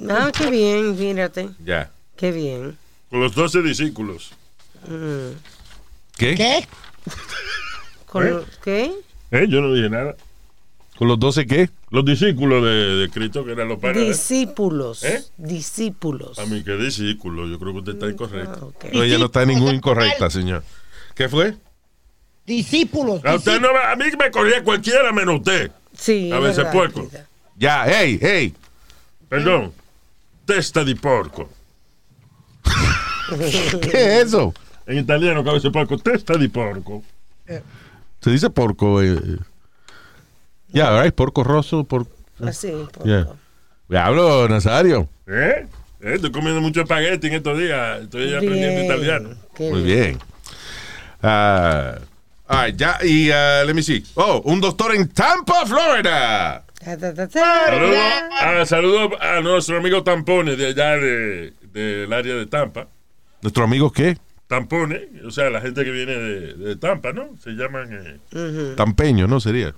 Ah, 0.10 0.32
qué 0.32 0.50
bien, 0.52 0.96
fíjate. 0.98 1.50
Ya. 1.64 1.90
Qué 2.18 2.32
bien. 2.32 2.78
Con 3.10 3.22
los 3.22 3.34
doce 3.34 3.62
discípulos. 3.62 4.32
Mm. 4.88 5.38
¿Qué? 6.18 6.36
¿Qué? 6.36 6.68
Con 8.06 8.28
¿Eh? 8.28 8.42
¿Qué? 8.64 8.92
¿Eh? 9.32 9.48
Yo 9.50 9.62
no 9.62 9.74
dije 9.74 9.90
nada. 9.90 10.16
¿Con 10.98 11.08
los 11.10 11.20
12 11.20 11.46
qué? 11.46 11.70
Los 11.90 12.06
discípulos 12.06 12.64
de, 12.64 12.70
de 12.96 13.10
Cristo, 13.10 13.44
que 13.44 13.52
eran 13.52 13.68
los 13.68 13.80
padres. 13.80 14.02
de- 14.02 14.08
Discípulos. 14.10 15.04
¿Eh? 15.04 15.24
Discípulos. 15.38 16.40
A 16.40 16.46
mí, 16.46 16.64
que 16.64 16.72
discípulo. 16.78 17.48
Yo 17.48 17.60
creo 17.60 17.74
que 17.74 17.80
usted 17.80 17.94
está 17.94 18.08
incorrecto. 18.10 18.68
Ok. 18.68 18.86
No, 18.94 19.04
ella 19.04 19.18
no 19.18 19.26
está 19.26 19.42
en 19.44 19.50
ninguna 19.50 19.74
incorrecta, 19.74 20.30
señor. 20.30 20.64
¿Qué 21.14 21.28
fue? 21.28 21.56
Discípulos. 22.46 23.24
A, 23.26 23.36
usted 23.36 23.60
no, 23.60 23.68
a 23.70 23.96
mí 23.96 24.06
me 24.18 24.32
corría 24.32 24.64
cualquiera 24.64 25.12
menos 25.12 25.36
usted. 25.40 25.72
Sí, 25.98 26.32
A 26.32 26.38
es 26.38 26.42
veces 26.44 26.58
verdad, 26.58 26.72
puerco. 26.74 27.10
Ya, 27.58 27.86
hey, 27.88 28.18
hey. 28.22 28.54
Perdón. 29.28 29.74
Testa 30.46 30.84
di 30.84 30.96
porco. 30.96 31.50
¿Qué 33.82 33.90
es 34.22 34.28
eso? 34.28 34.54
En 34.86 35.00
italiano, 35.00 35.44
que 35.44 35.50
a 35.50 35.54
veces 35.54 35.72
porco. 35.72 35.98
Testa 35.98 36.38
di 36.38 36.48
porco. 36.48 37.04
Se 38.22 38.30
dice 38.30 38.50
porco. 38.50 39.02
eh. 39.02 39.20
Ya, 40.76 40.92
¿verdad? 40.92 41.12
Porco 41.14 41.44
rosso, 41.44 41.84
por... 41.86 42.06
Así, 42.46 42.72
por 42.94 43.08
Ya. 43.08 44.06
Hablo, 44.06 44.48
Nazario. 44.50 45.08
¿Eh? 45.26 45.66
¿Eh? 46.02 46.14
Estoy 46.16 46.32
comiendo 46.32 46.60
mucho 46.62 46.82
espagueti 46.82 47.28
en 47.28 47.34
estos 47.34 47.58
días. 47.58 48.02
Estoy 48.02 48.34
aprendiendo 48.36 48.82
Bien, 48.82 48.86
italiano. 48.86 49.30
qué 49.56 49.70
Muy 49.72 49.82
bien. 49.84 50.20
Ah, 51.24 51.96
all 52.48 52.66
right, 52.66 52.76
ya, 52.78 52.98
y 53.04 53.30
uh, 53.30 53.66
let 53.66 53.74
me 53.74 53.82
see. 53.82 54.04
Oh, 54.16 54.42
un 54.46 54.60
doctor 54.62 54.94
en 54.94 55.08
Tampa, 55.10 55.66
Florida. 55.66 56.64
Saludos 56.84 57.98
a, 58.42 58.66
saludo 58.66 59.10
a 59.22 59.40
nuestro 59.42 59.78
amigo 59.78 60.04
Tampone 60.04 60.56
de 60.56 60.68
allá 60.68 60.98
de- 60.98 61.54
del 61.74 62.14
área 62.14 62.36
de 62.36 62.46
Tampa. 62.46 62.88
¿Nuestro 63.42 63.64
amigo 63.64 63.92
qué? 63.92 64.18
Tampone, 64.48 65.08
o 65.26 65.32
sea, 65.32 65.50
la 65.50 65.62
gente 65.62 65.84
que 65.84 65.90
viene 65.90 66.14
de, 66.14 66.54
de 66.54 66.76
Tampa, 66.76 67.12
¿no? 67.14 67.30
Se 67.44 67.52
llaman. 67.52 68.20
eh. 68.34 68.74
Tampeño, 68.78 69.26
¿no? 69.28 69.40
Sería. 69.40 69.74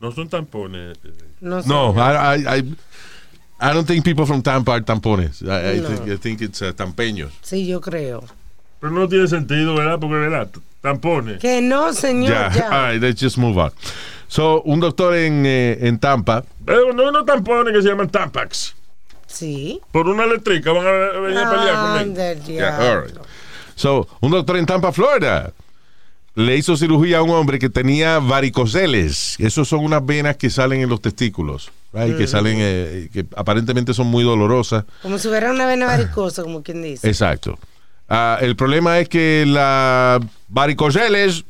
No 0.00 0.12
son 0.12 0.28
tampones. 0.28 0.96
eh, 1.04 1.10
No. 1.40 1.62
No, 1.64 1.92
I, 1.96 2.36
I, 2.36 2.58
I, 2.58 2.62
I 3.60 3.72
don't 3.72 3.86
think 3.86 4.04
people 4.04 4.26
from 4.26 4.42
Tampa 4.42 4.72
are 4.72 4.80
tampones. 4.84 5.42
I, 5.42 5.76
I 5.76 5.80
No. 5.80 5.88
think, 5.88 6.08
I 6.10 6.16
think 6.16 6.40
it's 6.42 6.60
uh, 6.62 6.72
tampeños. 6.74 7.30
Sí, 7.42 7.66
yo 7.66 7.80
creo. 7.80 8.24
Pero 8.80 8.92
no 8.92 9.08
tiene 9.08 9.26
sentido, 9.28 9.74
¿verdad? 9.74 9.98
Porque, 9.98 10.16
¿verdad? 10.16 10.48
Tampones. 10.82 11.38
Que 11.40 11.60
no, 11.62 11.92
señor. 11.92 12.30
Ya, 12.30 12.52
Ya. 12.52 12.68
all 12.72 12.92
right, 12.92 13.02
let's 13.02 13.20
just 13.20 13.38
move 13.38 13.56
on. 13.58 13.70
So, 14.28 14.60
un 14.62 14.80
doctor 14.80 15.14
en, 15.14 15.44
eh, 15.46 15.78
en 15.80 15.98
Tampa. 15.98 16.44
Pero 16.64 16.92
no, 16.92 17.10
no 17.10 17.24
tampones 17.24 17.72
que 17.72 17.80
se 17.82 17.88
llaman 17.88 18.08
Tampax. 18.10 18.74
Sí. 19.26 19.80
Por 19.92 20.08
una 20.08 20.24
eléctrica 20.24 20.72
van 20.72 20.86
a 20.86 20.90
venir 21.20 21.38
a 21.38 21.50
pelear 21.50 22.38
Yeah, 22.44 22.78
all 22.78 23.02
right. 23.06 23.16
So, 23.74 24.08
un 24.20 24.30
doctor 24.30 24.56
en 24.56 24.66
Tampa, 24.66 24.92
Florida, 24.92 25.52
le 26.36 26.56
hizo 26.56 26.76
cirugía 26.76 27.18
a 27.18 27.22
un 27.22 27.30
hombre 27.30 27.58
que 27.58 27.68
tenía 27.70 28.18
varicoceles. 28.18 29.36
Esos 29.40 29.66
son 29.68 29.80
unas 29.84 30.04
venas 30.04 30.36
que 30.36 30.50
salen 30.50 30.82
en 30.82 30.88
los 30.88 31.00
testículos, 31.00 31.72
right? 31.92 32.16
que 32.16 32.26
salen, 32.26 32.58
eh, 32.60 33.08
que 33.12 33.24
aparentemente 33.36 33.92
son 33.94 34.06
muy 34.08 34.22
dolorosas. 34.22 34.84
Como 35.02 35.18
si 35.18 35.28
hubiera 35.28 35.50
una 35.50 35.66
vena 35.66 35.86
varicosa, 35.86 36.42
como 36.42 36.62
quien 36.62 36.82
dice. 36.82 37.08
Exacto. 37.08 37.58
Ah, 38.08 38.38
el 38.40 38.54
problema 38.54 38.98
es 39.00 39.08
que 39.08 39.44
las 39.48 40.20
varicoceles 40.48 41.44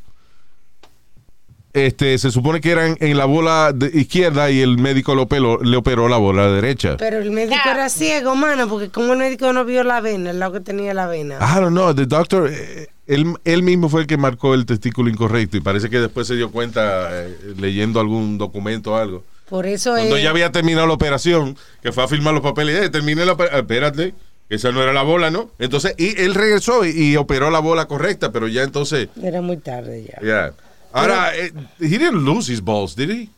este, 1.73 2.17
se 2.17 2.31
supone 2.31 2.61
que 2.63 2.71
eran 2.71 2.97
en 3.01 3.19
la 3.19 3.27
bola 3.27 3.73
de- 3.75 3.91
izquierda 3.93 4.51
y 4.51 4.61
el 4.63 4.79
médico 4.79 5.15
le 5.15 5.23
operó, 5.23 5.61
le 5.63 5.77
operó 5.77 6.09
la 6.09 6.17
bola 6.17 6.49
derecha. 6.49 6.97
Pero 6.97 7.19
el 7.19 7.31
médico 7.33 7.61
era 7.71 7.89
ciego, 7.91 8.35
mano, 8.35 8.67
porque 8.69 8.89
como 8.89 9.13
el 9.13 9.19
médico 9.19 9.53
no 9.53 9.65
vio 9.67 9.85
la 9.85 10.01
vena, 10.01 10.31
el 10.31 10.39
lado 10.39 10.55
que 10.55 10.61
tenía 10.61 10.95
la 10.95 11.07
vena. 11.07 11.37
I 11.41 11.61
don't 11.61 11.73
know, 11.77 11.93
the 11.95 12.07
doctor, 12.07 12.49
eh, 12.51 12.87
él, 13.07 13.35
él 13.45 13.63
mismo 13.63 13.89
fue 13.89 14.03
el 14.03 14.07
que 14.07 14.17
marcó 14.17 14.55
el 14.55 14.67
testículo 14.67 15.09
incorrecto 15.11 15.57
y 15.57 15.61
parece 15.61 15.89
que 15.91 16.01
después 16.01 16.27
se 16.27 16.35
dio 16.37 16.51
cuenta 16.51 17.09
eh, 17.13 17.37
leyendo 17.59 18.01
algún 18.01 18.39
documento 18.39 18.93
o 18.93 18.97
algo. 18.97 19.25
Por 19.49 19.67
eso 19.67 19.93
Cuando 19.93 20.17
es. 20.17 20.23
ya 20.25 20.31
había 20.31 20.51
terminado 20.51 20.87
la 20.89 20.93
operación, 20.95 21.57
que 21.83 21.93
fue 21.93 22.03
a 22.05 22.09
firmar 22.09 22.35
los 22.35 22.43
papeles, 22.43 22.83
eh, 22.85 22.91
terminé 22.91 23.25
la 23.25 23.33
operación, 23.33 23.61
espérate, 23.61 24.15
esa 24.49 24.73
no 24.73 24.83
era 24.83 24.93
la 24.93 25.03
bola, 25.03 25.31
¿no? 25.31 25.51
Entonces, 25.59 25.95
y 25.99 26.21
él 26.21 26.35
regresó 26.35 26.85
y, 26.85 26.91
y 26.91 27.17
operó 27.17 27.51
la 27.51 27.61
bola 27.61 27.87
correcta, 27.87 28.33
pero 28.33 28.49
ya 28.49 28.63
entonces, 28.63 29.09
Era 29.23 29.41
muy 29.41 29.57
tarde 29.59 30.05
ya. 30.05 30.21
yeah. 30.21 30.53
Ahora, 30.93 31.37
eh, 31.37 31.53
he 31.81 31.89
didn't 31.99 32.25
lose 32.25 32.53
his 32.53 32.61
balls, 32.63 32.97
did 32.97 33.11
he? 33.11 33.29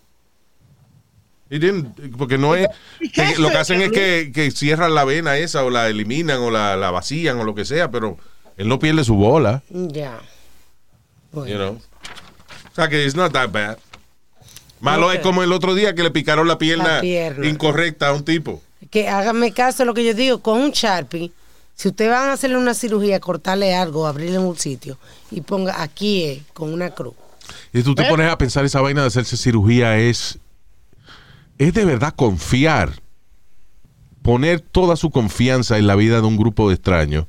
He 1.51 1.59
didn't, 1.59 2.17
porque 2.19 2.37
no 2.37 2.55
es, 2.55 2.69
que 3.15 3.37
lo 3.39 3.49
que 3.49 3.57
hacen 3.57 3.81
es 3.81 3.91
que, 3.91 4.31
que 4.35 4.51
cierran 4.51 4.95
la 4.95 5.05
vena 5.05 5.39
esa 5.39 5.65
o 5.65 5.71
la 5.71 5.89
eliminan 5.89 6.41
o 6.41 6.51
la, 6.51 6.77
la 6.77 6.91
vacían 6.91 7.39
o 7.39 7.45
lo 7.45 7.55
que 7.55 7.65
sea, 7.65 7.91
pero 7.91 8.19
él 8.59 8.69
no 8.69 8.79
pierde 8.79 9.03
su 9.05 9.15
bola, 9.15 9.63
Ya. 9.71 10.21
you 11.33 11.43
know. 11.55 11.79
O 12.71 12.75
sea 12.75 12.89
que 12.89 13.05
it's 13.05 13.15
not 13.17 13.33
that 13.33 13.51
bad. 13.51 13.79
Malo 14.81 15.11
es 15.11 15.21
como 15.21 15.43
el 15.43 15.53
otro 15.53 15.75
día 15.75 15.95
que 15.95 16.03
le 16.03 16.11
picaron 16.11 16.47
la 16.47 16.59
pierna, 16.59 16.97
La 16.97 17.01
pierna. 17.01 17.47
incorrecta 17.49 18.09
a 18.09 18.13
un 18.13 18.25
tipo. 18.25 18.63
Que 18.91 19.09
háganme 19.09 19.53
caso 19.53 19.79
de 19.79 19.87
lo 19.87 19.95
que 19.95 20.05
yo 20.05 20.15
digo, 20.15 20.39
con 20.41 20.61
un 20.61 20.71
Sharpie, 20.71 21.33
si 21.75 21.89
ustedes 21.89 22.11
van 22.11 22.29
a 22.29 22.35
hacerle 22.35 22.57
una 22.59 22.75
cirugía, 22.75 23.19
cortarle 23.19 23.75
algo, 23.75 24.07
abrirle 24.07 24.39
un 24.39 24.57
sitio, 24.57 24.99
y 25.31 25.41
ponga 25.41 25.83
aquí 25.83 26.43
con 26.53 26.73
una 26.73 26.91
cruz. 26.91 27.15
Y 27.73 27.83
tú 27.83 27.95
te 27.95 28.05
pones 28.05 28.31
a 28.31 28.39
pensar 28.39 28.65
esa 28.65 28.81
vaina 28.81 29.01
de 29.01 29.09
hacerse 29.09 29.37
cirugía 29.37 29.97
es 29.99 30.39
es 31.59 31.75
de 31.75 31.85
verdad 31.85 32.15
confiar, 32.15 32.93
poner 34.23 34.61
toda 34.61 34.95
su 34.97 35.11
confianza 35.11 35.79
en 35.79 35.87
la 35.89 35.97
vida 35.97 36.21
de 36.21 36.27
un 36.27 36.37
grupo 36.37 36.69
de 36.69 36.75
extraños. 36.77 37.27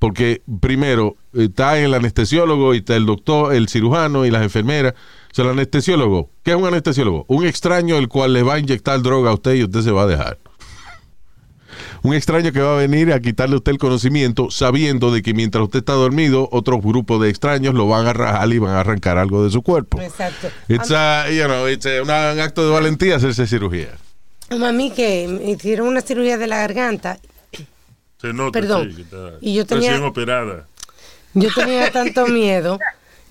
Porque 0.00 0.42
primero 0.60 1.14
está 1.34 1.78
el 1.78 1.94
anestesiólogo 1.94 2.74
y 2.74 2.78
está 2.78 2.96
el 2.96 3.06
doctor, 3.06 3.54
el 3.54 3.68
cirujano 3.68 4.26
y 4.26 4.30
las 4.32 4.42
enfermeras. 4.42 4.94
O 5.30 5.34
sea, 5.34 5.44
el 5.44 5.50
anestesiólogo, 5.52 6.30
¿qué 6.42 6.50
es 6.52 6.56
un 6.56 6.66
anestesiólogo? 6.66 7.24
Un 7.28 7.46
extraño 7.46 7.96
el 7.98 8.08
cual 8.08 8.32
le 8.32 8.42
va 8.42 8.54
a 8.54 8.58
inyectar 8.58 9.00
droga 9.02 9.30
a 9.30 9.34
usted 9.34 9.54
y 9.54 9.62
usted 9.62 9.82
se 9.82 9.92
va 9.92 10.02
a 10.02 10.06
dejar. 10.08 10.38
Un 12.02 12.14
extraño 12.14 12.50
que 12.50 12.60
va 12.60 12.72
a 12.74 12.76
venir 12.78 13.12
a 13.12 13.20
quitarle 13.20 13.54
a 13.54 13.58
usted 13.58 13.72
el 13.72 13.78
conocimiento 13.78 14.50
sabiendo 14.50 15.12
de 15.12 15.20
que 15.22 15.34
mientras 15.34 15.62
usted 15.64 15.80
está 15.80 15.92
dormido, 15.92 16.48
otro 16.50 16.78
grupo 16.80 17.18
de 17.18 17.28
extraños 17.28 17.74
lo 17.74 17.86
van 17.86 18.06
a 18.06 18.12
rajar 18.14 18.50
y 18.52 18.58
van 18.58 18.72
a 18.74 18.80
arrancar 18.80 19.18
algo 19.18 19.44
de 19.44 19.50
su 19.50 19.60
cuerpo. 19.62 20.00
Exacto. 20.00 20.48
It's 20.68 20.90
a, 20.90 21.30
you 21.30 21.44
know, 21.44 21.68
it's 21.68 21.84
a- 21.86 22.02
una- 22.02 22.32
un 22.32 22.40
acto 22.40 22.64
de 22.66 22.72
valentía 22.72 23.16
hacerse 23.16 23.46
cirugía. 23.46 23.90
A 24.48 24.56
mami 24.56 24.90
que 24.90 25.28
me 25.28 25.50
hicieron 25.52 25.88
una 25.88 26.00
cirugía 26.00 26.38
de 26.38 26.46
la 26.46 26.56
garganta, 26.56 27.18
Se 28.20 28.32
nota, 28.32 28.52
Perdón. 28.60 28.90
sí, 28.90 28.96
que 28.96 29.02
está 29.02 29.32
Y 29.40 29.54
yo 29.54 29.64
tenía- 29.66 29.90
recién 29.90 30.06
operada. 30.06 30.66
yo 31.34 31.48
tenía 31.54 31.90
tanto 31.92 32.26
miedo 32.26 32.78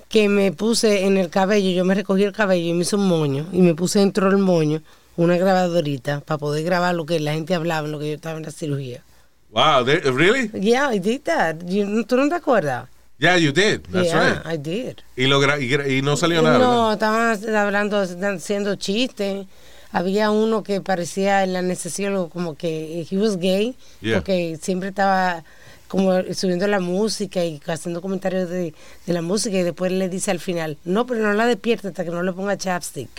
que 0.08 0.28
me 0.30 0.52
puse 0.52 1.06
en 1.06 1.18
el 1.18 1.30
cabello, 1.30 1.70
yo 1.72 1.86
me 1.86 1.94
recogí 1.94 2.24
el 2.24 2.32
cabello 2.34 2.70
y 2.70 2.74
me 2.74 2.82
hice 2.82 2.96
un 2.96 3.08
moño, 3.08 3.48
y 3.52 3.62
me 3.62 3.76
puse 3.76 4.00
dentro 4.00 4.28
del 4.30 4.40
moño 4.40 4.82
una 5.18 5.38
grabadorita 5.38 6.22
para 6.22 6.38
poder 6.38 6.64
grabar 6.64 6.96
lo 6.96 7.06
que 7.06 7.20
la 7.20 7.34
gente 7.34 7.54
hablaba 7.54 7.88
lo 7.88 8.00
que 8.00 8.08
yo 8.10 8.16
estaba 8.16 8.38
en 8.38 8.44
la 8.46 8.52
cirugía. 8.52 9.04
Wow, 9.52 9.84
they- 9.86 10.00
really? 10.12 10.50
Yeah, 10.60 10.94
I 10.94 11.00
did 11.00 11.22
that. 11.24 11.58
You- 11.66 12.04
¿Tú 12.06 12.16
no 12.18 12.28
te 12.30 12.36
acuerdas? 12.36 12.88
Yeah, 13.20 13.38
you 13.38 13.52
did. 13.52 13.82
That's 13.92 14.08
yeah, 14.08 14.42
right. 14.44 14.46
I 14.46 14.58
did. 14.58 14.96
Y, 15.18 15.28
lo 15.28 15.42
y, 15.60 15.98
y 15.98 16.02
no 16.02 16.16
salió 16.16 16.42
nada. 16.42 16.58
No, 16.58 16.94
estaban 16.94 17.38
hablando, 17.56 17.98
haciendo 18.00 18.76
chistes. 18.78 19.46
Había 19.92 20.30
uno 20.32 20.62
que 20.64 20.82
parecía 20.82 21.44
el 21.44 21.56
anestesiólogo 21.56 22.30
como 22.30 22.56
que 22.56 23.08
he 23.10 23.18
was 23.18 23.38
gay, 23.38 23.76
Yeah. 24.02 24.16
porque 24.18 24.58
siempre 24.62 24.90
estaba 24.90 25.44
como 25.88 26.14
subiendo 26.36 26.68
la 26.68 26.80
música 26.80 27.44
y 27.44 27.60
haciendo 27.66 28.00
comentarios 28.02 28.48
de, 28.50 28.76
de 29.08 29.14
la 29.14 29.24
música 29.24 29.58
y 29.58 29.64
después 29.64 29.92
le 29.92 30.08
dice 30.08 30.30
al 30.30 30.40
final, 30.40 30.78
no, 30.86 31.08
pero 31.08 31.22
no 31.22 31.34
la 31.34 31.48
despierte 31.48 31.88
hasta 31.88 32.04
que 32.06 32.12
no 32.12 32.22
le 32.22 32.32
ponga 32.34 32.56
chapstick. 32.58 33.10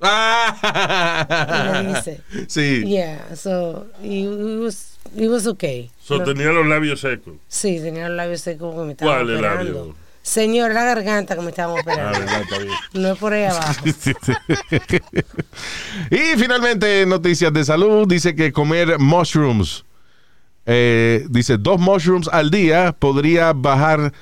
Y 0.00 1.72
le 1.72 1.94
dice. 1.94 2.20
Sí. 2.48 2.84
Yeah, 2.86 3.34
so 3.36 3.86
it, 4.02 4.24
it 4.24 4.60
was, 4.60 4.98
it 5.16 5.28
was 5.28 5.46
okay. 5.46 5.90
So, 6.02 6.18
No- 6.18 6.24
tenía 6.24 6.48
los 6.52 6.66
labios 6.66 7.00
secos. 7.00 7.34
Sí, 7.48 7.80
tenía 7.80 8.08
los 8.08 8.16
labios 8.16 8.40
secos 8.40 8.74
como 8.74 8.94
¿Cuál 8.96 9.30
el 9.30 9.42
labio? 9.42 9.94
Señor, 10.22 10.72
la 10.72 10.84
garganta 10.84 11.34
que 11.34 11.42
me 11.42 11.50
estaban 11.50 11.80
operando. 11.80 12.20
no 12.94 13.12
es 13.12 13.18
por 13.18 13.32
ahí 13.32 13.44
abajo. 13.44 13.84
y 16.10 16.38
finalmente, 16.38 17.04
noticias 17.06 17.52
de 17.52 17.64
salud. 17.64 18.06
Dice 18.06 18.36
que 18.36 18.52
comer 18.52 19.00
mushrooms, 19.00 19.84
eh, 20.64 21.26
dice 21.28 21.58
dos 21.58 21.80
mushrooms 21.80 22.28
al 22.28 22.50
día 22.50 22.92
podría 22.92 23.52
bajar 23.52 24.12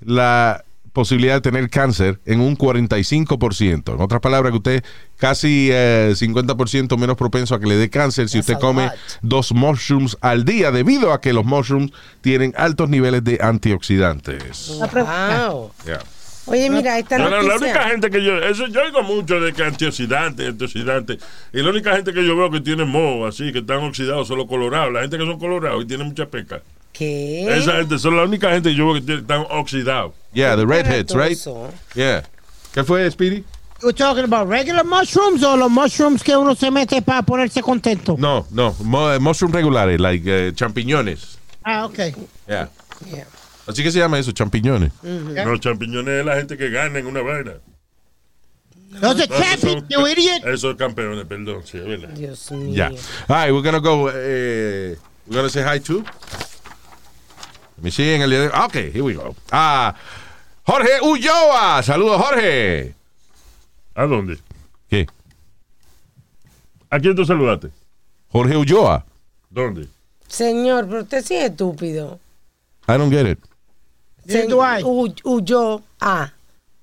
la 0.00 0.64
posibilidad 0.94 1.34
de 1.34 1.40
tener 1.42 1.68
cáncer 1.68 2.20
en 2.24 2.40
un 2.40 2.56
45%. 2.56 3.94
En 3.94 4.00
otras 4.00 4.20
palabras, 4.22 4.52
que 4.52 4.56
usted 4.56 4.84
casi 5.16 5.68
eh, 5.70 6.12
50% 6.14 6.96
menos 6.96 7.16
propenso 7.16 7.54
a 7.54 7.60
que 7.60 7.66
le 7.66 7.74
dé 7.76 7.90
cáncer 7.90 8.28
si 8.30 8.38
That's 8.38 8.48
usted 8.48 8.54
a 8.54 8.60
come 8.60 8.84
lot. 8.86 8.94
dos 9.20 9.52
mushrooms 9.52 10.16
al 10.22 10.44
día, 10.46 10.70
debido 10.70 11.12
a 11.12 11.20
que 11.20 11.32
los 11.34 11.44
mushrooms 11.44 11.92
tienen 12.22 12.54
altos 12.56 12.88
niveles 12.88 13.22
de 13.24 13.38
antioxidantes. 13.42 14.78
Wow. 14.78 15.72
Yeah. 15.84 16.00
Oye, 16.46 16.68
mira, 16.70 16.98
esta 16.98 17.18
No, 17.18 17.30
la 17.30 17.56
única 17.56 17.88
gente 17.88 18.10
que 18.10 18.22
yo, 18.22 18.38
eso 18.38 18.66
yo 18.68 18.82
oigo 18.82 19.02
mucho 19.02 19.40
de 19.40 19.52
que 19.52 19.64
antioxidantes, 19.64 20.46
antioxidantes, 20.46 21.18
y 21.52 21.62
la 21.62 21.70
única 21.70 21.96
gente 21.96 22.12
que 22.12 22.24
yo 22.24 22.36
veo 22.36 22.50
que 22.50 22.60
tiene 22.60 22.84
moho, 22.84 23.26
así, 23.26 23.50
que 23.52 23.60
están 23.60 23.78
oxidados, 23.78 24.28
son 24.28 24.38
los 24.38 24.46
colorados, 24.46 24.92
la 24.92 25.00
gente 25.00 25.18
que 25.18 25.24
son 25.24 25.38
colorados 25.38 25.82
y 25.82 25.86
tienen 25.86 26.06
mucha 26.06 26.26
peca. 26.26 26.60
¿Qué? 26.94 27.44
Esa 27.58 27.72
gente 27.72 27.98
son 27.98 28.16
la 28.16 28.22
única 28.22 28.50
gente 28.52 28.70
que 28.70 28.76
yo 28.76 28.90
veo 28.92 29.04
que 29.04 29.14
están 29.16 29.44
oxidados. 29.50 30.12
Yeah, 30.32 30.56
the 30.56 30.64
redheads, 30.64 31.12
right? 31.14 31.32
Eso. 31.32 31.68
Yeah. 31.94 32.22
¿Qué 32.72 32.82
fue, 32.84 33.10
Speedy? 33.10 33.44
You 33.82 33.92
talking 33.92 34.24
about 34.24 34.48
regular 34.48 34.84
mushrooms 34.84 35.42
o 35.42 35.56
los 35.56 35.70
mushrooms 35.70 36.22
que 36.22 36.34
uno 36.36 36.54
se 36.54 36.70
mete 36.70 37.02
para 37.02 37.22
ponerse 37.22 37.60
contento? 37.60 38.16
No, 38.18 38.46
no, 38.50 38.74
mo- 38.82 39.18
mushroom 39.20 39.52
regulares, 39.52 40.00
like 40.00 40.24
eh, 40.24 40.52
champiñones. 40.54 41.36
Ah, 41.64 41.84
ok. 41.84 41.98
Yeah. 42.48 42.68
Yeah. 43.12 43.26
Así 43.66 43.82
que 43.82 43.90
se 43.90 43.98
llama 43.98 44.18
eso, 44.18 44.32
champiñones. 44.32 44.92
Los 45.02 45.60
champiñones 45.60 46.20
es 46.20 46.24
la 46.24 46.36
gente 46.36 46.56
que 46.56 46.70
gana 46.70 46.98
en 47.00 47.06
una 47.06 47.20
vaina. 47.22 47.54
Those 49.00 49.22
are 49.22 49.26
No, 49.28 49.34
esos 49.34 49.60
champions, 49.60 49.84
you 49.88 50.06
idiot. 50.06 50.44
Esos 50.46 50.60
son 50.60 50.76
campeones, 50.76 51.24
perdón, 51.26 51.62
sí, 51.64 51.78
es 51.78 51.84
verdad. 51.86 52.10
Dios 52.10 52.52
mío. 52.52 52.72
Yeah. 52.74 52.90
All 53.28 53.36
right, 53.36 53.52
we're 53.52 53.62
gonna 53.62 53.80
go. 53.80 54.08
eh, 54.14 54.96
we're 55.26 55.36
gonna 55.36 55.48
say 55.50 55.62
hi 55.64 55.80
to. 55.80 56.04
En 58.14 58.22
el 58.22 58.30
día 58.30 58.40
de- 58.40 58.48
Okay, 58.66 58.90
here 58.90 59.02
we 59.02 59.14
go. 59.14 59.34
Ah, 59.50 59.94
Jorge 60.64 61.00
Ulloa. 61.02 61.82
Saludos, 61.82 62.20
Jorge. 62.22 62.94
¿A 63.94 64.04
dónde? 64.04 64.38
¿Qué? 64.88 65.06
¿A 66.90 66.98
quién 66.98 67.14
tú 67.16 67.24
saludaste? 67.24 67.70
Jorge 68.30 68.56
Ulloa. 68.56 69.04
¿Dónde? 69.50 69.88
Señor, 70.28 70.86
pero 70.88 71.02
usted 71.02 71.22
sí 71.24 71.34
es 71.36 71.50
estúpido. 71.50 72.18
I 72.88 72.92
don't 72.92 73.12
get 73.12 73.26
it. 73.26 73.38
Neither 74.24 74.48
do 74.48 74.60
I. 74.62 74.82
Hu- 74.82 75.14
huyó 75.24 75.82
a 76.00 76.32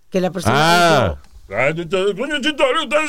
que 0.09 0.21
la 0.21 0.29
persona 0.31 0.55
Ah. 0.55 1.17
Coño, 1.49 2.37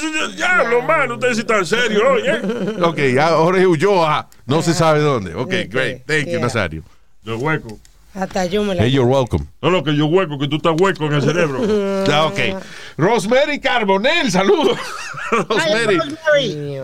sí- 0.00 0.36
ya, 0.36 0.64
lo 0.64 0.82
malo, 0.82 1.14
usted 1.14 1.34
sí 1.34 1.40
en 1.60 1.66
serio, 1.66 2.00
oye. 2.12 2.82
Ok, 2.82 2.98
ya 3.14 3.28
Jorge 3.36 3.66
Ulloa. 3.66 4.28
No 4.46 4.62
se 4.62 4.74
sabe 4.74 5.00
dónde. 5.00 5.34
Ok, 5.34 5.42
Ok, 5.42 5.50
great. 5.68 6.04
Thank 6.06 6.24
you, 6.24 6.30
yeah. 6.32 6.40
Nazario. 6.40 6.82
Huecos. 7.24 7.72
huyó. 7.72 7.80
Hasta 8.14 8.44
yo 8.44 8.62
me 8.62 8.74
la. 8.74 8.82
Hey, 8.84 8.90
you're 8.92 9.06
welcome. 9.08 9.46
No, 9.62 9.70
no, 9.70 9.82
que 9.82 9.96
yo 9.96 10.04
hueco, 10.06 10.38
que 10.38 10.46
tú 10.46 10.56
estás 10.56 10.74
hueco 10.78 11.06
en 11.06 11.14
el 11.14 11.22
cerebro. 11.22 11.60
Ah, 12.12 12.26
ok. 12.26 12.62
Rosemary 12.98 13.58
Carbonell, 13.60 14.30
saludos. 14.30 14.76
Rosemary. 15.30 15.98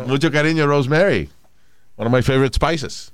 Mucho 0.07 0.31
cariño, 0.31 0.67
Rosemary. 0.67 1.29
One 1.97 2.07
of 2.07 2.13
my 2.13 2.23
favorite 2.23 2.55
spices. 2.55 3.13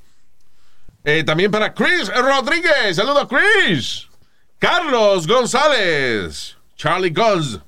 Eh, 1.05 1.25
también 1.25 1.51
para 1.51 1.73
Chris 1.75 2.09
Rodríguez. 2.09 2.97
Saludos, 2.97 3.27
Chris. 3.29 4.07
Carlos 4.59 5.27
González. 5.27 6.57
Charlie 6.77 7.11
Goz. 7.11 7.59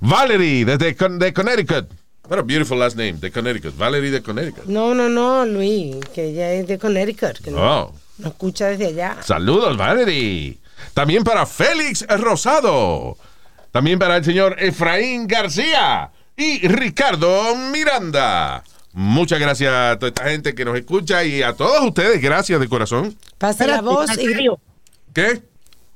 Valerie, 0.00 0.64
desde 0.64 0.94
Con- 0.96 1.18
de 1.18 1.32
Connecticut. 1.32 1.88
What 2.28 2.38
a 2.38 2.42
beautiful 2.42 2.78
last 2.78 2.96
name, 2.96 3.14
de 3.20 3.30
Connecticut. 3.30 3.74
Valerie 3.76 4.10
de 4.10 4.22
Connecticut. 4.22 4.66
No, 4.66 4.94
no, 4.94 5.08
no, 5.08 5.44
Luis, 5.46 5.96
que 6.14 6.26
ella 6.28 6.52
es 6.52 6.66
de 6.66 6.78
Connecticut, 6.78 7.38
que 7.42 7.50
no, 7.50 7.58
Oh. 7.58 7.94
No 8.18 8.28
escucha 8.28 8.66
desde 8.66 8.86
allá. 8.86 9.16
Saludos, 9.22 9.76
Valerie. 9.76 10.58
También 10.94 11.24
para 11.24 11.46
Félix 11.46 12.06
Rosado. 12.08 13.16
También 13.72 13.98
para 13.98 14.16
el 14.16 14.24
señor 14.24 14.56
Efraín 14.58 15.26
García 15.26 16.10
y 16.36 16.66
Ricardo 16.66 17.54
Miranda. 17.54 18.62
Muchas 18.92 19.38
gracias 19.38 19.72
a 19.72 19.98
toda 19.98 20.08
esta 20.08 20.24
gente 20.24 20.54
que 20.54 20.64
nos 20.64 20.76
escucha 20.76 21.22
y 21.22 21.42
a 21.42 21.52
todos 21.52 21.84
ustedes, 21.84 22.20
gracias 22.20 22.58
de 22.58 22.68
corazón. 22.68 23.16
Pase 23.36 23.66
la 23.66 23.80
voz 23.82 24.10
y... 24.18 24.26
Nazario, 24.26 24.60
¿Qué? 25.12 25.42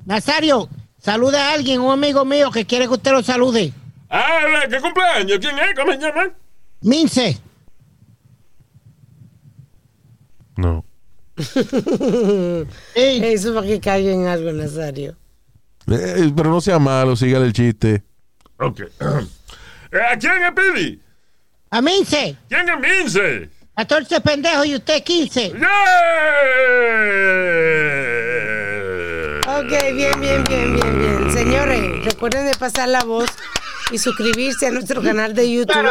Nazario, 0.05 0.69
salude 1.01 1.39
a 1.39 1.53
alguien, 1.53 1.81
un 1.81 1.93
amigo 1.93 2.25
mío 2.25 2.51
que 2.51 2.67
quiere 2.67 2.87
que 2.87 2.95
usted 2.95 3.13
lo 3.13 3.23
salude. 3.23 3.73
Ah, 4.11 4.65
¿qué 4.69 4.81
cumpleaños? 4.81 5.39
¿Quién 5.39 5.59
es? 5.59 5.75
¿Cómo 5.75 5.93
se 5.93 5.99
llama? 5.99 6.31
Mince. 6.83 7.41
No. 10.57 10.85
Eso 12.95 13.55
para 13.55 13.67
que 13.67 13.81
caiga 13.81 14.13
en 14.13 14.27
algo, 14.27 14.53
Nazario. 14.53 15.17
Eh, 15.91 16.33
pero 16.37 16.51
no 16.51 16.61
sea 16.61 16.79
malo, 16.79 17.17
sígale 17.17 17.47
el 17.47 17.53
chiste. 17.53 18.03
Ok. 18.59 18.83
Eh, 19.95 20.01
¿A 20.01 20.17
quién 20.19 20.33
es 20.43 20.53
Pidi? 20.53 21.03
A 21.69 21.83
Mince. 21.83 22.35
¿Quién 22.49 22.67
es 22.67 22.81
Mince? 22.81 23.51
14 23.77 24.23
pendejos 24.23 24.65
y 24.65 24.77
usted 24.77 25.03
15. 25.05 25.53
Ok, 29.49 29.71
bien, 29.95 30.19
bien, 30.19 30.45
bien, 30.45 30.77
bien, 30.77 30.99
bien. 30.99 31.33
Señores, 31.33 32.05
recuerden 32.07 32.47
de 32.47 32.55
pasar 32.55 32.89
la 32.89 33.05
voz 33.05 33.29
y 33.91 33.99
suscribirse 33.99 34.69
a 34.69 34.71
nuestro 34.71 35.03
canal 35.03 35.35
de 35.35 35.53
YouTube. 35.53 35.91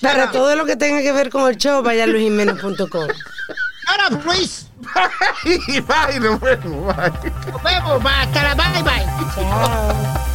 Para 0.00 0.32
todo 0.32 0.56
lo 0.56 0.64
que 0.64 0.74
tenga 0.74 1.00
que 1.00 1.12
ver 1.12 1.30
con 1.30 1.48
el 1.48 1.56
show, 1.56 1.80
vaya 1.82 2.04
a 2.04 2.06
luisjiménez.com. 2.08 3.08
Ahora, 3.86 4.10
Luis. 4.24 4.66
Bye, 5.44 6.20
nos 6.20 6.40
vemos. 6.40 6.96
Bye. 6.96 7.32
Nos 7.52 7.62
vemos. 7.62 8.02
Hasta 8.04 8.42
la 8.42 8.54
bye 8.54 8.82
bye. 8.82 9.06
Chao. 9.34 10.31